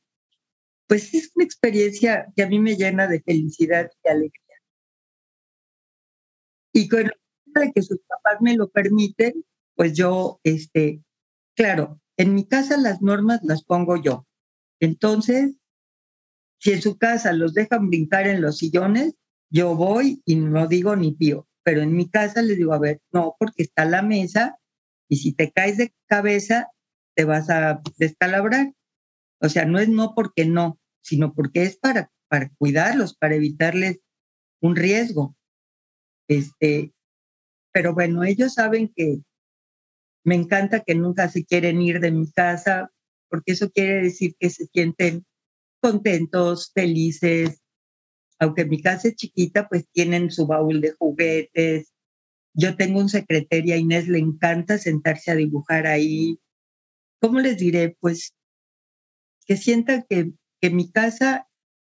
pues 0.86 1.12
es 1.14 1.32
una 1.34 1.45
experiencia 1.45 2.26
que 2.36 2.43
a 2.43 2.49
mí 2.49 2.61
me 2.61 2.76
llena 2.76 3.09
de 3.09 3.20
felicidad 3.22 3.91
y 4.05 4.09
alegría. 4.09 4.57
Y 6.72 6.89
con 6.89 7.11
de 7.47 7.72
que 7.72 7.82
sus 7.82 7.99
papás 8.07 8.41
me 8.41 8.57
lo 8.57 8.68
permiten, 8.68 9.45
pues 9.74 9.95
yo, 9.95 10.39
este, 10.45 11.03
claro, 11.57 12.01
en 12.16 12.34
mi 12.34 12.47
casa 12.47 12.76
las 12.76 13.03
normas 13.03 13.41
las 13.43 13.64
pongo 13.64 13.97
yo. 13.97 14.28
Entonces, 14.81 15.55
si 16.61 16.72
en 16.72 16.83
su 16.83 16.99
casa 16.99 17.33
los 17.33 17.55
dejan 17.55 17.89
brincar 17.89 18.26
en 18.26 18.41
los 18.41 18.59
sillones, 18.59 19.14
yo 19.51 19.74
voy 19.74 20.22
y 20.24 20.37
no 20.37 20.66
digo 20.66 20.97
ni 20.97 21.12
pío. 21.12 21.47
Pero 21.62 21.83
en 21.83 21.95
mi 21.95 22.09
casa 22.09 22.43
les 22.43 22.57
digo, 22.57 22.72
a 22.72 22.79
ver, 22.79 23.01
no, 23.12 23.37
porque 23.39 23.62
está 23.62 23.85
la 23.85 24.03
mesa 24.03 24.59
y 25.09 25.16
si 25.16 25.33
te 25.33 25.53
caes 25.53 25.76
de 25.76 25.95
cabeza, 26.07 26.68
te 27.14 27.24
vas 27.24 27.51
a 27.51 27.81
descalabrar. 27.99 28.72
O 29.41 29.49
sea, 29.49 29.64
no 29.64 29.79
es 29.79 29.89
no 29.89 30.14
porque 30.14 30.47
no, 30.47 30.81
sino 31.03 31.35
porque 31.35 31.62
es 31.62 31.76
para, 31.76 32.11
para 32.29 32.51
cuidarlos, 32.59 33.16
para 33.16 33.37
evitarles 33.37 34.01
un 34.61 34.76
riesgo. 34.76 35.37
Este, 36.29 36.93
pero 37.72 37.95
bueno, 37.95 38.24
ellos 38.24 38.55
saben 38.55 38.93
que 38.95 39.20
me 40.24 40.35
encanta 40.35 40.81
que 40.81 40.95
nunca 40.95 41.29
se 41.29 41.45
quieren 41.45 41.81
ir 41.81 42.01
de 42.01 42.11
mi 42.11 42.31
casa, 42.31 42.91
porque 43.29 43.53
eso 43.53 43.70
quiere 43.70 44.03
decir 44.03 44.35
que 44.39 44.51
se 44.51 44.66
sienten 44.66 45.24
contentos, 45.81 46.72
felices. 46.74 47.61
Aunque 48.39 48.64
mi 48.64 48.81
casa 48.83 49.09
es 49.09 49.16
chiquita, 49.16 49.68
pues 49.68 49.87
tienen 49.93 50.31
su 50.31 50.47
baúl 50.47 50.81
de 50.81 50.93
juguetes. 50.93 51.93
Yo 52.55 52.76
tengo 52.76 53.01
un 53.01 53.09
secretaria, 53.09 53.76
Inés 53.76 54.09
le 54.09 54.18
encanta 54.18 54.79
sentarse 54.79 55.31
a 55.31 55.37
dibujar 55.37 55.87
ahí. 55.87 56.39
¿Cómo 57.20 57.41
les 57.41 57.59
diré? 57.59 57.97
Pues 58.01 58.35
que 59.47 59.57
sientan 59.57 60.05
que, 60.09 60.33
que 60.61 60.70
mi 60.70 60.91
casa 60.91 61.49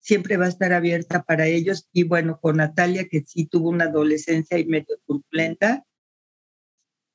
siempre 0.00 0.36
va 0.36 0.46
a 0.46 0.50
estar 0.50 0.72
abierta 0.72 1.22
para 1.22 1.46
ellos. 1.46 1.88
Y 1.92 2.04
bueno, 2.04 2.38
con 2.40 2.56
Natalia, 2.56 3.06
que 3.08 3.22
sí 3.26 3.46
tuvo 3.46 3.68
una 3.70 3.84
adolescencia 3.84 4.58
y 4.58 4.66
medio 4.66 4.98
turbulenta, 5.06 5.84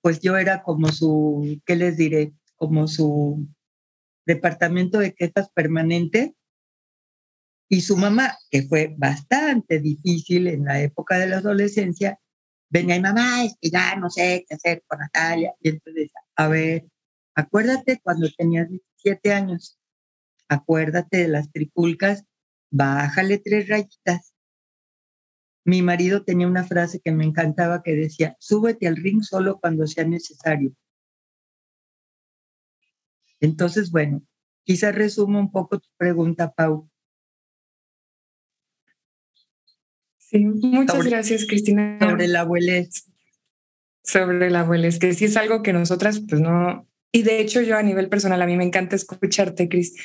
pues 0.02 0.20
yo 0.22 0.38
era 0.38 0.62
como 0.62 0.90
su, 0.90 1.60
¿qué 1.66 1.76
les 1.76 1.98
diré? 1.98 2.34
Como 2.58 2.88
su 2.88 3.48
departamento 4.26 5.00
de 5.00 5.14
quejas 5.14 5.50
permanente 5.54 6.36
Y 7.70 7.82
su 7.82 7.98
mamá, 7.98 8.38
que 8.52 8.64
fue 8.64 8.96
bastante 8.98 9.80
difícil 9.80 10.48
en 10.48 10.66
la 10.66 10.82
época 10.82 11.18
de 11.18 11.28
la 11.28 11.38
adolescencia, 11.38 12.20
venía 12.70 12.98
y 12.98 13.02
mamá, 13.02 13.44
es 13.44 13.56
que 13.60 13.70
ya 13.70 13.96
no 13.96 14.10
sé 14.10 14.46
qué 14.48 14.56
hacer 14.56 14.84
con 14.88 15.00
Natalia. 15.00 15.54
Y 15.62 15.70
entonces, 15.70 16.12
a 16.36 16.48
ver, 16.48 16.86
acuérdate 17.36 18.00
cuando 18.04 18.30
tenías 18.38 18.70
17 18.70 19.34
años, 19.34 19.80
acuérdate 20.48 21.18
de 21.18 21.28
las 21.28 21.52
tripulcas, 21.52 22.24
bájale 22.72 23.40
tres 23.40 23.68
rayitas. 23.68 24.34
Mi 25.66 25.82
marido 25.82 26.24
tenía 26.24 26.48
una 26.48 26.64
frase 26.64 27.00
que 27.00 27.12
me 27.12 27.26
encantaba 27.26 27.82
que 27.82 27.96
decía, 27.96 28.36
súbete 28.40 28.88
al 28.88 28.98
ring 28.98 29.24
solo 29.24 29.60
cuando 29.60 29.88
sea 29.88 30.06
necesario. 30.06 30.76
Entonces, 33.40 33.92
bueno, 33.92 34.22
quizás 34.64 34.96
resumo 34.96 35.40
un 35.40 35.52
poco 35.52 35.80
tu 35.80 35.90
pregunta, 35.98 36.54
Pau. 36.54 36.90
Sí, 40.18 40.44
muchas 40.44 41.06
gracias, 41.06 41.46
Cristina. 41.46 41.98
Sobre 42.00 42.28
la 42.28 42.42
abuelez. 42.42 43.06
Sobre 44.04 44.50
la 44.50 44.62
abuelez, 44.62 45.00
que 45.00 45.14
sí 45.14 45.26
es 45.26 45.38
algo 45.38 45.62
que 45.62 45.74
nosotras, 45.74 46.22
pues 46.28 46.42
no. 46.42 46.88
Y 47.12 47.24
de 47.24 47.40
hecho, 47.40 47.62
yo 47.62 47.78
a 47.78 47.84
nivel 47.84 48.10
personal, 48.10 48.42
a 48.42 48.46
mí 48.46 48.58
me 48.58 48.66
encanta 48.66 48.96
escucharte, 48.96 49.70
Cris, 49.70 49.96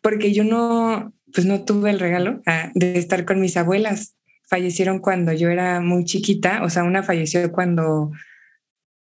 porque 0.00 0.32
yo 0.32 0.44
no, 0.44 1.12
pues 1.34 1.46
no 1.46 1.64
tuve 1.64 1.90
el 1.90 2.00
regalo 2.00 2.40
ah, 2.46 2.70
de 2.74 2.98
estar 2.98 3.24
con 3.24 3.40
mis 3.40 3.56
abuelas. 3.56 4.16
Fallecieron 4.48 5.00
cuando 5.00 5.32
yo 5.32 5.50
era 5.50 5.80
muy 5.80 6.04
chiquita, 6.04 6.62
o 6.62 6.70
sea, 6.70 6.84
una 6.84 7.02
falleció 7.02 7.52
cuando, 7.52 8.12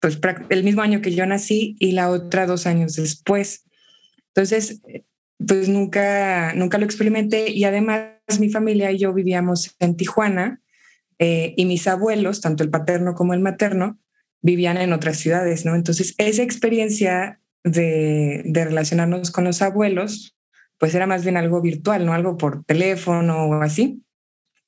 pues 0.03 0.19
el 0.49 0.65
mismo 0.65 0.81
año 0.81 1.01
que 1.01 1.15
yo 1.15 1.25
nací 1.25 1.77
y 1.79 1.93
la 1.93 2.09
otra 2.09 2.45
dos 2.45 2.67
años 2.67 2.97
después. 2.97 3.63
Entonces, 4.35 4.81
pues 5.37 5.69
nunca, 5.69 6.53
nunca 6.55 6.77
lo 6.77 6.83
experimenté 6.83 7.51
y 7.51 7.63
además 7.63 8.09
mi 8.37 8.49
familia 8.49 8.91
y 8.91 8.97
yo 8.97 9.13
vivíamos 9.13 9.77
en 9.79 9.95
Tijuana 9.95 10.61
eh, 11.19 11.53
y 11.55 11.65
mis 11.65 11.87
abuelos, 11.87 12.41
tanto 12.41 12.63
el 12.63 12.69
paterno 12.69 13.15
como 13.15 13.33
el 13.33 13.39
materno, 13.39 13.97
vivían 14.41 14.75
en 14.75 14.91
otras 14.91 15.19
ciudades, 15.19 15.63
¿no? 15.63 15.73
Entonces, 15.73 16.15
esa 16.17 16.43
experiencia 16.43 17.39
de, 17.63 18.41
de 18.43 18.65
relacionarnos 18.65 19.31
con 19.31 19.45
los 19.45 19.61
abuelos, 19.61 20.35
pues 20.79 20.93
era 20.95 21.07
más 21.07 21.23
bien 21.23 21.37
algo 21.37 21.61
virtual, 21.61 22.05
¿no? 22.05 22.11
Algo 22.11 22.35
por 22.35 22.65
teléfono 22.65 23.45
o 23.45 23.53
así, 23.61 24.03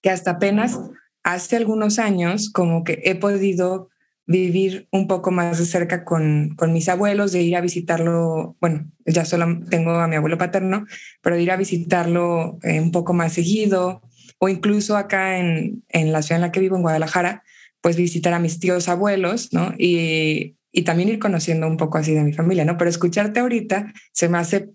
que 0.01 0.11
hasta 0.11 0.31
apenas 0.31 0.79
hace 1.23 1.57
algunos 1.57 1.99
años 1.99 2.49
como 2.49 2.85
que 2.85 3.01
he 3.03 3.15
podido 3.15 3.89
vivir 4.27 4.87
un 4.91 5.07
poco 5.07 5.31
más 5.31 5.59
de 5.59 5.65
cerca 5.65 6.03
con, 6.03 6.55
con 6.55 6.73
mis 6.73 6.89
abuelos, 6.89 7.31
de 7.31 7.43
ir 7.43 7.55
a 7.55 7.61
visitarlo, 7.61 8.55
bueno, 8.59 8.89
ya 9.05 9.25
solo 9.25 9.59
tengo 9.69 9.91
a 9.91 10.07
mi 10.07 10.15
abuelo 10.15 10.37
paterno, 10.37 10.85
pero 11.21 11.35
de 11.35 11.43
ir 11.43 11.51
a 11.51 11.57
visitarlo 11.57 12.57
eh, 12.63 12.79
un 12.79 12.91
poco 12.91 13.13
más 13.13 13.33
seguido, 13.33 14.01
o 14.39 14.49
incluso 14.49 14.97
acá 14.97 15.37
en, 15.37 15.83
en, 15.89 16.11
la 16.11 16.21
ciudad 16.21 16.37
en 16.37 16.41
la 16.41 16.51
que 16.51 16.59
vivo, 16.59 16.75
en 16.75 16.81
Guadalajara, 16.81 17.43
pues 17.81 17.95
visitar 17.95 18.33
a 18.33 18.39
mis 18.39 18.59
tíos 18.59 18.89
abuelos, 18.89 19.53
¿no? 19.53 19.73
Y, 19.77 20.55
y 20.71 20.81
también 20.83 21.09
ir 21.09 21.19
conociendo 21.19 21.67
un 21.67 21.77
poco 21.77 21.97
así 21.97 22.13
de 22.13 22.23
mi 22.23 22.33
familia, 22.33 22.65
¿no? 22.65 22.77
Pero 22.77 22.89
escucharte 22.89 23.39
ahorita 23.39 23.93
se 24.11 24.27
me 24.27 24.39
hace 24.39 24.69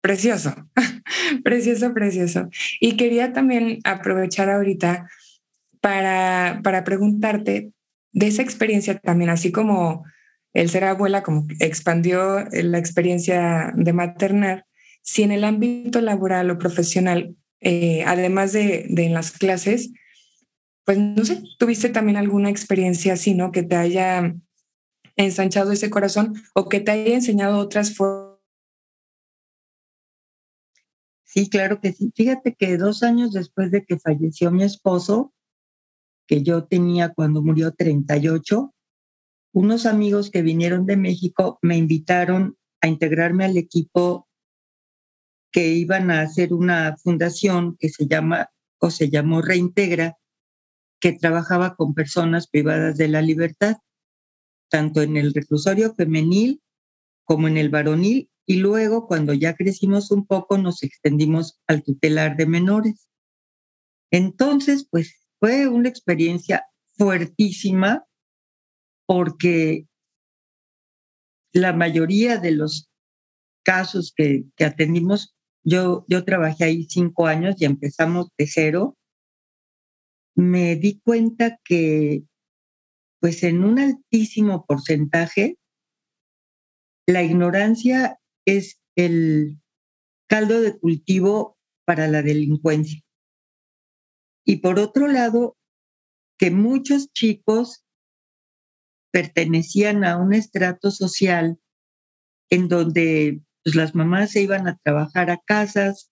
precioso, 0.00 0.54
precioso, 1.44 1.94
precioso. 1.94 2.48
Y 2.80 2.96
quería 2.96 3.32
también 3.32 3.78
aprovechar 3.84 4.50
ahorita 4.50 5.08
para, 5.80 6.60
para 6.64 6.82
preguntarte, 6.82 7.70
de 8.14 8.28
esa 8.28 8.42
experiencia 8.42 8.98
también, 8.98 9.28
así 9.28 9.52
como 9.52 10.04
el 10.54 10.70
ser 10.70 10.84
abuela 10.84 11.22
como 11.22 11.46
expandió 11.58 12.44
la 12.50 12.78
experiencia 12.78 13.72
de 13.74 13.92
maternar, 13.92 14.66
si 15.02 15.24
en 15.24 15.32
el 15.32 15.44
ámbito 15.44 16.00
laboral 16.00 16.50
o 16.50 16.58
profesional, 16.58 17.36
eh, 17.60 18.04
además 18.06 18.52
de, 18.52 18.86
de, 18.88 19.06
en 19.06 19.14
las 19.14 19.32
clases, 19.32 19.90
pues 20.84 20.96
no 20.96 21.24
sé, 21.24 21.42
tuviste 21.58 21.88
también 21.88 22.16
alguna 22.16 22.50
experiencia 22.50 23.14
así, 23.14 23.34
¿no? 23.34 23.50
Que 23.50 23.64
te 23.64 23.74
haya 23.74 24.34
ensanchado 25.16 25.72
ese 25.72 25.90
corazón 25.90 26.34
o 26.54 26.68
que 26.68 26.80
te 26.80 26.92
haya 26.92 27.14
enseñado 27.14 27.58
otras 27.58 27.96
formas. 27.96 28.38
Sí, 31.24 31.48
claro 31.48 31.80
que 31.80 31.92
sí. 31.92 32.12
Fíjate 32.14 32.54
que 32.54 32.76
dos 32.76 33.02
años 33.02 33.32
después 33.32 33.72
de 33.72 33.84
que 33.84 33.98
falleció 33.98 34.52
mi 34.52 34.62
esposo, 34.62 35.33
que 36.26 36.42
yo 36.42 36.64
tenía 36.64 37.12
cuando 37.12 37.42
murió 37.42 37.72
38, 37.72 38.74
unos 39.52 39.86
amigos 39.86 40.30
que 40.30 40.42
vinieron 40.42 40.86
de 40.86 40.96
México 40.96 41.58
me 41.62 41.76
invitaron 41.76 42.56
a 42.80 42.88
integrarme 42.88 43.44
al 43.44 43.56
equipo 43.56 44.28
que 45.52 45.68
iban 45.68 46.10
a 46.10 46.22
hacer 46.22 46.52
una 46.52 46.96
fundación 46.96 47.76
que 47.78 47.88
se 47.88 48.06
llama 48.06 48.50
o 48.78 48.90
se 48.90 49.08
llamó 49.08 49.40
Reintegra, 49.40 50.18
que 51.00 51.12
trabajaba 51.12 51.76
con 51.76 51.94
personas 51.94 52.48
privadas 52.48 52.96
de 52.96 53.08
la 53.08 53.22
libertad, 53.22 53.76
tanto 54.68 55.02
en 55.02 55.16
el 55.16 55.32
reclusorio 55.32 55.94
femenil 55.94 56.60
como 57.24 57.46
en 57.46 57.56
el 57.56 57.68
varonil, 57.68 58.28
y 58.46 58.56
luego 58.56 59.06
cuando 59.06 59.32
ya 59.32 59.54
crecimos 59.54 60.10
un 60.10 60.26
poco 60.26 60.58
nos 60.58 60.82
extendimos 60.82 61.60
al 61.66 61.82
tutelar 61.82 62.36
de 62.36 62.46
menores. 62.46 63.08
Entonces, 64.10 64.86
pues 64.90 65.23
fue 65.44 65.68
una 65.68 65.90
experiencia 65.90 66.64
fuertísima 66.96 68.06
porque 69.06 69.86
la 71.52 71.74
mayoría 71.74 72.38
de 72.38 72.52
los 72.52 72.88
casos 73.62 74.14
que, 74.16 74.46
atendimos, 74.58 75.36
yo, 75.62 76.06
yo 76.08 76.24
trabajé 76.24 76.64
ahí 76.64 76.86
cinco 76.88 77.26
años 77.26 77.56
y 77.58 77.66
empezamos 77.66 78.28
de 78.38 78.46
cero, 78.46 78.96
me 80.34 80.76
di 80.76 81.02
cuenta 81.04 81.58
que 81.62 82.22
pues 83.20 83.42
en 83.42 83.64
un 83.64 83.78
altísimo 83.78 84.64
porcentaje 84.64 85.58
la 87.06 87.22
ignorancia 87.22 88.18
es 88.46 88.80
el 88.96 89.60
caldo 90.26 90.62
de 90.62 90.78
cultivo 90.78 91.58
para 91.84 92.08
la 92.08 92.22
delincuencia. 92.22 93.03
Y 94.44 94.56
por 94.56 94.78
otro 94.78 95.08
lado, 95.08 95.56
que 96.38 96.50
muchos 96.50 97.12
chicos 97.12 97.84
pertenecían 99.10 100.04
a 100.04 100.16
un 100.16 100.34
estrato 100.34 100.90
social 100.90 101.58
en 102.50 102.68
donde 102.68 103.40
pues, 103.62 103.74
las 103.76 103.94
mamás 103.94 104.32
se 104.32 104.42
iban 104.42 104.68
a 104.68 104.76
trabajar 104.76 105.30
a 105.30 105.38
casas 105.38 106.10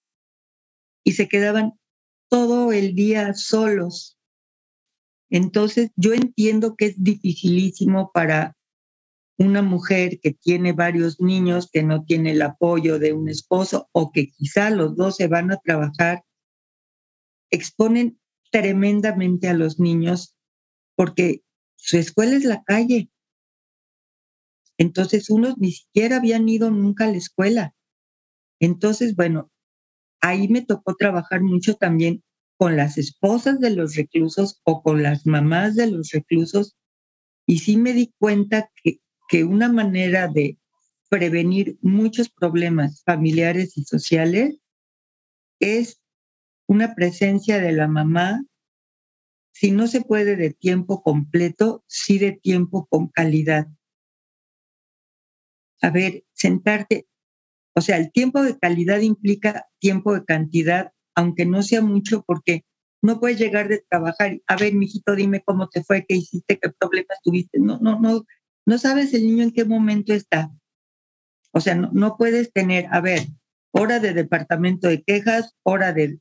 y 1.05 1.13
se 1.13 1.29
quedaban 1.29 1.73
todo 2.31 2.73
el 2.73 2.95
día 2.95 3.35
solos. 3.35 4.19
Entonces, 5.31 5.91
yo 5.97 6.13
entiendo 6.13 6.77
que 6.77 6.87
es 6.87 7.03
dificilísimo 7.03 8.11
para 8.13 8.57
una 9.39 9.63
mujer 9.63 10.21
que 10.21 10.33
tiene 10.33 10.73
varios 10.73 11.21
niños, 11.21 11.69
que 11.71 11.83
no 11.83 12.05
tiene 12.05 12.33
el 12.33 12.43
apoyo 12.43 12.99
de 12.99 13.13
un 13.13 13.29
esposo 13.29 13.89
o 13.93 14.13
que 14.13 14.31
quizá 14.31 14.71
los 14.71 14.95
dos 14.95 15.17
se 15.17 15.27
van 15.27 15.51
a 15.51 15.57
trabajar, 15.57 16.23
exponen 17.51 18.19
tremendamente 18.53 19.49
a 19.49 19.55
los 19.55 19.81
niños 19.81 20.37
porque 20.95 21.43
su 21.75 21.97
escuela 21.97 22.37
es 22.37 22.45
la 22.45 22.63
calle. 22.63 23.11
Entonces, 24.79 25.31
unos 25.31 25.59
ni 25.59 25.73
siquiera 25.73 26.17
habían 26.17 26.49
ido 26.49 26.71
nunca 26.71 27.05
a 27.05 27.09
la 27.09 27.17
escuela. 27.17 27.75
Entonces, 28.61 29.17
bueno, 29.17 29.51
ahí 30.21 30.49
me 30.49 30.63
tocó 30.63 30.95
trabajar 30.95 31.41
mucho 31.41 31.75
también 31.75 32.23
con 32.57 32.77
las 32.77 32.99
esposas 32.99 33.59
de 33.59 33.71
los 33.71 33.97
reclusos 33.97 34.61
o 34.65 34.83
con 34.83 35.03
las 35.03 35.27
mamás 35.27 35.75
de 35.75 35.91
los 35.91 36.11
reclusos. 36.11 36.77
Y 37.47 37.59
sí 37.59 37.77
me 37.77 37.93
di 37.93 38.13
cuenta 38.19 38.71
que, 38.83 39.01
que 39.29 39.45
una 39.45 39.73
manera 39.73 40.29
de 40.29 40.59
prevenir 41.09 41.79
muchos 41.81 42.29
problemas 42.29 43.03
familiares 43.05 43.77
y 43.77 43.85
sociales 43.85 44.59
es 45.59 46.02
una 46.73 46.95
presencia 46.95 47.61
de 47.61 47.73
la 47.73 47.87
mamá, 47.87 48.43
si 49.53 49.71
no 49.71 49.87
se 49.87 50.01
puede 50.01 50.37
de 50.37 50.51
tiempo 50.55 51.03
completo, 51.03 51.85
sí 51.87 52.19
de 52.19 52.33
tiempo 52.33 52.87
con 52.87 53.09
calidad. 53.09 53.69
A 55.83 55.91
ver, 55.91 56.25
sentarte, 56.33 57.07
o 57.75 57.83
sea, 57.83 57.99
el 57.99 58.11
tiempo 58.11 58.43
de 58.43 58.59
calidad 58.59 59.01
implica 59.01 59.67
tiempo 59.81 60.15
de 60.15 60.25
cantidad, 60.25 60.93
aunque 61.15 61.45
no 61.45 61.63
sea 61.63 61.83
mucho, 61.83 62.25
porque 62.27 62.65
no 63.03 63.21
puedes 63.21 63.39
llegar 63.39 63.69
de 63.69 63.85
trabajar, 63.91 64.41
a 64.47 64.57
ver, 64.57 64.73
mijito, 64.75 65.15
dime 65.15 65.43
cómo 65.45 65.69
te 65.69 65.85
fue, 65.85 66.07
qué 66.09 66.17
hiciste, 66.17 66.59
qué 66.59 66.71
problemas 66.71 67.19
tuviste. 67.23 67.59
No, 67.59 67.79
no, 67.81 68.01
no, 68.01 68.25
no 68.65 68.79
sabes 68.79 69.13
el 69.13 69.25
niño 69.25 69.43
en 69.43 69.53
qué 69.53 69.67
momento 69.67 70.15
está. 70.15 70.51
O 71.53 71.61
sea, 71.61 71.75
no, 71.75 71.91
no 71.93 72.17
puedes 72.17 72.51
tener, 72.51 72.87
a 72.91 73.03
ver, 73.03 73.27
hora 73.73 73.99
de 73.99 74.15
departamento 74.15 74.89
de 74.89 75.03
quejas, 75.03 75.55
hora 75.65 75.93
de 75.93 76.19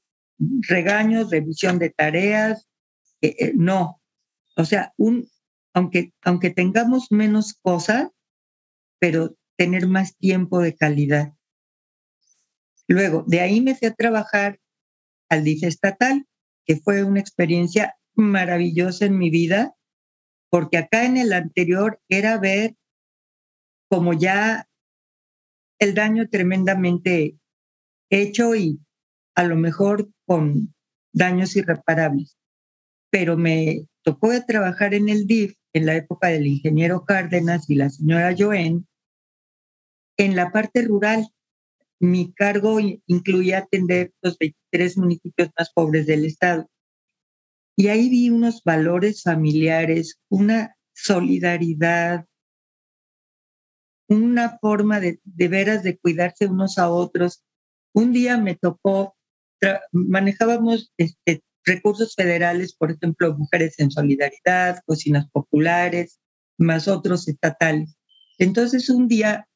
regaños, 0.67 1.31
revisión 1.31 1.79
de 1.79 1.89
tareas, 1.89 2.67
eh, 3.21 3.35
eh, 3.39 3.53
no. 3.55 4.01
O 4.57 4.65
sea, 4.65 4.93
un, 4.97 5.29
aunque, 5.73 6.13
aunque 6.23 6.49
tengamos 6.49 7.11
menos 7.11 7.53
cosas, 7.61 8.09
pero 8.99 9.35
tener 9.57 9.87
más 9.87 10.17
tiempo 10.17 10.59
de 10.59 10.75
calidad. 10.75 11.33
Luego, 12.87 13.23
de 13.27 13.41
ahí 13.41 13.61
me 13.61 13.75
fui 13.75 13.87
a 13.87 13.93
trabajar 13.93 14.59
al 15.29 15.43
DIF 15.43 15.63
estatal, 15.63 16.27
que 16.65 16.77
fue 16.77 17.03
una 17.03 17.19
experiencia 17.19 17.95
maravillosa 18.15 19.05
en 19.05 19.17
mi 19.17 19.29
vida, 19.29 19.75
porque 20.49 20.77
acá 20.77 21.05
en 21.05 21.17
el 21.17 21.31
anterior 21.31 22.01
era 22.09 22.37
ver 22.37 22.75
como 23.89 24.13
ya 24.13 24.67
el 25.79 25.93
daño 25.93 26.27
tremendamente 26.29 27.37
hecho 28.09 28.55
y 28.55 28.79
a 29.35 29.43
lo 29.43 29.55
mejor 29.55 30.09
con 30.31 30.73
daños 31.11 31.57
irreparables. 31.57 32.37
Pero 33.09 33.35
me 33.35 33.85
tocó 34.01 34.29
trabajar 34.47 34.93
en 34.93 35.09
el 35.09 35.27
DIF 35.27 35.55
en 35.73 35.85
la 35.85 35.97
época 35.97 36.29
del 36.29 36.47
ingeniero 36.47 37.03
Cárdenas 37.03 37.69
y 37.69 37.75
la 37.75 37.89
señora 37.89 38.33
Joen 38.37 38.87
en 40.15 40.35
la 40.37 40.53
parte 40.53 40.83
rural. 40.83 41.27
Mi 41.99 42.31
cargo 42.31 42.79
incluía 43.07 43.57
atender 43.57 44.13
los 44.21 44.37
23 44.37 44.99
municipios 44.99 45.49
más 45.59 45.69
pobres 45.73 46.07
del 46.07 46.23
estado. 46.23 46.65
Y 47.75 47.89
ahí 47.89 48.07
vi 48.07 48.29
unos 48.29 48.63
valores 48.63 49.23
familiares, 49.23 50.17
una 50.29 50.77
solidaridad, 50.93 52.25
una 54.07 54.57
forma 54.59 55.01
de, 55.01 55.19
de 55.25 55.47
veras 55.49 55.83
de 55.83 55.97
cuidarse 55.97 56.45
unos 56.45 56.77
a 56.77 56.89
otros. 56.89 57.43
Un 57.93 58.13
día 58.13 58.37
me 58.37 58.55
tocó, 58.55 59.17
manejábamos 59.91 60.91
este, 60.97 61.43
recursos 61.65 62.15
federales, 62.15 62.73
por 62.73 62.91
ejemplo, 62.91 63.35
Mujeres 63.37 63.75
en 63.79 63.91
Solidaridad, 63.91 64.79
Cocinas 64.85 65.27
Populares, 65.31 66.19
más 66.57 66.87
otros 66.87 67.27
estatales. 67.27 67.95
Entonces 68.37 68.89
un 68.89 69.07
día 69.07 69.47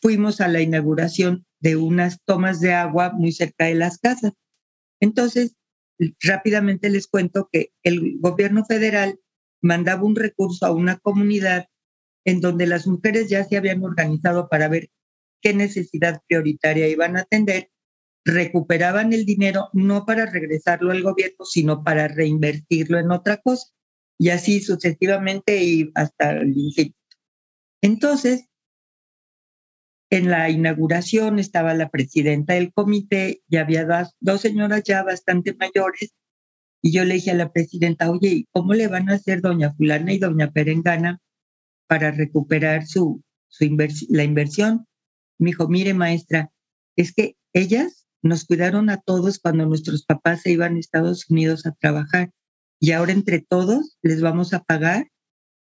fuimos 0.00 0.40
a 0.40 0.48
la 0.48 0.60
inauguración 0.60 1.46
de 1.60 1.76
unas 1.76 2.18
tomas 2.24 2.60
de 2.60 2.74
agua 2.74 3.12
muy 3.12 3.32
cerca 3.32 3.66
de 3.66 3.76
las 3.76 3.98
casas. 3.98 4.32
Entonces, 5.00 5.54
rápidamente 6.20 6.90
les 6.90 7.06
cuento 7.06 7.48
que 7.50 7.72
el 7.82 8.18
gobierno 8.18 8.64
federal 8.64 9.20
mandaba 9.62 10.02
un 10.02 10.16
recurso 10.16 10.66
a 10.66 10.72
una 10.72 10.98
comunidad 10.98 11.66
en 12.24 12.40
donde 12.40 12.66
las 12.66 12.86
mujeres 12.86 13.28
ya 13.28 13.44
se 13.44 13.56
habían 13.56 13.82
organizado 13.82 14.48
para 14.48 14.68
ver 14.68 14.90
qué 15.40 15.54
necesidad 15.54 16.20
prioritaria 16.28 16.88
iban 16.88 17.16
a 17.16 17.20
atender, 17.20 17.70
recuperaban 18.24 19.12
el 19.12 19.24
dinero 19.24 19.68
no 19.72 20.04
para 20.04 20.26
regresarlo 20.26 20.92
al 20.92 21.02
gobierno, 21.02 21.44
sino 21.44 21.82
para 21.82 22.08
reinvertirlo 22.08 22.98
en 22.98 23.10
otra 23.10 23.38
cosa, 23.38 23.66
y 24.18 24.30
así 24.30 24.60
sucesivamente 24.60 25.62
y 25.62 25.90
hasta 25.94 26.32
el 26.32 26.56
infinito. 26.56 26.96
Entonces, 27.82 28.46
en 30.10 30.30
la 30.30 30.50
inauguración 30.50 31.38
estaba 31.38 31.74
la 31.74 31.88
presidenta 31.88 32.54
del 32.54 32.72
comité 32.72 33.42
y 33.48 33.56
había 33.56 33.84
dos, 33.84 34.14
dos 34.20 34.42
señoras 34.42 34.82
ya 34.84 35.02
bastante 35.02 35.54
mayores. 35.54 36.12
Y 36.82 36.92
yo 36.92 37.04
le 37.04 37.14
dije 37.14 37.30
a 37.30 37.34
la 37.34 37.50
presidenta, 37.50 38.10
oye, 38.10 38.28
¿y 38.28 38.46
cómo 38.52 38.74
le 38.74 38.88
van 38.88 39.08
a 39.08 39.14
hacer 39.14 39.40
doña 39.40 39.72
fulana 39.72 40.12
y 40.12 40.18
doña 40.18 40.50
perengana 40.50 41.20
para 41.86 42.10
recuperar 42.10 42.86
su, 42.86 43.22
su 43.48 43.76
la 44.10 44.24
inversión? 44.24 44.86
Me 45.38 45.50
dijo, 45.50 45.68
mire 45.68 45.94
maestra, 45.94 46.52
es 46.94 47.12
que 47.14 47.36
ellas 47.54 48.01
nos 48.22 48.44
cuidaron 48.44 48.88
a 48.88 48.98
todos 48.98 49.38
cuando 49.38 49.66
nuestros 49.66 50.04
papás 50.04 50.42
se 50.42 50.52
iban 50.52 50.76
a 50.76 50.78
Estados 50.78 51.28
Unidos 51.28 51.66
a 51.66 51.72
trabajar 51.72 52.30
y 52.80 52.92
ahora 52.92 53.12
entre 53.12 53.40
todos 53.40 53.98
les 54.02 54.20
vamos 54.22 54.54
a 54.54 54.62
pagar 54.62 55.08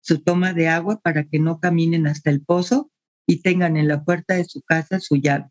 su 0.00 0.22
toma 0.22 0.52
de 0.52 0.68
agua 0.68 1.00
para 1.00 1.24
que 1.24 1.38
no 1.38 1.60
caminen 1.60 2.06
hasta 2.06 2.30
el 2.30 2.44
pozo 2.44 2.90
y 3.26 3.42
tengan 3.42 3.76
en 3.76 3.88
la 3.88 4.04
puerta 4.04 4.34
de 4.34 4.44
su 4.44 4.62
casa 4.62 5.00
su 5.00 5.16
llave. 5.16 5.48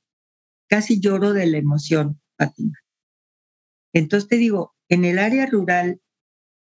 Casi 0.67 0.99
lloro 0.99 1.33
de 1.33 1.45
la 1.47 1.57
emoción, 1.57 2.19
Fátima. 2.37 2.77
Entonces 3.93 4.27
te 4.27 4.37
digo, 4.37 4.75
en 4.89 5.05
el 5.05 5.19
área 5.19 5.45
rural 5.45 6.01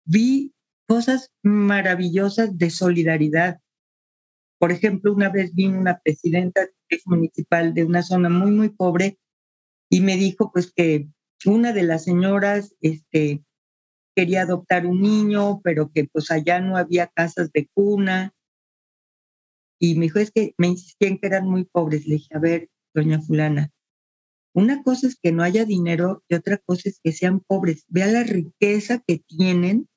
vi 0.05 0.53
cosas 0.87 1.31
maravillosas 1.43 2.57
de 2.57 2.69
solidaridad. 2.69 3.59
Por 4.59 4.71
ejemplo, 4.71 5.13
una 5.13 5.29
vez 5.29 5.53
vi 5.53 5.65
una 5.65 5.99
presidenta 5.99 6.61
municipal 7.05 7.73
de 7.73 7.83
una 7.83 8.03
zona 8.03 8.29
muy, 8.29 8.51
muy 8.51 8.69
pobre 8.69 9.19
y 9.89 10.01
me 10.01 10.17
dijo 10.17 10.51
pues 10.51 10.71
que 10.71 11.09
una 11.45 11.73
de 11.73 11.83
las 11.83 12.03
señoras 12.03 12.75
este, 12.81 13.43
quería 14.15 14.41
adoptar 14.41 14.85
un 14.85 15.01
niño, 15.01 15.61
pero 15.63 15.91
que 15.91 16.05
pues 16.05 16.31
allá 16.31 16.59
no 16.59 16.77
había 16.77 17.07
casas 17.07 17.51
de 17.51 17.69
cuna 17.73 18.33
y 19.79 19.95
me 19.95 20.05
dijo, 20.05 20.19
es 20.19 20.31
que 20.31 20.53
me 20.57 20.67
insistían 20.67 21.19
que 21.19 21.27
eran 21.27 21.47
muy 21.47 21.65
pobres. 21.65 22.07
Le 22.07 22.15
dije, 22.15 22.35
a 22.35 22.39
ver, 22.39 22.69
doña 22.93 23.21
fulana, 23.21 23.71
una 24.57 24.81
cosa 24.81 25.05
es 25.05 25.19
que 25.21 25.31
no 25.31 25.43
haya 25.43 25.65
dinero 25.65 26.23
y 26.27 26.33
otra 26.33 26.57
cosa 26.57 26.89
es 26.89 26.99
que 27.03 27.11
sean 27.11 27.41
pobres. 27.41 27.85
Vea 27.89 28.07
la 28.07 28.23
riqueza 28.23 29.03
que 29.05 29.19
tienen, 29.19 29.87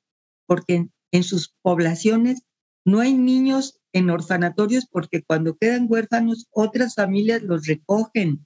porque 0.45 0.87
en, 1.11 1.23
sus 1.23 1.55
poblaciones 1.63 2.43
no 2.85 2.99
hay 2.99 3.15
niños 3.15 3.81
en 3.91 4.11
orfanatorios 4.11 4.85
porque 4.85 5.23
cuando 5.23 5.57
quedan 5.57 5.87
huérfanos, 5.89 6.47
otras 6.51 6.93
familias 6.93 7.41
los 7.41 7.65
recogen, 7.65 8.45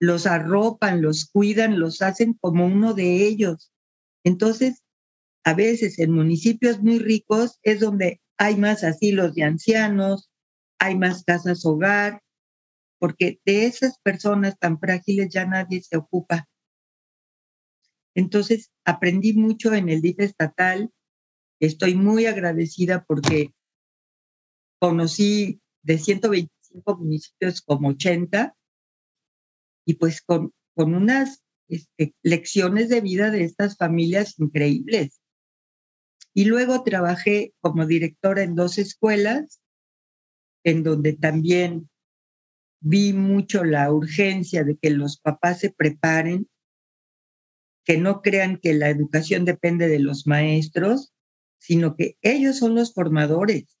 los 0.00 0.26
arropan, 0.26 1.02
los 1.02 1.26
cuidan, 1.26 1.78
los 1.78 2.02
hacen 2.02 2.34
como 2.34 2.66
uno 2.66 2.94
de 2.94 3.26
ellos. 3.26 3.72
Entonces, 4.24 4.82
a 5.44 5.54
veces 5.54 5.98
en 5.98 6.12
municipios 6.12 6.80
muy 6.80 6.98
ricos 6.98 7.58
es 7.62 7.80
donde 7.80 8.20
hay 8.38 8.56
más 8.56 8.82
asilos 8.82 9.34
de 9.34 9.44
ancianos, 9.44 10.30
hay 10.78 10.96
más 10.96 11.24
casas 11.24 11.64
hogar, 11.64 12.22
porque 12.98 13.40
de 13.44 13.66
esas 13.66 13.98
personas 13.98 14.58
tan 14.58 14.78
frágiles 14.78 15.28
ya 15.30 15.46
nadie 15.46 15.82
se 15.82 15.96
ocupa. 15.96 16.48
Entonces, 18.14 18.70
aprendí 18.84 19.34
mucho 19.34 19.74
en 19.74 19.88
el 19.88 20.00
DIF 20.00 20.20
estatal. 20.20 20.90
Estoy 21.60 21.94
muy 21.94 22.26
agradecida 22.26 23.04
porque 23.04 23.52
conocí 24.78 25.60
de 25.82 25.98
125 25.98 26.96
municipios 26.96 27.60
como 27.60 27.88
80 27.88 28.54
y 29.84 29.94
pues 29.94 30.22
con, 30.22 30.52
con 30.74 30.94
unas 30.94 31.44
este, 31.68 32.14
lecciones 32.22 32.88
de 32.88 33.00
vida 33.00 33.30
de 33.30 33.44
estas 33.44 33.76
familias 33.76 34.38
increíbles. 34.38 35.20
Y 36.34 36.46
luego 36.46 36.82
trabajé 36.82 37.54
como 37.60 37.86
directora 37.86 38.42
en 38.42 38.54
dos 38.54 38.78
escuelas, 38.78 39.60
en 40.64 40.82
donde 40.82 41.12
también 41.12 41.88
vi 42.80 43.12
mucho 43.12 43.64
la 43.64 43.92
urgencia 43.92 44.64
de 44.64 44.76
que 44.76 44.90
los 44.90 45.18
papás 45.18 45.60
se 45.60 45.70
preparen, 45.70 46.48
que 47.84 47.98
no 47.98 48.20
crean 48.20 48.58
que 48.58 48.74
la 48.74 48.88
educación 48.88 49.44
depende 49.44 49.88
de 49.88 50.00
los 50.00 50.26
maestros, 50.26 51.14
sino 51.58 51.96
que 51.96 52.18
ellos 52.20 52.58
son 52.58 52.74
los 52.74 52.92
formadores. 52.92 53.78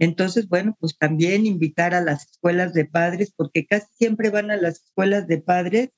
Entonces, 0.00 0.48
bueno, 0.48 0.76
pues 0.80 0.96
también 0.98 1.46
invitar 1.46 1.94
a 1.94 2.00
las 2.00 2.28
escuelas 2.30 2.72
de 2.72 2.86
padres, 2.86 3.32
porque 3.36 3.66
casi 3.66 3.86
siempre 3.92 4.30
van 4.30 4.50
a 4.50 4.56
las 4.56 4.82
escuelas 4.82 5.28
de 5.28 5.38
padres 5.42 5.90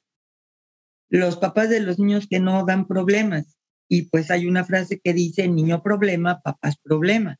los 1.09 1.37
papás 1.37 1.69
de 1.69 1.81
los 1.81 1.99
niños 1.99 2.27
que 2.27 2.41
no 2.41 2.65
dan 2.65 2.87
problemas 2.87 3.59
y 3.87 4.05
pues 4.09 4.31
hay 4.31 4.47
una 4.47 4.65
frase 4.65 4.99
que 4.99 5.13
dice, 5.13 5.47
niño 5.47 5.83
problema, 5.83 6.41
papás 6.41 6.77
problema. 6.83 7.39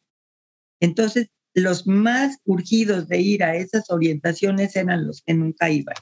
Entonces, 0.79 1.29
los 1.55 1.87
más 1.87 2.39
urgidos 2.45 3.09
de 3.09 3.21
ir 3.21 3.43
a 3.43 3.57
esas 3.57 3.91
orientaciones 3.91 4.77
eran 4.77 5.07
los 5.07 5.23
que 5.23 5.33
nunca 5.33 5.71
iban. 5.71 5.97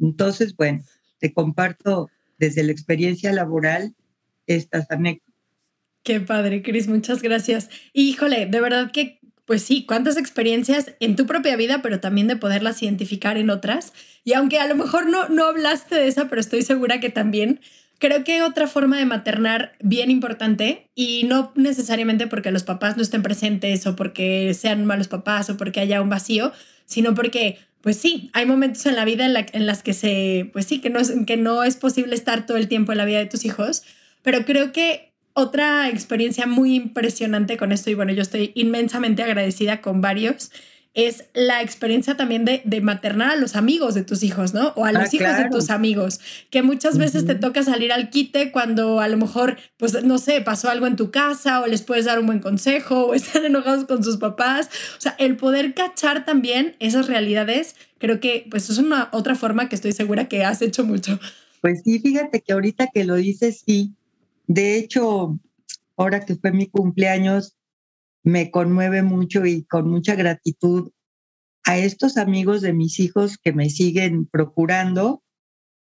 Entonces, 0.00 0.56
bueno, 0.56 0.82
te 1.20 1.32
comparto 1.32 2.10
desde 2.38 2.64
la 2.64 2.72
experiencia 2.72 3.32
laboral 3.32 3.94
estas 4.46 4.90
anécdotas. 4.90 5.33
Qué 6.04 6.20
padre, 6.20 6.62
Cris, 6.62 6.86
muchas 6.86 7.22
gracias. 7.22 7.70
Híjole, 7.92 8.46
de 8.46 8.60
verdad 8.60 8.92
que, 8.92 9.18
pues 9.46 9.62
sí, 9.62 9.84
cuántas 9.84 10.16
experiencias 10.16 10.94
en 11.00 11.16
tu 11.16 11.26
propia 11.26 11.56
vida, 11.56 11.82
pero 11.82 11.98
también 11.98 12.28
de 12.28 12.36
poderlas 12.36 12.80
identificar 12.82 13.36
en 13.36 13.50
otras. 13.50 13.92
Y 14.22 14.34
aunque 14.34 14.60
a 14.60 14.68
lo 14.68 14.76
mejor 14.76 15.08
no, 15.08 15.28
no 15.28 15.46
hablaste 15.46 15.96
de 15.96 16.06
esa, 16.06 16.28
pero 16.28 16.40
estoy 16.40 16.62
segura 16.62 17.00
que 17.00 17.10
también 17.10 17.60
Creo 17.98 18.24
que 18.24 18.42
otra 18.42 18.66
forma 18.66 18.98
de 18.98 19.06
maternar 19.06 19.72
bien 19.80 20.10
importante, 20.10 20.90
y 20.94 21.24
no 21.24 21.52
necesariamente 21.54 22.26
porque 22.26 22.50
los 22.50 22.62
papás 22.64 22.96
no 22.96 23.02
estén 23.02 23.22
presentes 23.22 23.86
o 23.86 23.96
porque 23.96 24.52
sean 24.52 24.84
malos 24.84 25.08
papás 25.08 25.48
o 25.48 25.56
porque 25.56 25.80
haya 25.80 26.02
un 26.02 26.10
vacío, 26.10 26.52
sino 26.86 27.14
porque, 27.14 27.58
pues 27.80 27.96
sí, 27.96 28.30
hay 28.34 28.46
momentos 28.46 28.84
en 28.86 28.96
la 28.96 29.04
vida 29.04 29.24
en, 29.24 29.32
la, 29.32 29.46
en 29.52 29.66
las 29.66 29.82
que 29.82 29.94
se, 29.94 30.50
pues 30.52 30.66
sí, 30.66 30.80
que 30.80 30.90
no, 30.90 30.98
es, 30.98 31.14
que 31.26 31.36
no 31.36 31.62
es 31.64 31.76
posible 31.76 32.14
estar 32.14 32.46
todo 32.46 32.56
el 32.56 32.68
tiempo 32.68 32.92
en 32.92 32.98
la 32.98 33.04
vida 33.04 33.18
de 33.18 33.26
tus 33.26 33.44
hijos, 33.44 33.84
pero 34.22 34.44
creo 34.44 34.72
que 34.72 35.13
otra 35.34 35.88
experiencia 35.90 36.46
muy 36.46 36.74
impresionante 36.74 37.56
con 37.56 37.72
esto, 37.72 37.90
y 37.90 37.94
bueno, 37.94 38.12
yo 38.12 38.22
estoy 38.22 38.52
inmensamente 38.54 39.22
agradecida 39.22 39.80
con 39.80 40.00
varios, 40.00 40.50
es 40.94 41.24
la 41.34 41.60
experiencia 41.60 42.16
también 42.16 42.44
de, 42.44 42.62
de 42.64 42.80
maternar 42.80 43.32
a 43.32 43.36
los 43.36 43.56
amigos 43.56 43.94
de 43.94 44.04
tus 44.04 44.22
hijos, 44.22 44.54
¿no? 44.54 44.68
O 44.76 44.84
a 44.84 44.92
los 44.92 45.12
Ah, 45.12 45.16
hijos 45.16 45.36
de 45.36 45.48
tus 45.50 45.70
amigos, 45.70 46.20
que 46.50 46.62
muchas 46.62 46.98
veces 46.98 47.26
te 47.26 47.34
toca 47.34 47.64
salir 47.64 47.92
al 47.92 48.10
quite 48.10 48.52
cuando 48.52 49.00
a 49.00 49.08
lo 49.08 49.16
mejor, 49.16 49.56
pues 49.76 50.04
no 50.04 50.18
sé, 50.18 50.40
pasó 50.40 50.70
algo 50.70 50.86
en 50.86 50.94
tu 50.94 51.10
casa 51.10 51.60
o 51.60 51.66
les 51.66 51.82
puedes 51.82 52.04
dar 52.04 52.20
un 52.20 52.26
buen 52.26 52.38
consejo 52.38 53.06
o 53.06 53.14
están 53.14 53.44
enojados 53.44 53.86
con 53.86 54.04
sus 54.04 54.18
papás. 54.18 54.70
O 54.96 55.00
sea, 55.00 55.16
el 55.18 55.36
poder 55.36 55.74
cachar 55.74 56.24
también 56.24 56.76
esas 56.78 57.08
realidades, 57.08 57.74
creo 57.98 58.20
que 58.20 58.46
pues 58.48 58.70
es 58.70 58.78
una 58.78 59.08
otra 59.10 59.34
forma 59.34 59.68
que 59.68 59.74
estoy 59.74 59.92
segura 59.92 60.28
que 60.28 60.44
has 60.44 60.62
hecho 60.62 60.84
mucho. 60.84 61.18
Pues 61.60 61.82
sí, 61.82 61.98
fíjate 61.98 62.40
que 62.42 62.52
ahorita 62.52 62.88
que 62.94 63.02
lo 63.04 63.16
dices, 63.16 63.62
sí. 63.66 63.96
De 64.46 64.76
hecho, 64.76 65.38
ahora 65.96 66.24
que 66.24 66.36
fue 66.36 66.52
mi 66.52 66.66
cumpleaños, 66.66 67.56
me 68.22 68.50
conmueve 68.50 69.02
mucho 69.02 69.44
y 69.44 69.64
con 69.64 69.88
mucha 69.88 70.14
gratitud 70.14 70.90
a 71.64 71.78
estos 71.78 72.16
amigos 72.16 72.60
de 72.60 72.72
mis 72.72 73.00
hijos 73.00 73.38
que 73.38 73.52
me 73.52 73.70
siguen 73.70 74.26
procurando. 74.26 75.22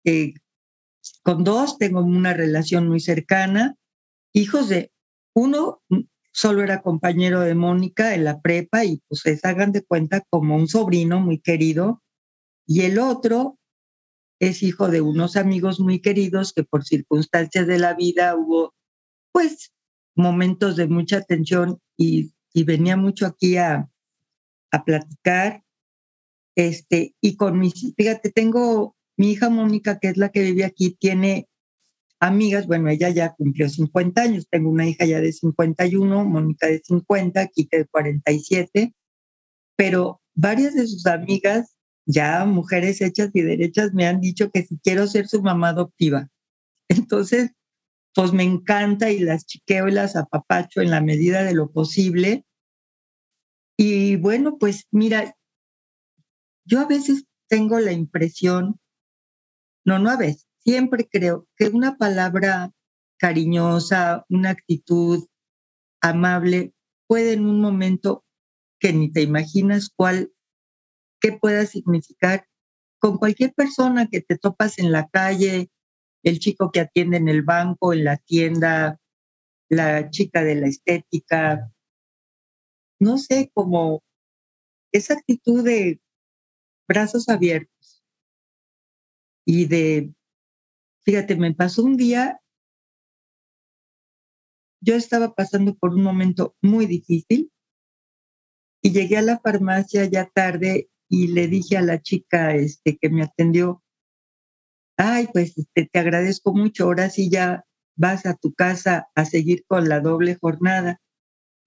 Eh, 0.05 0.33
con 1.23 1.43
dos 1.43 1.77
tengo 1.77 2.01
una 2.01 2.33
relación 2.33 2.87
muy 2.87 2.99
cercana. 2.99 3.75
Hijos 4.33 4.69
de 4.69 4.91
uno 5.33 5.81
solo 6.33 6.63
era 6.63 6.81
compañero 6.81 7.41
de 7.41 7.55
Mónica 7.55 8.15
en 8.15 8.23
la 8.23 8.41
prepa 8.41 8.85
y 8.85 9.01
pues 9.07 9.21
se 9.21 9.39
hagan 9.43 9.71
de 9.71 9.83
cuenta 9.83 10.21
como 10.29 10.55
un 10.55 10.67
sobrino 10.67 11.19
muy 11.19 11.39
querido. 11.39 12.01
Y 12.65 12.81
el 12.81 12.99
otro 12.99 13.57
es 14.41 14.63
hijo 14.63 14.89
de 14.89 15.01
unos 15.01 15.35
amigos 15.35 15.79
muy 15.79 15.99
queridos 15.99 16.51
que 16.51 16.63
por 16.63 16.83
circunstancias 16.83 17.67
de 17.67 17.77
la 17.77 17.93
vida 17.93 18.35
hubo 18.35 18.73
pues 19.31 19.71
momentos 20.15 20.75
de 20.75 20.87
mucha 20.87 21.21
tensión 21.21 21.79
y, 21.95 22.33
y 22.51 22.63
venía 22.63 22.97
mucho 22.97 23.27
aquí 23.27 23.57
a, 23.57 23.87
a 24.71 24.83
platicar. 24.83 25.63
Este, 26.55 27.13
y 27.21 27.35
con 27.35 27.59
mis, 27.59 27.93
fíjate, 27.95 28.31
tengo 28.31 28.95
mi 29.15 29.31
hija 29.31 29.51
Mónica, 29.51 29.99
que 29.99 30.07
es 30.07 30.17
la 30.17 30.29
que 30.29 30.41
vive 30.41 30.65
aquí, 30.65 30.97
tiene 30.99 31.47
amigas, 32.19 32.65
bueno, 32.65 32.89
ella 32.89 33.09
ya 33.09 33.35
cumplió 33.35 33.69
50 33.69 34.23
años, 34.23 34.47
tengo 34.49 34.71
una 34.71 34.87
hija 34.87 35.05
ya 35.05 35.21
de 35.21 35.31
51, 35.31 36.25
Mónica 36.25 36.65
de 36.65 36.81
50, 36.83 37.45
Kike 37.47 37.77
de 37.77 37.85
47, 37.85 38.95
pero 39.75 40.19
varias 40.33 40.73
de 40.73 40.87
sus 40.87 41.05
amigas, 41.05 41.75
ya 42.05 42.45
mujeres 42.45 43.01
hechas 43.01 43.29
y 43.33 43.41
derechas, 43.41 43.93
me 43.93 44.07
han 44.07 44.21
dicho 44.21 44.51
que 44.51 44.63
si 44.63 44.77
quiero 44.79 45.07
ser 45.07 45.27
su 45.27 45.41
mamá 45.41 45.69
adoptiva. 45.69 46.29
Entonces, 46.89 47.51
pues 48.13 48.33
me 48.33 48.43
encanta 48.43 49.11
y 49.11 49.19
las 49.19 49.45
chiqueo 49.45 49.87
y 49.87 49.91
las 49.91 50.15
apapacho 50.15 50.81
en 50.81 50.89
la 50.91 51.01
medida 51.01 51.43
de 51.43 51.53
lo 51.53 51.71
posible. 51.71 52.45
Y 53.77 54.17
bueno, 54.17 54.57
pues 54.57 54.87
mira, 54.91 55.35
yo 56.65 56.79
a 56.79 56.85
veces 56.85 57.25
tengo 57.47 57.79
la 57.79 57.91
impresión, 57.91 58.79
no, 59.85 59.99
no 59.99 60.09
a 60.09 60.17
veces, 60.17 60.47
siempre 60.59 61.07
creo 61.09 61.47
que 61.55 61.69
una 61.69 61.97
palabra 61.97 62.71
cariñosa, 63.17 64.25
una 64.29 64.51
actitud 64.51 65.27
amable 66.01 66.73
puede 67.07 67.33
en 67.33 67.45
un 67.45 67.61
momento 67.61 68.25
que 68.79 68.93
ni 68.93 69.11
te 69.11 69.21
imaginas 69.21 69.89
cuál, 69.95 70.31
qué 71.21 71.31
pueda 71.31 71.65
significar. 71.65 72.47
Con 72.99 73.17
cualquier 73.17 73.53
persona 73.53 74.07
que 74.07 74.21
te 74.21 74.37
topas 74.37 74.77
en 74.77 74.91
la 74.91 75.07
calle, 75.07 75.71
el 76.23 76.39
chico 76.39 76.71
que 76.71 76.81
atiende 76.81 77.17
en 77.17 77.29
el 77.29 77.41
banco, 77.41 77.93
en 77.93 78.03
la 78.03 78.17
tienda, 78.17 78.99
la 79.69 80.09
chica 80.09 80.43
de 80.43 80.55
la 80.55 80.67
estética, 80.67 81.71
no 82.99 83.17
sé, 83.17 83.49
como 83.55 84.03
esa 84.91 85.15
actitud 85.15 85.63
de 85.63 85.99
brazos 86.87 87.29
abiertos 87.29 88.03
y 89.45 89.65
de, 89.65 90.13
fíjate, 91.03 91.35
me 91.35 91.55
pasó 91.55 91.83
un 91.83 91.97
día, 91.97 92.39
yo 94.81 94.95
estaba 94.95 95.33
pasando 95.33 95.75
por 95.75 95.95
un 95.95 96.03
momento 96.03 96.55
muy 96.61 96.85
difícil 96.85 97.51
y 98.83 98.91
llegué 98.91 99.17
a 99.17 99.23
la 99.23 99.39
farmacia 99.39 100.05
ya 100.05 100.29
tarde 100.29 100.90
y 101.11 101.27
le 101.27 101.49
dije 101.49 101.75
a 101.75 101.81
la 101.81 102.01
chica 102.01 102.55
este, 102.55 102.97
que 102.97 103.09
me 103.09 103.23
atendió, 103.23 103.83
ay, 104.95 105.27
pues 105.33 105.57
este, 105.57 105.89
te 105.91 105.99
agradezco 105.99 106.53
mucho, 106.53 106.85
ahora 106.85 107.09
sí 107.09 107.29
ya 107.29 107.65
vas 107.97 108.25
a 108.25 108.35
tu 108.35 108.53
casa 108.53 109.09
a 109.13 109.25
seguir 109.25 109.65
con 109.67 109.89
la 109.89 109.99
doble 109.99 110.37
jornada. 110.39 111.01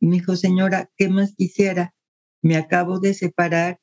Y 0.01 0.07
me 0.07 0.17
dijo, 0.17 0.35
señora, 0.35 0.91
¿qué 0.97 1.11
más 1.11 1.35
quisiera? 1.37 1.95
Me 2.41 2.57
acabo 2.57 3.01
de 3.01 3.13
separar 3.13 3.81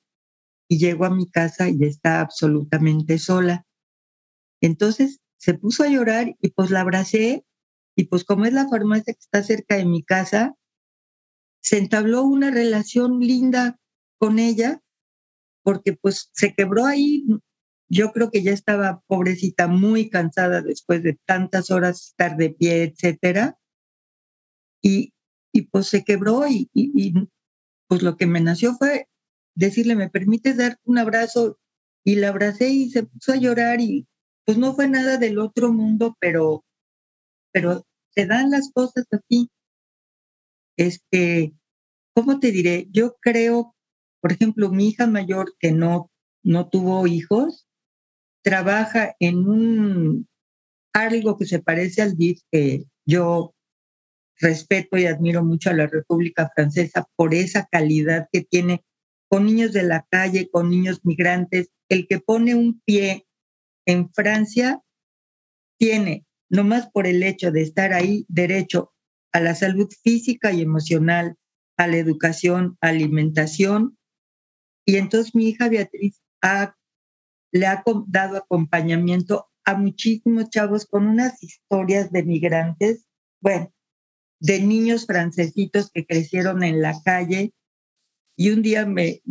y 0.68 0.80
llego 0.80 1.06
a 1.06 1.12
mi 1.12 1.30
casa 1.30 1.70
y 1.70 1.84
está 1.84 2.22
absolutamente 2.22 3.20
sola. 3.20 3.68
Entonces 4.62 5.20
se 5.38 5.54
puso 5.54 5.84
a 5.84 5.90
llorar 5.90 6.36
y 6.42 6.50
pues 6.50 6.72
la 6.72 6.82
abracé 6.82 7.46
y 7.96 8.06
pues 8.06 8.24
como 8.24 8.46
es 8.46 8.54
la 8.54 8.68
farmacia 8.68 9.14
que 9.14 9.20
está 9.20 9.44
cerca 9.44 9.76
de 9.76 9.86
mi 9.86 10.02
casa, 10.02 10.56
se 11.62 11.78
entabló 11.78 12.24
una 12.24 12.50
relación 12.50 13.20
linda 13.20 13.80
con 14.18 14.40
ella 14.40 14.81
porque 15.64 15.94
pues 15.94 16.30
se 16.34 16.54
quebró 16.54 16.86
ahí. 16.86 17.26
Yo 17.90 18.12
creo 18.12 18.32
que 18.32 18.44
ya 18.44 18.52
estaba 18.52 19.02
pobrecita 19.08 19.68
muy 19.68 20.10
cansada 20.10 20.62
después 20.62 21.04
de 21.04 21.20
tantas 21.26 21.72
horas 21.72 22.08
estar 22.08 22.38
de 22.38 22.52
pie, 22.52 22.84
etcétera. 22.84 23.58
Y, 24.82 25.14
y 25.52 25.64
pues 25.64 25.88
se 25.88 26.04
quebró 26.04 26.48
y, 26.48 26.70
y, 26.74 27.14
pues 27.88 28.02
lo 28.02 28.16
que 28.16 28.26
me 28.26 28.40
nació 28.40 28.76
fue 28.76 29.08
decirle, 29.56 29.96
¿me 29.96 30.10
permites 30.10 30.58
dar 30.58 30.80
un 30.86 30.98
abrazo? 30.98 31.60
Y 32.04 32.16
la 32.16 32.30
abracé 32.30 32.70
y 32.70 32.90
se 32.90 33.04
puso 33.04 33.34
a 33.34 33.36
llorar 33.36 33.82
y 33.82 34.08
pues 34.46 34.58
no 34.58 34.74
fue 34.74 34.88
nada 34.88 35.18
del 35.18 35.38
otro 35.40 35.72
mundo, 35.72 36.16
pero, 36.20 36.66
pero 37.52 37.86
se 38.16 38.26
dan 38.26 38.50
las 38.50 38.72
cosas 38.72 39.06
así. 39.12 39.50
Este, 40.78 41.54
¿cómo 42.14 42.40
te 42.40 42.52
diré? 42.52 42.88
Yo 42.92 43.18
creo, 43.22 43.76
por 44.22 44.32
ejemplo, 44.32 44.70
mi 44.70 44.90
hija 44.90 45.08
mayor 45.08 45.54
que 45.60 45.72
no, 45.72 46.12
no 46.44 46.70
tuvo 46.70 47.08
hijos, 47.08 47.68
trabaja 48.44 49.16
en 49.20 49.48
un 49.48 50.28
algo 50.94 51.38
que 51.38 51.46
se 51.46 51.60
parece 51.60 52.02
al 52.02 52.18
DIF 52.18 52.42
que 52.52 52.86
yo 53.06 53.54
respeto 54.40 54.98
y 54.98 55.06
admiro 55.06 55.44
mucho 55.44 55.70
a 55.70 55.74
la 55.74 55.88
República 55.88 56.52
Francesa 56.54 57.08
por 57.16 57.34
esa 57.34 57.68
calidad 57.72 58.28
que 58.32 58.42
tiene 58.42 58.84
con 59.30 59.46
niños 59.46 59.72
de 59.72 59.84
la 59.84 60.06
calle, 60.10 60.50
con 60.52 60.70
niños 60.70 61.02
migrantes. 61.04 61.70
El 61.90 62.08
que 62.08 62.20
pone 62.20 62.56
un 62.56 62.82
pie 62.82 63.26
en 63.86 64.12
Francia 64.14 64.82
tiene, 65.78 66.26
nomás 66.50 66.90
por 66.92 67.08
el 67.08 67.24
hecho 67.24 67.52
de 67.52 67.62
estar 67.62 67.94
ahí, 67.94 68.26
derecho 68.28 68.94
a 69.32 69.40
la 69.40 69.56
salud 69.56 69.90
física 70.04 70.52
y 70.52 70.62
emocional, 70.62 71.36
a 71.78 71.88
la 71.88 71.98
educación, 71.98 72.78
alimentación. 72.82 73.98
Y 74.86 74.98
entonces 74.98 75.36
mi 75.36 75.50
hija 75.50 75.70
Beatriz 75.70 76.22
le 77.52 77.66
ha 77.68 77.84
dado 78.08 78.38
acompañamiento 78.38 79.50
a 79.64 79.76
muchísimos 79.76 80.50
chavos 80.50 80.86
con 80.86 81.08
unas 81.08 81.42
historias 81.44 82.12
de 82.12 82.24
migrantes, 82.24 83.06
bueno, 83.42 83.72
de 84.40 84.60
niños 84.60 85.06
francesitos 85.06 85.92
que 85.92 86.06
crecieron 86.06 86.64
en 86.64 86.82
la 86.82 87.00
calle. 87.04 87.54
Y 88.36 88.50
un 88.50 88.62
día 88.64 88.86
me, 88.86 89.22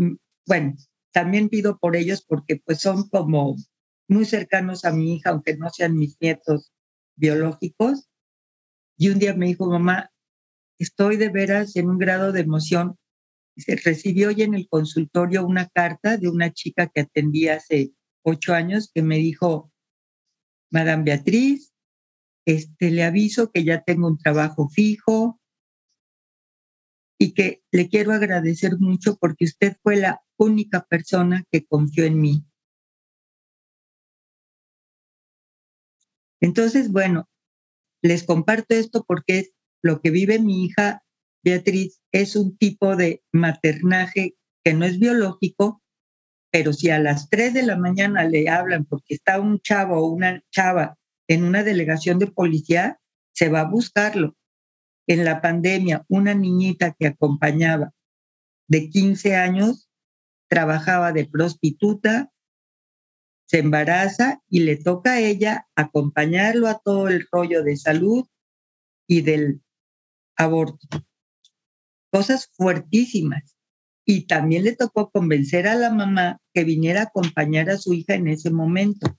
bueno, 0.46 0.76
también 1.12 1.48
pido 1.48 1.78
por 1.78 1.96
ellos 1.96 2.22
porque 2.22 2.56
pues 2.64 2.80
son 2.80 3.08
como 3.08 3.56
muy 4.08 4.24
cercanos 4.24 4.84
a 4.84 4.92
mi 4.92 5.14
hija, 5.14 5.30
aunque 5.30 5.56
no 5.56 5.68
sean 5.70 5.96
mis 5.96 6.16
nietos 6.20 6.72
biológicos. 7.16 8.08
Y 8.96 9.08
un 9.08 9.18
día 9.18 9.34
me 9.34 9.46
dijo, 9.46 9.68
mamá, 9.68 10.10
estoy 10.78 11.16
de 11.16 11.28
veras 11.28 11.74
en 11.76 11.88
un 11.88 11.98
grado 11.98 12.32
de 12.32 12.40
emoción. 12.40 12.96
Se 13.56 13.76
recibió 13.76 14.28
hoy 14.28 14.42
en 14.42 14.54
el 14.54 14.68
consultorio 14.68 15.46
una 15.46 15.68
carta 15.68 16.16
de 16.16 16.28
una 16.28 16.52
chica 16.52 16.88
que 16.88 17.02
atendí 17.02 17.48
hace 17.48 17.92
ocho 18.22 18.54
años 18.54 18.90
que 18.94 19.02
me 19.02 19.16
dijo, 19.16 19.72
Madame 20.70 21.04
Beatriz, 21.04 21.72
este, 22.46 22.90
le 22.90 23.04
aviso 23.04 23.50
que 23.50 23.64
ya 23.64 23.82
tengo 23.82 24.08
un 24.08 24.18
trabajo 24.18 24.68
fijo 24.68 25.40
y 27.18 27.34
que 27.34 27.62
le 27.70 27.88
quiero 27.88 28.12
agradecer 28.12 28.78
mucho 28.78 29.16
porque 29.16 29.44
usted 29.44 29.76
fue 29.82 29.96
la 29.96 30.22
única 30.38 30.86
persona 30.86 31.44
que 31.50 31.66
confió 31.66 32.04
en 32.04 32.20
mí. 32.20 32.44
Entonces, 36.40 36.90
bueno, 36.90 37.28
les 38.02 38.24
comparto 38.24 38.74
esto 38.74 39.04
porque 39.06 39.38
es 39.38 39.52
lo 39.82 40.00
que 40.00 40.10
vive 40.10 40.38
mi 40.38 40.64
hija 40.64 41.02
Beatriz, 41.42 42.00
es 42.12 42.36
un 42.36 42.56
tipo 42.56 42.96
de 42.96 43.22
maternaje 43.32 44.36
que 44.64 44.74
no 44.74 44.84
es 44.84 44.98
biológico, 44.98 45.82
pero 46.50 46.72
si 46.72 46.90
a 46.90 46.98
las 46.98 47.30
3 47.30 47.54
de 47.54 47.62
la 47.62 47.76
mañana 47.76 48.24
le 48.24 48.48
hablan 48.48 48.84
porque 48.84 49.14
está 49.14 49.40
un 49.40 49.60
chavo 49.60 49.98
o 49.98 50.08
una 50.08 50.42
chava 50.50 50.98
en 51.28 51.44
una 51.44 51.62
delegación 51.62 52.18
de 52.18 52.26
policía, 52.26 53.00
se 53.32 53.48
va 53.48 53.60
a 53.60 53.70
buscarlo. 53.70 54.36
En 55.06 55.24
la 55.24 55.40
pandemia, 55.40 56.04
una 56.08 56.34
niñita 56.34 56.94
que 56.98 57.06
acompañaba 57.06 57.92
de 58.68 58.88
15 58.88 59.36
años 59.36 59.88
trabajaba 60.48 61.12
de 61.12 61.26
prostituta, 61.26 62.32
se 63.46 63.58
embaraza 63.58 64.42
y 64.48 64.60
le 64.60 64.76
toca 64.76 65.14
a 65.14 65.20
ella 65.20 65.68
acompañarlo 65.74 66.68
a 66.68 66.78
todo 66.78 67.08
el 67.08 67.26
rollo 67.32 67.64
de 67.64 67.76
salud 67.76 68.26
y 69.08 69.22
del 69.22 69.62
aborto. 70.36 70.86
Cosas 72.10 72.50
fuertísimas. 72.52 73.56
Y 74.04 74.26
también 74.26 74.64
le 74.64 74.74
tocó 74.74 75.10
convencer 75.10 75.68
a 75.68 75.74
la 75.74 75.90
mamá 75.90 76.40
que 76.52 76.64
viniera 76.64 77.00
a 77.00 77.04
acompañar 77.04 77.70
a 77.70 77.78
su 77.78 77.92
hija 77.92 78.14
en 78.14 78.28
ese 78.28 78.50
momento. 78.50 79.16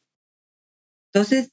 Entonces, 1.14 1.52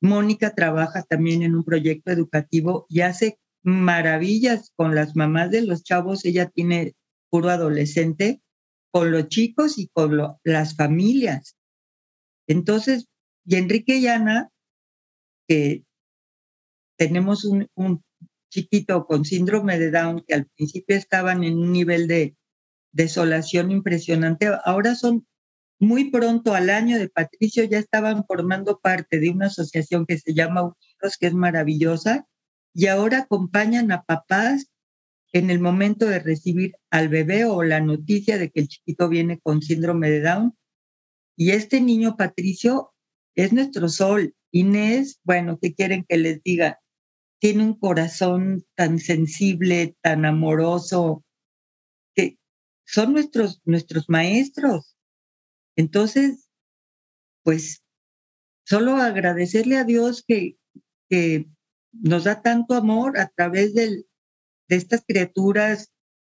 Mónica 0.00 0.54
trabaja 0.54 1.02
también 1.02 1.42
en 1.42 1.54
un 1.54 1.64
proyecto 1.64 2.10
educativo 2.10 2.86
y 2.88 3.00
hace 3.00 3.38
maravillas 3.62 4.72
con 4.76 4.94
las 4.94 5.16
mamás 5.16 5.50
de 5.50 5.62
los 5.62 5.82
chavos. 5.82 6.24
Ella 6.24 6.48
tiene 6.50 6.94
puro 7.30 7.50
adolescente, 7.50 8.42
con 8.92 9.10
los 9.10 9.28
chicos 9.28 9.78
y 9.78 9.88
con 9.88 10.16
las 10.44 10.76
familias. 10.76 11.56
Entonces, 12.46 13.08
y 13.44 13.56
Enrique 13.56 13.96
y 13.96 14.06
Ana, 14.06 14.50
que 15.48 15.84
tenemos 16.96 17.44
un, 17.44 17.66
un, 17.74 18.04
chiquito 18.54 19.04
con 19.06 19.24
síndrome 19.24 19.78
de 19.80 19.90
Down, 19.90 20.24
que 20.26 20.34
al 20.34 20.46
principio 20.46 20.96
estaban 20.96 21.42
en 21.42 21.58
un 21.58 21.72
nivel 21.72 22.06
de 22.06 22.36
desolación 22.92 23.72
impresionante, 23.72 24.48
ahora 24.64 24.94
son 24.94 25.26
muy 25.80 26.10
pronto 26.10 26.54
al 26.54 26.70
año 26.70 26.96
de 26.98 27.08
Patricio 27.08 27.64
ya 27.64 27.78
estaban 27.78 28.24
formando 28.26 28.78
parte 28.78 29.18
de 29.18 29.30
una 29.30 29.46
asociación 29.46 30.06
que 30.06 30.18
se 30.18 30.32
llama 30.32 30.62
Unidos, 30.62 31.18
que 31.18 31.26
es 31.26 31.34
maravillosa, 31.34 32.28
y 32.72 32.86
ahora 32.86 33.18
acompañan 33.18 33.90
a 33.90 34.04
papás 34.04 34.70
en 35.32 35.50
el 35.50 35.58
momento 35.58 36.06
de 36.06 36.20
recibir 36.20 36.76
al 36.90 37.08
bebé 37.08 37.44
o 37.44 37.64
la 37.64 37.80
noticia 37.80 38.38
de 38.38 38.50
que 38.50 38.60
el 38.60 38.68
chiquito 38.68 39.08
viene 39.08 39.40
con 39.40 39.62
síndrome 39.62 40.10
de 40.10 40.20
Down. 40.20 40.56
Y 41.36 41.50
este 41.50 41.80
niño 41.80 42.16
Patricio 42.16 42.94
es 43.34 43.52
nuestro 43.52 43.88
sol. 43.88 44.32
Inés, 44.52 45.18
bueno, 45.24 45.58
¿qué 45.60 45.74
quieren 45.74 46.04
que 46.08 46.18
les 46.18 46.40
diga? 46.44 46.78
Tiene 47.40 47.64
un 47.64 47.78
corazón 47.78 48.64
tan 48.74 48.98
sensible, 48.98 49.96
tan 50.00 50.24
amoroso, 50.24 51.24
que 52.14 52.38
son 52.86 53.12
nuestros, 53.12 53.60
nuestros 53.64 54.08
maestros. 54.08 54.96
Entonces, 55.76 56.48
pues 57.42 57.82
solo 58.64 58.96
agradecerle 58.96 59.76
a 59.76 59.84
Dios 59.84 60.24
que, 60.26 60.56
que 61.08 61.46
nos 61.92 62.24
da 62.24 62.42
tanto 62.42 62.74
amor 62.74 63.18
a 63.18 63.28
través 63.28 63.74
del, 63.74 64.06
de 64.68 64.76
estas 64.76 65.04
criaturas, 65.06 65.92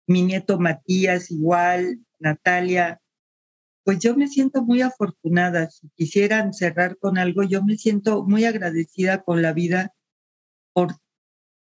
mi 0.07 0.21
nieto 0.23 0.59
Matías 0.59 1.31
igual, 1.31 2.05
Natalia, 2.19 3.01
pues 3.83 3.99
yo 3.99 4.15
me 4.15 4.27
siento 4.27 4.63
muy 4.63 4.81
afortunada. 4.81 5.69
Si 5.69 5.89
quisieran 5.95 6.53
cerrar 6.53 6.97
con 6.97 7.17
algo, 7.17 7.43
yo 7.43 7.63
me 7.63 7.77
siento 7.77 8.23
muy 8.23 8.45
agradecida 8.45 9.23
con 9.23 9.41
la 9.41 9.53
vida 9.53 9.93
por 10.75 10.97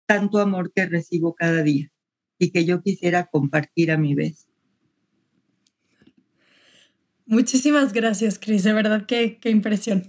tanto 0.07 0.39
amor 0.39 0.73
que 0.73 0.87
recibo 0.87 1.35
cada 1.35 1.61
día 1.61 1.91
y 2.39 2.49
que 2.49 2.65
yo 2.65 2.81
quisiera 2.81 3.27
compartir 3.27 3.91
a 3.91 3.97
mi 3.97 4.15
vez. 4.15 4.47
Muchísimas 7.27 7.93
gracias, 7.93 8.39
Cris. 8.39 8.63
De 8.63 8.73
verdad, 8.73 9.05
qué, 9.05 9.37
qué 9.39 9.51
impresión. 9.51 10.07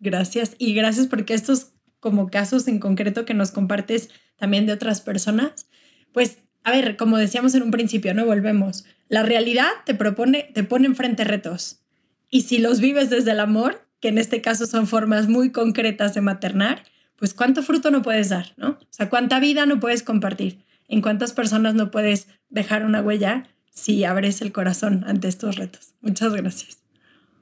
Gracias. 0.00 0.56
Y 0.58 0.74
gracias 0.74 1.06
porque 1.06 1.34
estos 1.34 1.72
como 2.00 2.30
casos 2.30 2.66
en 2.66 2.80
concreto 2.80 3.24
que 3.24 3.34
nos 3.34 3.52
compartes 3.52 4.08
también 4.36 4.66
de 4.66 4.72
otras 4.72 5.00
personas, 5.00 5.68
pues, 6.12 6.38
a 6.64 6.72
ver, 6.72 6.96
como 6.96 7.16
decíamos 7.16 7.54
en 7.54 7.62
un 7.62 7.70
principio, 7.70 8.12
no 8.12 8.26
volvemos. 8.26 8.86
La 9.08 9.22
realidad 9.22 9.68
te 9.86 9.94
propone, 9.94 10.50
te 10.52 10.64
pone 10.64 10.86
enfrente 10.86 11.22
retos. 11.22 11.84
Y 12.28 12.42
si 12.42 12.58
los 12.58 12.80
vives 12.80 13.08
desde 13.08 13.32
el 13.32 13.40
amor, 13.40 13.86
que 14.00 14.08
en 14.08 14.18
este 14.18 14.40
caso 14.40 14.66
son 14.66 14.88
formas 14.88 15.28
muy 15.28 15.52
concretas 15.52 16.14
de 16.14 16.22
maternar, 16.22 16.84
pues 17.20 17.34
cuánto 17.34 17.62
fruto 17.62 17.90
no 17.90 18.00
puedes 18.00 18.30
dar, 18.30 18.54
¿no? 18.56 18.70
O 18.70 18.86
sea, 18.88 19.10
cuánta 19.10 19.38
vida 19.40 19.66
no 19.66 19.78
puedes 19.78 20.02
compartir, 20.02 20.64
en 20.88 21.02
cuántas 21.02 21.34
personas 21.34 21.74
no 21.74 21.90
puedes 21.90 22.28
dejar 22.48 22.84
una 22.84 23.02
huella 23.02 23.46
si 23.70 24.04
abres 24.04 24.40
el 24.40 24.52
corazón 24.52 25.04
ante 25.06 25.28
estos 25.28 25.56
retos. 25.56 25.94
Muchas 26.00 26.32
gracias. 26.34 26.82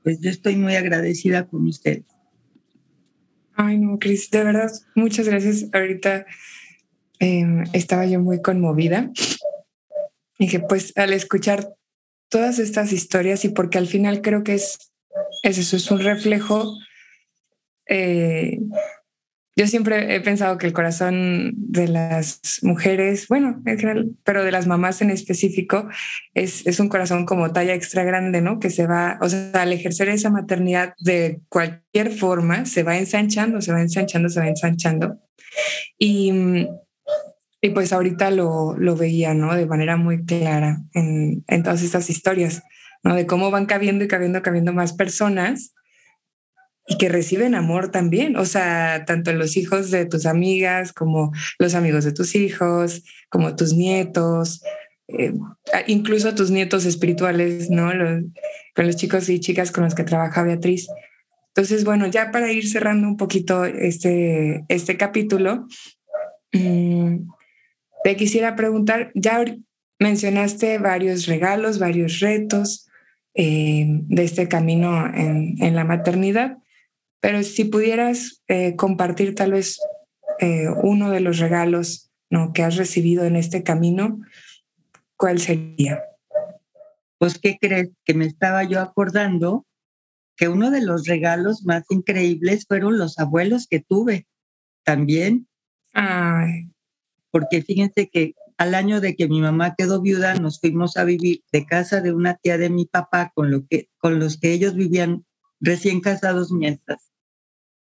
Pues 0.03 0.21
yo 0.21 0.31
estoy 0.31 0.57
muy 0.57 0.75
agradecida 0.75 1.47
con 1.47 1.67
usted. 1.67 2.03
Ay, 3.55 3.79
no, 3.79 3.99
Cris, 4.01 4.31
de 4.31 4.43
verdad, 4.43 4.71
muchas 4.97 5.29
gracias. 5.29 5.67
Ahorita 5.73 6.27
em, 7.21 7.65
estaba 7.73 8.05
yo 8.05 8.21
muy 8.21 8.43
conmovida 8.43 9.13
y 10.39 10.49
que 10.49 10.59
pues 10.59 10.93
al 10.97 11.13
escuchar 11.13 11.73
todas 12.29 12.59
estas 12.59 12.93
historias 12.93 13.45
y 13.45 13.51
porque 13.51 13.79
al 13.79 13.87
final 13.87 14.23
creo 14.23 14.43
que 14.43 14.55
es, 14.55 14.91
es 15.45 15.59
eso, 15.59 15.77
es 15.77 15.91
un 15.91 16.01
reflejo 16.01 16.77
eh, 17.87 18.59
yo 19.59 19.67
siempre 19.67 20.15
he 20.15 20.21
pensado 20.21 20.57
que 20.57 20.69
el 20.69 20.73
corazón 20.73 21.53
de 21.57 21.89
las 21.89 22.61
mujeres, 22.63 23.27
bueno, 23.27 23.61
en 23.67 23.77
general, 23.77 24.13
pero 24.23 24.45
de 24.45 24.53
las 24.53 24.69
mamás 24.69 25.03
en 25.03 25.11
específico, 25.11 25.89
es, 26.33 26.65
es 26.69 26.79
un 26.79 26.89
corazón 26.89 27.27
como 27.27 27.51
talla 27.53 27.75
extra 27.75 28.05
grande, 28.05 28.41
¿no? 28.41 28.61
Que 28.61 28.71
se 28.71 28.87
va, 28.87 29.19
o 29.21 29.29
sea, 29.29 29.51
al 29.55 29.73
ejercer 29.73 30.11
esa 30.11 30.31
maternidad 30.31 30.95
de 31.01 31.41
cualquier 31.49 32.13
forma, 32.13 32.67
se 32.67 32.85
va 32.85 32.99
ensanchando, 32.99 33.61
se 33.61 33.73
va 33.73 33.81
ensanchando, 33.81 34.29
se 34.29 34.39
va 34.39 34.47
ensanchando. 34.47 35.19
Y, 35.99 36.69
y 37.61 37.71
pues 37.71 37.93
ahorita 37.93 38.31
lo, 38.31 38.77
lo 38.79 38.95
veía, 38.95 39.35
¿no? 39.35 39.57
De 39.57 39.67
manera 39.67 39.97
muy 39.97 40.25
clara 40.25 40.83
en, 40.95 41.43
en 41.49 41.63
todas 41.65 41.83
estas 41.83 42.09
historias, 42.11 42.63
¿no? 43.03 43.17
De 43.17 43.27
cómo 43.27 43.51
van 43.51 43.67
cabiendo 43.67 44.05
y 44.05 44.09
cabiendo, 44.09 44.41
cabiendo 44.41 44.73
más 44.73 44.93
personas 44.93 45.75
y 46.89 46.97
que 46.97 47.11
reciben 47.11 47.55
amor 47.55 47.91
también, 47.91 48.37
o 48.37 48.47
sea, 48.47 49.05
tanto 49.07 49.33
los 49.35 49.59
hijos 49.59 49.91
de 49.91 50.07
tus 50.07 50.25
amigas 50.25 50.95
como 50.95 51.33
los 51.59 51.75
amigos 51.75 52.05
de 52.05 52.13
tus 52.13 52.35
hijos, 52.35 53.05
como 53.29 53.55
tus 53.57 53.75
nietos, 53.75 54.63
eh, 55.09 55.35
incluso 55.87 56.35
tus 56.35 56.51
nietos 56.51 56.87
espirituales, 56.87 57.69
¿no? 57.69 57.91
con 58.75 58.87
los 58.87 58.97
chicos 58.97 59.29
y 59.29 59.39
chicas 59.39 59.71
con 59.71 59.85
los 59.85 59.95
que 59.95 60.05
trabaja 60.05 60.43
Beatriz. 60.43 60.89
Entonces, 61.49 61.85
bueno, 61.85 62.07
ya 62.07 62.31
para 62.31 62.53
ir 62.53 62.67
cerrando 62.67 63.07
un 63.07 63.17
poquito 63.19 63.67
este, 63.67 64.65
este 64.69 64.97
capítulo, 64.97 65.67
mm, 66.53 67.17
te 68.03 68.17
quisiera 68.17 68.57
preguntar, 68.57 69.11
ya 69.15 69.45
mencionaste 69.99 70.79
varios 70.79 71.27
regalos, 71.27 71.79
varios 71.79 72.21
retos 72.21 72.89
eh, 73.35 73.85
de 73.89 74.25
este 74.25 74.49
camino 74.49 75.07
en, 75.15 75.57
en 75.63 75.75
la 75.75 75.85
maternidad. 75.85 76.59
Pero 77.21 77.43
si 77.43 77.65
pudieras 77.65 78.43
eh, 78.49 78.77
compartir 78.77 79.35
tal 79.35 79.53
vez 79.53 79.81
eh, 80.39 80.69
uno 80.83 81.11
de 81.11 81.21
los 81.21 81.39
regalos 81.39 82.11
¿no? 82.31 82.53
que 82.53 82.63
has 82.63 82.77
recibido 82.77 83.25
en 83.25 83.37
este 83.37 83.63
camino, 83.63 84.21
¿cuál 85.17 85.41
sería? 85.41 86.03
Pues, 87.19 87.39
¿qué 87.39 87.59
crees? 87.61 87.91
Que 88.05 88.15
me 88.15 88.27
estaba 88.27 88.63
yo 88.63 88.81
acordando 88.81 89.67
que 90.37 90.49
uno 90.49 90.71
de 90.71 90.83
los 90.83 91.07
regalos 91.07 91.65
más 91.65 91.85
increíbles 91.91 92.65
fueron 92.67 92.97
los 92.97 93.19
abuelos 93.19 93.67
que 93.67 93.81
tuve 93.81 94.29
también. 94.85 95.49
Ay. 95.93 96.71
Porque 97.33 97.63
fíjense 97.63 98.09
que 98.09 98.35
al 98.57 98.75
año 98.75 99.01
de 99.01 99.17
que 99.17 99.29
mi 99.29 99.41
mamá 99.41 99.75
quedó 99.77 100.01
viuda, 100.01 100.35
nos 100.35 100.61
fuimos 100.61 100.97
a 100.97 101.05
vivir 101.05 101.43
de 101.53 101.67
casa 101.67 102.01
de 102.01 102.13
una 102.13 102.37
tía 102.37 102.57
de 102.57 102.71
mi 102.71 102.87
papá 102.87 103.33
con, 103.35 103.51
lo 103.51 103.67
que, 103.67 103.89
con 103.99 104.21
los 104.21 104.39
que 104.39 104.53
ellos 104.53 104.75
vivían 104.75 105.25
recién 105.61 106.01
casados 106.01 106.53
mientras 106.53 107.08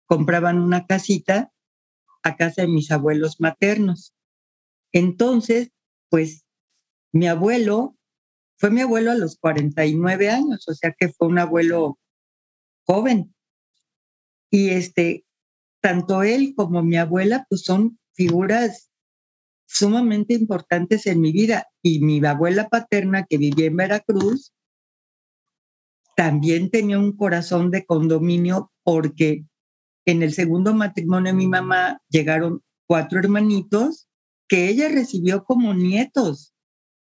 compraban 0.07 0.59
una 0.59 0.87
casita 0.87 1.53
a 2.23 2.37
casa 2.37 2.63
de 2.63 2.69
mis 2.69 2.91
abuelos 2.91 3.41
maternos. 3.41 4.15
Entonces, 4.93 5.71
pues 6.09 6.45
mi 7.13 7.27
abuelo 7.27 7.97
fue 8.57 8.71
mi 8.71 8.81
abuelo 8.81 9.11
a 9.11 9.17
los 9.17 9.37
49 9.37 10.31
años, 10.31 10.69
o 10.69 10.75
sea 10.75 10.95
que 10.99 11.09
fue 11.09 11.29
un 11.29 11.39
abuelo 11.39 11.99
joven. 12.87 13.35
Y 14.51 14.71
este, 14.71 15.25
tanto 15.81 16.23
él 16.23 16.55
como 16.57 16.83
mi 16.83 16.97
abuela, 16.97 17.47
pues 17.49 17.63
son 17.63 17.99
figuras 18.13 18.91
sumamente 19.67 20.35
importantes 20.35 21.07
en 21.07 21.21
mi 21.21 21.33
vida. 21.33 21.67
Y 21.83 22.01
mi 22.01 22.25
abuela 22.25 22.69
paterna, 22.69 23.27
que 23.29 23.39
vivía 23.39 23.67
en 23.67 23.77
Veracruz, 23.77 24.53
también 26.17 26.71
tenía 26.71 26.99
un 26.99 27.17
corazón 27.17 27.71
de 27.71 27.85
condominio 27.85 28.73
porque 28.85 29.45
en 30.07 30.23
el 30.23 30.33
segundo 30.33 30.75
matrimonio 30.75 31.33
de 31.33 31.39
mi 31.39 31.47
mamá 31.47 32.01
llegaron 32.09 32.63
cuatro 32.87 33.19
hermanitos 33.19 34.09
que 34.49 34.69
ella 34.69 34.89
recibió 34.89 35.45
como 35.45 35.75
nietos. 35.75 36.55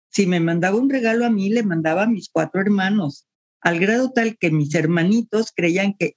Si 0.09 0.27
me 0.27 0.39
mandaba 0.39 0.77
un 0.77 0.89
regalo 0.89 1.25
a 1.25 1.29
mí, 1.29 1.49
le 1.49 1.63
mandaba 1.63 2.03
a 2.03 2.07
mis 2.07 2.29
cuatro 2.31 2.61
hermanos, 2.61 3.27
al 3.61 3.79
grado 3.79 4.11
tal 4.11 4.37
que 4.37 4.51
mis 4.51 4.75
hermanitos 4.75 5.51
creían 5.55 5.95
que, 5.97 6.15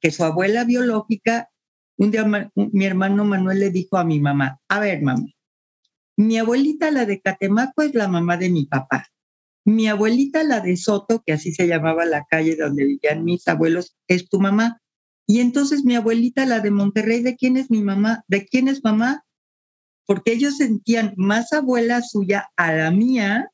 que 0.00 0.10
su 0.10 0.24
abuela 0.24 0.64
biológica, 0.64 1.48
un 1.96 2.10
día 2.10 2.24
mi 2.54 2.84
hermano 2.84 3.24
Manuel 3.24 3.60
le 3.60 3.70
dijo 3.70 3.96
a 3.96 4.04
mi 4.04 4.20
mamá, 4.20 4.60
a 4.68 4.80
ver 4.80 5.02
mamá, 5.02 5.26
mi 6.16 6.38
abuelita 6.38 6.90
la 6.90 7.06
de 7.06 7.20
Catemaco 7.20 7.82
es 7.82 7.94
la 7.94 8.08
mamá 8.08 8.36
de 8.36 8.50
mi 8.50 8.66
papá 8.66 9.12
mi 9.64 9.86
abuelita, 9.88 10.42
la 10.42 10.60
de 10.60 10.76
Soto, 10.76 11.22
que 11.24 11.32
así 11.32 11.52
se 11.52 11.66
llamaba 11.66 12.04
la 12.04 12.24
calle 12.28 12.56
donde 12.56 12.84
vivían 12.84 13.24
mis 13.24 13.46
abuelos, 13.46 13.96
es 14.08 14.28
tu 14.28 14.40
mamá. 14.40 14.80
Y 15.26 15.40
entonces 15.40 15.84
mi 15.84 15.94
abuelita, 15.94 16.46
la 16.46 16.60
de 16.60 16.70
Monterrey, 16.70 17.22
¿de 17.22 17.36
quién 17.36 17.56
es 17.56 17.70
mi 17.70 17.82
mamá? 17.82 18.24
¿De 18.28 18.46
quién 18.46 18.68
es 18.68 18.82
mamá? 18.82 19.24
Porque 20.06 20.32
ellos 20.32 20.56
sentían 20.56 21.14
más 21.16 21.52
abuela 21.52 22.02
suya 22.02 22.50
a 22.56 22.72
la 22.72 22.90
mía 22.90 23.50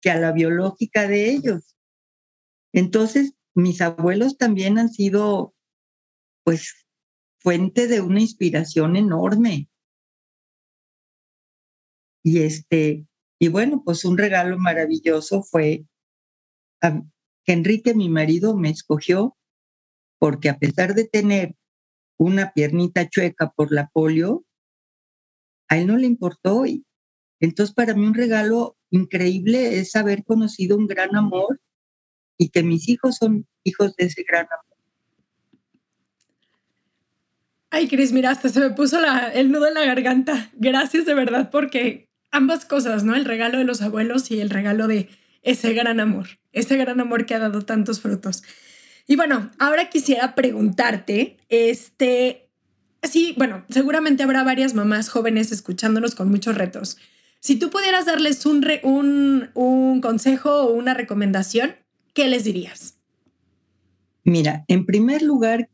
que 0.00 0.10
a 0.10 0.18
la 0.18 0.32
biológica 0.32 1.08
de 1.08 1.30
ellos. 1.30 1.76
Entonces, 2.72 3.34
mis 3.54 3.80
abuelos 3.80 4.36
también 4.36 4.78
han 4.78 4.90
sido, 4.90 5.54
pues, 6.44 6.86
fuente 7.38 7.88
de 7.88 8.00
una 8.00 8.20
inspiración 8.20 8.96
enorme. 8.96 9.68
Y 12.22 12.42
este, 12.42 13.06
y 13.38 13.48
bueno, 13.48 13.82
pues 13.84 14.04
un 14.04 14.18
regalo 14.18 14.58
maravilloso 14.58 15.42
fue 15.42 15.86
que 16.80 17.52
Enrique, 17.52 17.94
mi 17.94 18.08
marido, 18.08 18.56
me 18.56 18.70
escogió 18.70 19.37
porque 20.18 20.48
a 20.48 20.58
pesar 20.58 20.94
de 20.94 21.04
tener 21.04 21.54
una 22.18 22.52
piernita 22.52 23.08
chueca 23.08 23.50
por 23.50 23.72
la 23.72 23.88
polio, 23.92 24.44
a 25.68 25.78
él 25.78 25.86
no 25.86 25.96
le 25.96 26.06
importó. 26.06 26.66
Y 26.66 26.84
entonces 27.40 27.74
para 27.74 27.94
mí 27.94 28.06
un 28.06 28.14
regalo 28.14 28.76
increíble 28.90 29.78
es 29.78 29.94
haber 29.96 30.24
conocido 30.24 30.76
un 30.76 30.86
gran 30.86 31.14
amor 31.16 31.60
y 32.36 32.50
que 32.50 32.62
mis 32.62 32.88
hijos 32.88 33.16
son 33.16 33.46
hijos 33.64 33.94
de 33.96 34.06
ese 34.06 34.24
gran 34.26 34.46
amor. 34.46 34.64
Ay, 37.70 37.86
Cris, 37.86 38.12
mira, 38.12 38.30
hasta 38.30 38.48
se 38.48 38.60
me 38.60 38.70
puso 38.70 38.98
el 39.34 39.52
nudo 39.52 39.66
en 39.66 39.74
la 39.74 39.84
garganta. 39.84 40.50
Gracias 40.54 41.04
de 41.04 41.14
verdad 41.14 41.50
porque 41.50 42.08
ambas 42.30 42.64
cosas, 42.64 43.04
¿no? 43.04 43.14
El 43.14 43.26
regalo 43.26 43.58
de 43.58 43.64
los 43.64 43.82
abuelos 43.82 44.30
y 44.30 44.40
el 44.40 44.50
regalo 44.50 44.86
de 44.86 45.10
ese 45.42 45.74
gran 45.74 46.00
amor, 46.00 46.28
ese 46.52 46.76
gran 46.76 47.00
amor 47.00 47.26
que 47.26 47.34
ha 47.34 47.38
dado 47.38 47.62
tantos 47.62 48.00
frutos. 48.00 48.42
Y 49.10 49.16
bueno, 49.16 49.50
ahora 49.58 49.88
quisiera 49.88 50.34
preguntarte, 50.34 51.38
este, 51.48 52.50
sí, 53.02 53.34
bueno, 53.38 53.64
seguramente 53.70 54.22
habrá 54.22 54.44
varias 54.44 54.74
mamás 54.74 55.08
jóvenes 55.08 55.50
escuchándonos 55.50 56.14
con 56.14 56.28
muchos 56.28 56.56
retos. 56.56 56.98
Si 57.40 57.58
tú 57.58 57.70
pudieras 57.70 58.04
darles 58.04 58.44
un, 58.44 58.66
un, 58.82 59.48
un 59.54 60.00
consejo 60.02 60.50
o 60.50 60.74
una 60.74 60.92
recomendación, 60.92 61.76
¿qué 62.12 62.28
les 62.28 62.44
dirías? 62.44 62.98
Mira, 64.24 64.66
en 64.68 64.84
primer 64.84 65.22
lugar, 65.22 65.70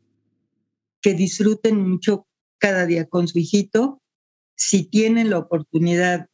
que 1.01 1.13
disfruten 1.13 1.77
mucho 1.77 2.25
cada 2.57 2.85
día 2.85 3.05
con 3.05 3.27
su 3.27 3.37
hijito. 3.37 4.01
Si 4.55 4.85
tienen 4.85 5.29
la 5.29 5.39
oportunidad 5.39 6.27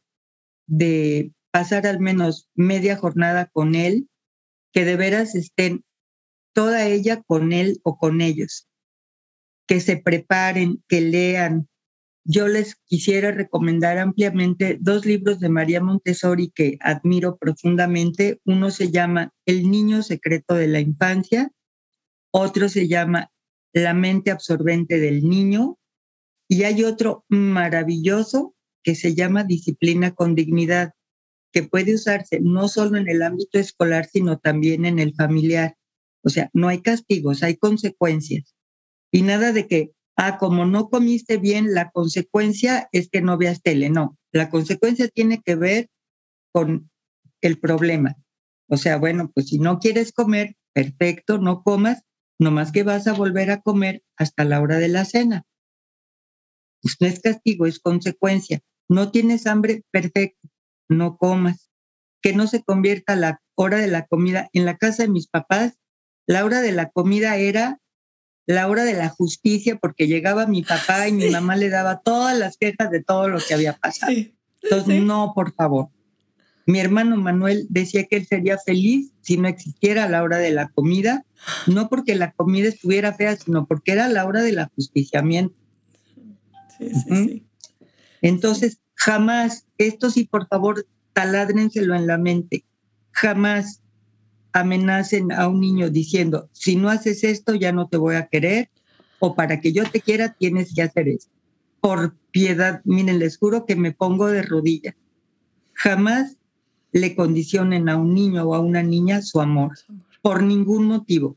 de 0.68 1.32
pasar 1.50 1.84
al 1.88 1.98
menos 1.98 2.48
media 2.54 2.96
jornada 2.96 3.50
con 3.52 3.74
él, 3.74 4.08
que 4.72 4.84
de 4.84 4.96
veras 4.96 5.34
estén 5.34 5.84
toda 6.52 6.86
ella 6.86 7.22
con 7.22 7.52
él 7.52 7.80
o 7.82 7.96
con 7.96 8.20
ellos, 8.20 8.68
que 9.66 9.80
se 9.80 9.96
preparen, 9.96 10.82
que 10.88 11.00
lean. 11.00 11.68
Yo 12.24 12.46
les 12.46 12.76
quisiera 12.86 13.32
recomendar 13.32 13.98
ampliamente 13.98 14.78
dos 14.80 15.04
libros 15.04 15.40
de 15.40 15.48
María 15.48 15.80
Montessori 15.80 16.52
que 16.54 16.76
admiro 16.80 17.36
profundamente. 17.36 18.40
Uno 18.44 18.70
se 18.70 18.90
llama 18.90 19.32
El 19.44 19.70
niño 19.70 20.02
secreto 20.02 20.54
de 20.54 20.68
la 20.68 20.80
infancia, 20.80 21.50
otro 22.30 22.68
se 22.68 22.86
llama 22.86 23.32
La 23.72 23.94
mente 23.94 24.30
absorbente 24.30 25.00
del 25.00 25.28
niño 25.28 25.78
y 26.48 26.64
hay 26.64 26.84
otro 26.84 27.24
maravilloso 27.28 28.54
que 28.82 28.94
se 28.94 29.14
llama 29.14 29.44
disciplina 29.44 30.14
con 30.14 30.34
dignidad, 30.34 30.92
que 31.52 31.62
puede 31.62 31.94
usarse 31.94 32.40
no 32.40 32.68
solo 32.68 32.98
en 32.98 33.08
el 33.08 33.22
ámbito 33.22 33.58
escolar, 33.58 34.06
sino 34.06 34.38
también 34.38 34.84
en 34.84 34.98
el 34.98 35.14
familiar. 35.14 35.76
O 36.22 36.30
sea, 36.30 36.50
no 36.52 36.68
hay 36.68 36.80
castigos, 36.80 37.42
hay 37.42 37.56
consecuencias. 37.56 38.54
Y 39.10 39.22
nada 39.22 39.52
de 39.52 39.66
que, 39.66 39.92
ah, 40.16 40.38
como 40.38 40.64
no 40.64 40.88
comiste 40.88 41.36
bien, 41.36 41.74
la 41.74 41.90
consecuencia 41.90 42.88
es 42.92 43.08
que 43.08 43.20
no 43.20 43.36
veas 43.36 43.62
tele. 43.62 43.90
No, 43.90 44.18
la 44.32 44.50
consecuencia 44.50 45.08
tiene 45.08 45.42
que 45.42 45.54
ver 45.54 45.90
con 46.52 46.90
el 47.40 47.58
problema. 47.58 48.16
O 48.68 48.76
sea, 48.76 48.96
bueno, 48.96 49.30
pues 49.34 49.48
si 49.48 49.58
no 49.58 49.78
quieres 49.78 50.12
comer, 50.12 50.56
perfecto, 50.72 51.38
no 51.38 51.62
comas, 51.62 52.04
nomás 52.38 52.72
que 52.72 52.84
vas 52.84 53.06
a 53.06 53.12
volver 53.12 53.50
a 53.50 53.60
comer 53.60 54.02
hasta 54.16 54.44
la 54.44 54.60
hora 54.60 54.78
de 54.78 54.88
la 54.88 55.04
cena. 55.04 55.44
Pues 56.80 56.96
no 57.00 57.06
es 57.06 57.20
castigo, 57.20 57.66
es 57.66 57.78
consecuencia. 57.78 58.60
No 58.88 59.10
tienes 59.10 59.46
hambre, 59.46 59.84
perfecto, 59.90 60.48
no 60.88 61.16
comas. 61.16 61.70
Que 62.22 62.32
no 62.32 62.46
se 62.46 62.62
convierta 62.62 63.16
la 63.16 63.42
hora 63.56 63.78
de 63.78 63.88
la 63.88 64.06
comida. 64.06 64.48
En 64.52 64.64
la 64.64 64.76
casa 64.76 65.02
de 65.02 65.08
mis 65.08 65.28
papás, 65.28 65.78
la 66.26 66.44
hora 66.44 66.60
de 66.60 66.72
la 66.72 66.90
comida 66.90 67.36
era 67.36 67.78
la 68.46 68.68
hora 68.68 68.84
de 68.84 68.94
la 68.94 69.08
justicia 69.08 69.78
porque 69.80 70.06
llegaba 70.06 70.46
mi 70.46 70.62
papá 70.62 71.08
y 71.08 71.12
mi 71.12 71.30
mamá 71.30 71.56
le 71.56 71.68
daba 71.68 72.00
todas 72.00 72.36
las 72.36 72.56
quejas 72.56 72.90
de 72.90 73.02
todo 73.02 73.28
lo 73.28 73.38
que 73.38 73.54
había 73.54 73.74
pasado. 73.74 74.12
Entonces, 74.62 75.02
no, 75.02 75.32
por 75.34 75.54
favor. 75.54 75.88
Mi 76.66 76.78
hermano 76.78 77.16
Manuel 77.16 77.66
decía 77.70 78.06
que 78.06 78.16
él 78.16 78.26
sería 78.26 78.56
feliz 78.58 79.10
si 79.20 79.36
no 79.36 79.48
existiera 79.48 80.08
la 80.08 80.22
hora 80.22 80.38
de 80.38 80.52
la 80.52 80.68
comida, 80.68 81.24
no 81.66 81.88
porque 81.88 82.14
la 82.14 82.32
comida 82.32 82.68
estuviera 82.68 83.12
fea, 83.14 83.36
sino 83.36 83.66
porque 83.66 83.92
era 83.92 84.08
la 84.08 84.24
hora 84.24 84.42
del 84.42 84.60
ajusticiamiento. 84.60 85.56
Sí, 86.78 86.90
sí, 86.90 87.16
sí. 87.16 87.46
Entonces, 88.20 88.78
jamás, 88.94 89.66
esto 89.78 90.10
sí, 90.10 90.24
por 90.24 90.46
favor, 90.46 90.86
taládrenselo 91.12 91.96
en 91.96 92.06
la 92.06 92.18
mente, 92.18 92.64
jamás 93.10 93.81
amenacen 94.52 95.32
a 95.32 95.48
un 95.48 95.60
niño 95.60 95.90
diciendo, 95.90 96.48
si 96.52 96.76
no 96.76 96.88
haces 96.88 97.24
esto, 97.24 97.54
ya 97.54 97.72
no 97.72 97.88
te 97.88 97.96
voy 97.96 98.16
a 98.16 98.26
querer, 98.26 98.70
o 99.18 99.34
para 99.34 99.60
que 99.60 99.72
yo 99.72 99.88
te 99.90 100.00
quiera, 100.00 100.34
tienes 100.34 100.74
que 100.74 100.82
hacer 100.82 101.08
esto. 101.08 101.30
Por 101.80 102.14
piedad, 102.30 102.80
miren, 102.84 103.18
les 103.18 103.38
juro 103.38 103.66
que 103.66 103.76
me 103.76 103.92
pongo 103.92 104.28
de 104.28 104.42
rodillas. 104.42 104.94
Jamás 105.74 106.36
le 106.92 107.16
condicionen 107.16 107.88
a 107.88 107.96
un 107.96 108.14
niño 108.14 108.44
o 108.44 108.54
a 108.54 108.60
una 108.60 108.82
niña 108.82 109.22
su 109.22 109.40
amor, 109.40 109.72
por 110.20 110.42
ningún 110.42 110.86
motivo. 110.86 111.36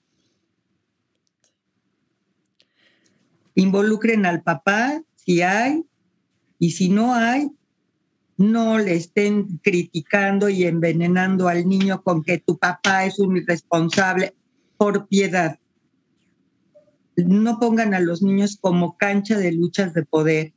Involucren 3.56 4.26
al 4.26 4.44
papá 4.44 5.02
si 5.16 5.42
hay, 5.42 5.86
y 6.60 6.72
si 6.72 6.90
no 6.90 7.14
hay, 7.14 7.50
no 8.38 8.78
le 8.78 8.96
estén 8.96 9.60
criticando 9.64 10.50
y 10.50 10.66
envenenando 10.66 11.48
al 11.48 11.68
niño 11.68 12.02
con 12.04 12.24
que 12.24 12.40
tu 12.40 12.58
papá 12.58 13.06
es 13.06 13.20
un 13.20 13.38
irresponsable 13.38 14.36
por 14.78 15.08
piedad. 15.08 15.60
No 17.16 17.60
pongan 17.60 17.94
a 17.94 18.02
los 18.02 18.22
niños 18.22 18.58
como 18.60 18.98
cancha 18.98 19.38
de 19.38 19.54
luchas 19.54 19.94
de 19.94 20.04
poder. 20.04 20.54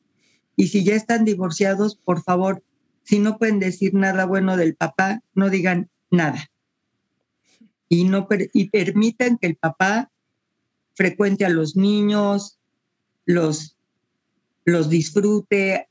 Y 0.56 0.68
si 0.68 0.82
ya 0.82 0.96
están 0.96 1.24
divorciados, 1.24 1.94
por 1.94 2.22
favor, 2.22 2.64
si 3.04 3.20
no 3.20 3.38
pueden 3.38 3.60
decir 3.60 3.94
nada 3.94 4.26
bueno 4.26 4.56
del 4.56 4.74
papá, 4.74 5.22
no 5.34 5.48
digan 5.48 5.88
nada. 6.10 6.50
Y, 7.88 8.04
no 8.04 8.26
permitan 8.28 9.38
que 9.38 9.46
el 9.46 9.56
papá 9.56 10.10
frecuente 10.94 11.46
a 11.46 11.48
los 11.48 11.76
niños, 11.76 12.58
los, 13.24 13.78
los 14.64 14.90
disfrute, 14.90 15.88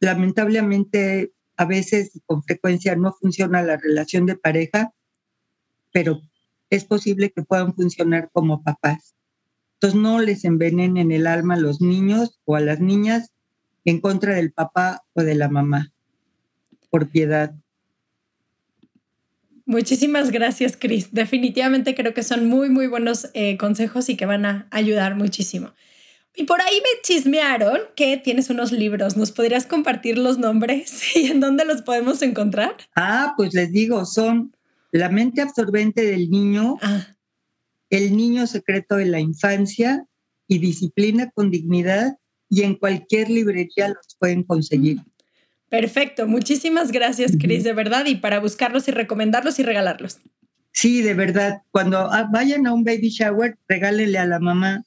lamentablemente 0.00 1.32
a 1.56 1.64
veces 1.64 2.14
y 2.14 2.20
con 2.20 2.42
frecuencia 2.42 2.94
no 2.96 3.12
funciona 3.12 3.62
la 3.62 3.76
relación 3.76 4.26
de 4.26 4.36
pareja, 4.36 4.92
pero 5.92 6.20
es 6.70 6.84
posible 6.84 7.30
que 7.30 7.42
puedan 7.42 7.74
funcionar 7.74 8.30
como 8.32 8.62
papás. 8.62 9.14
Entonces 9.74 10.00
no 10.00 10.20
les 10.20 10.44
envenenen 10.44 11.12
el 11.12 11.26
alma 11.26 11.54
a 11.54 11.58
los 11.58 11.80
niños 11.80 12.40
o 12.44 12.56
a 12.56 12.60
las 12.60 12.80
niñas 12.80 13.32
en 13.84 14.00
contra 14.00 14.34
del 14.34 14.52
papá 14.52 15.04
o 15.14 15.22
de 15.22 15.34
la 15.34 15.48
mamá, 15.48 15.92
por 16.90 17.08
piedad. 17.08 17.54
Muchísimas 19.64 20.30
gracias, 20.30 20.76
Cris. 20.76 21.12
Definitivamente 21.12 21.94
creo 21.94 22.14
que 22.14 22.22
son 22.22 22.48
muy, 22.48 22.70
muy 22.70 22.86
buenos 22.86 23.30
eh, 23.34 23.56
consejos 23.56 24.08
y 24.08 24.16
que 24.16 24.26
van 24.26 24.46
a 24.46 24.66
ayudar 24.70 25.14
muchísimo. 25.14 25.72
Y 26.38 26.44
por 26.44 26.60
ahí 26.62 26.76
me 26.76 27.02
chismearon 27.02 27.80
que 27.96 28.16
tienes 28.16 28.48
unos 28.48 28.70
libros. 28.70 29.16
¿Nos 29.16 29.32
podrías 29.32 29.66
compartir 29.66 30.16
los 30.18 30.38
nombres 30.38 31.02
y 31.16 31.26
en 31.26 31.40
dónde 31.40 31.64
los 31.64 31.82
podemos 31.82 32.22
encontrar? 32.22 32.76
Ah, 32.94 33.34
pues 33.36 33.54
les 33.54 33.72
digo, 33.72 34.04
son 34.04 34.54
La 34.92 35.08
mente 35.08 35.42
absorbente 35.42 36.02
del 36.02 36.30
niño, 36.30 36.76
ah. 36.80 37.08
El 37.90 38.16
niño 38.16 38.46
secreto 38.46 38.96
de 38.96 39.06
la 39.06 39.18
infancia 39.18 40.06
y 40.46 40.58
Disciplina 40.58 41.28
con 41.34 41.50
dignidad. 41.50 42.16
Y 42.48 42.62
en 42.62 42.76
cualquier 42.76 43.28
librería 43.28 43.88
los 43.88 44.16
pueden 44.18 44.44
conseguir. 44.44 44.98
Mm. 44.98 45.04
Perfecto, 45.68 46.26
muchísimas 46.26 46.92
gracias, 46.92 47.32
Cris, 47.38 47.62
de 47.64 47.74
verdad, 47.74 48.06
y 48.06 48.14
para 48.14 48.38
buscarlos 48.38 48.88
y 48.88 48.92
recomendarlos 48.92 49.58
y 49.58 49.64
regalarlos. 49.64 50.18
Sí, 50.72 51.02
de 51.02 51.12
verdad, 51.12 51.62
cuando 51.72 51.98
ah, 51.98 52.26
vayan 52.32 52.66
a 52.66 52.72
un 52.72 52.84
baby 52.84 53.10
shower, 53.10 53.58
regálenle 53.68 54.18
a 54.18 54.24
la 54.24 54.38
mamá 54.38 54.84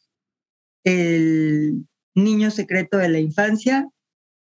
el 0.83 1.85
niño 2.15 2.51
secreto 2.51 2.97
de 2.97 3.09
la 3.09 3.19
infancia 3.19 3.87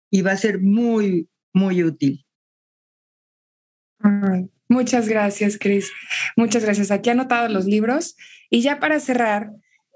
y 0.10 0.22
va 0.22 0.32
a 0.32 0.38
ser 0.38 0.62
muy, 0.62 1.30
muy 1.54 1.84
útil. 1.84 2.26
muchas 4.68 5.08
gracias, 5.08 5.58
Cris. 5.58 5.92
Muchas 6.36 6.64
gracias. 6.64 6.92
Aquí 6.92 7.10
he 7.10 7.14
anotado 7.14 7.48
los 7.50 7.66
libros. 7.66 8.16
Y 8.50 8.62
ya 8.62 8.80
para 8.80 9.00
cerrar, 9.00 9.52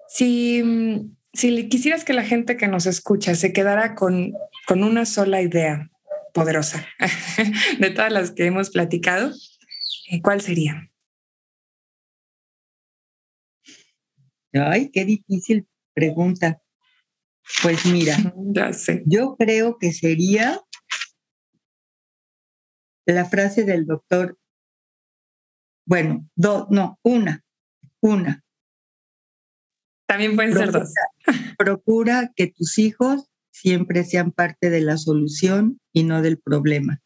si, 0.08 1.12
si 1.34 1.70
quisieras 1.70 2.04
que 2.04 2.14
la 2.14 2.24
gente 2.24 2.58
que 2.58 2.68
nos 2.68 2.86
escucha 2.86 3.36
se 3.36 3.54
quedara 3.54 3.96
con, 3.96 4.34
con 4.66 4.84
una 4.84 5.06
sola 5.06 5.42
idea 5.42 5.90
poderosa 6.34 6.86
de 7.80 7.90
todas 7.90 8.12
las 8.12 8.32
que 8.32 8.46
hemos 8.46 8.70
platicado, 8.70 9.32
eh, 10.10 10.22
¿cuál 10.22 10.42
sería? 10.42 10.90
Ay, 14.54 14.90
qué 14.92 15.06
difícil 15.06 15.68
pregunta. 15.98 16.62
Pues 17.64 17.88
mira, 17.88 18.16
ya 18.54 18.72
sé. 18.72 19.04
yo 19.08 19.36
creo 19.36 19.80
que 19.80 19.92
sería 19.92 20.62
la 23.08 23.26
frase 23.26 23.64
del 23.64 23.88
doctor, 23.88 24.38
bueno, 25.88 26.30
dos, 26.36 26.68
no, 26.70 27.00
una, 27.02 27.44
una. 28.00 28.44
También 30.06 30.36
pueden 30.36 30.54
ser 30.54 30.72
dos. 30.72 30.94
Procura 31.58 32.32
que 32.36 32.48
tus 32.48 32.78
hijos 32.78 33.30
siempre 33.50 34.04
sean 34.04 34.32
parte 34.32 34.70
de 34.70 34.82
la 34.82 34.98
solución 34.98 35.80
y 35.94 36.04
no 36.04 36.22
del 36.22 36.38
problema. 36.38 37.02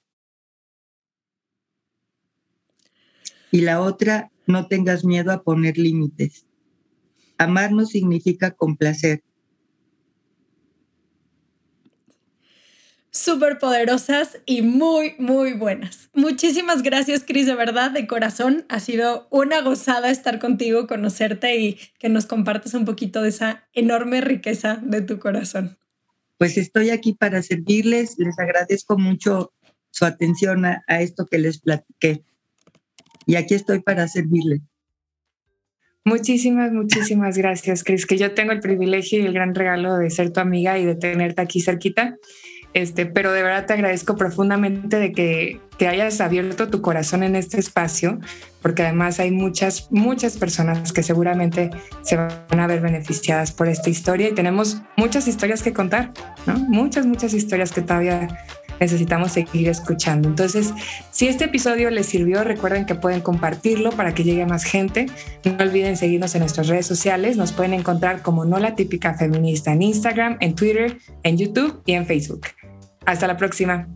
Y 3.52 3.62
la 3.62 3.80
otra, 3.80 4.32
no 4.48 4.68
tengas 4.68 5.06
miedo 5.06 5.32
a 5.32 5.44
poner 5.44 5.78
límites. 5.78 6.46
Amar 7.42 7.72
no 7.72 7.86
significa 7.86 8.52
complacer. 8.52 9.24
Súper 13.10 13.58
poderosas 13.58 14.38
y 14.46 14.62
muy, 14.62 15.16
muy 15.18 15.54
buenas. 15.54 16.10
Muchísimas 16.14 16.84
gracias, 16.84 17.24
Cris, 17.26 17.48
de 17.48 17.56
verdad, 17.56 17.90
de 17.90 18.06
corazón. 18.06 18.64
Ha 18.70 18.80
sido 18.80 19.28
una 19.32 19.62
gozada 19.62 20.12
estar 20.12 20.40
contigo, 20.40 20.86
conocerte 20.86 21.58
y 21.58 21.80
que 21.98 22.10
nos 22.10 22.28
compartas 22.28 22.76
un 22.76 22.86
poquito 22.86 23.24
de 23.24 23.30
esa 23.30 23.68
enorme 23.74 24.22
riqueza 24.22 24.80
de 24.84 25.02
tu 25.02 25.18
corazón. 25.18 25.78
Pues 26.38 26.58
estoy 26.58 26.92
aquí 26.92 27.14
para 27.14 27.42
servirles. 27.42 28.20
Les 28.20 28.38
agradezco 28.38 29.00
mucho 29.00 29.52
su 29.90 30.06
atención 30.06 30.64
a, 30.66 30.84
a 30.88 31.02
esto 31.02 31.26
que 31.26 31.40
les 31.40 31.60
platiqué. 31.60 32.24
Y 33.26 33.36
aquí 33.36 33.56
estoy 33.56 33.80
para 33.82 34.08
servirles. 34.08 34.62
Muchísimas, 36.04 36.72
muchísimas 36.72 37.38
gracias, 37.38 37.84
Cris, 37.84 38.08
que 38.08 38.18
yo 38.18 38.34
tengo 38.34 38.52
el 38.52 38.60
privilegio 38.60 39.20
y 39.20 39.26
el 39.26 39.34
gran 39.34 39.54
regalo 39.54 39.98
de 39.98 40.10
ser 40.10 40.32
tu 40.32 40.40
amiga 40.40 40.80
y 40.80 40.86
de 40.86 40.96
tenerte 40.96 41.42
aquí 41.42 41.62
cerquita. 41.62 42.18
Este, 42.74 43.06
pero 43.06 43.34
de 43.34 43.44
verdad 43.44 43.66
te 43.66 43.74
agradezco 43.74 44.16
profundamente 44.16 44.98
de 44.98 45.12
que, 45.12 45.60
que 45.78 45.88
hayas 45.90 46.22
abierto 46.22 46.70
tu 46.70 46.82
corazón 46.82 47.22
en 47.22 47.36
este 47.36 47.60
espacio, 47.60 48.20
porque 48.62 48.84
además 48.84 49.20
hay 49.20 49.32
muchas, 49.32 49.92
muchas 49.92 50.38
personas 50.38 50.94
que 50.94 51.04
seguramente 51.04 51.70
se 52.02 52.16
van 52.16 52.60
a 52.60 52.68
ver 52.68 52.80
beneficiadas 52.80 53.52
por 53.52 53.68
esta 53.68 53.90
historia 53.90 54.30
y 54.30 54.34
tenemos 54.34 54.82
muchas 54.96 55.28
historias 55.28 55.62
que 55.64 55.74
contar, 55.74 56.14
¿no? 56.46 56.54
Muchas, 56.54 57.06
muchas 57.06 57.34
historias 57.34 57.74
que 57.74 57.82
todavía 57.82 58.40
necesitamos 58.80 59.32
seguir 59.32 59.70
escuchando. 59.70 60.30
Entonces, 60.30 60.74
si 61.12 61.28
este 61.28 61.46
episodio 61.46 61.90
les 61.90 62.06
sirvió, 62.06 62.44
recuerden 62.44 62.86
que 62.86 62.96
pueden 62.96 63.22
compartirlo 63.22 63.92
para 63.92 64.14
que 64.14 64.24
llegue 64.24 64.44
a 64.44 64.48
más 64.48 64.64
gente. 64.64 65.08
No 65.44 65.64
olviden 65.64 65.98
seguirnos 65.98 66.36
en 66.36 66.42
nuestras 66.42 66.68
redes 66.68 66.86
sociales. 66.86 67.38
Nos 67.38 67.52
pueden 67.52 67.74
encontrar 67.74 68.22
como 68.22 68.46
No 68.46 68.60
la 68.60 68.76
Típica 68.76 69.14
Feminista 69.14 69.74
en 69.74 69.82
Instagram, 69.82 70.38
en 70.40 70.56
Twitter, 70.56 70.98
en 71.24 71.38
YouTube 71.38 71.82
y 71.86 71.94
en 71.94 72.06
Facebook. 72.06 72.48
Hasta 73.06 73.28
la 73.28 73.38
próxima. 73.38 73.88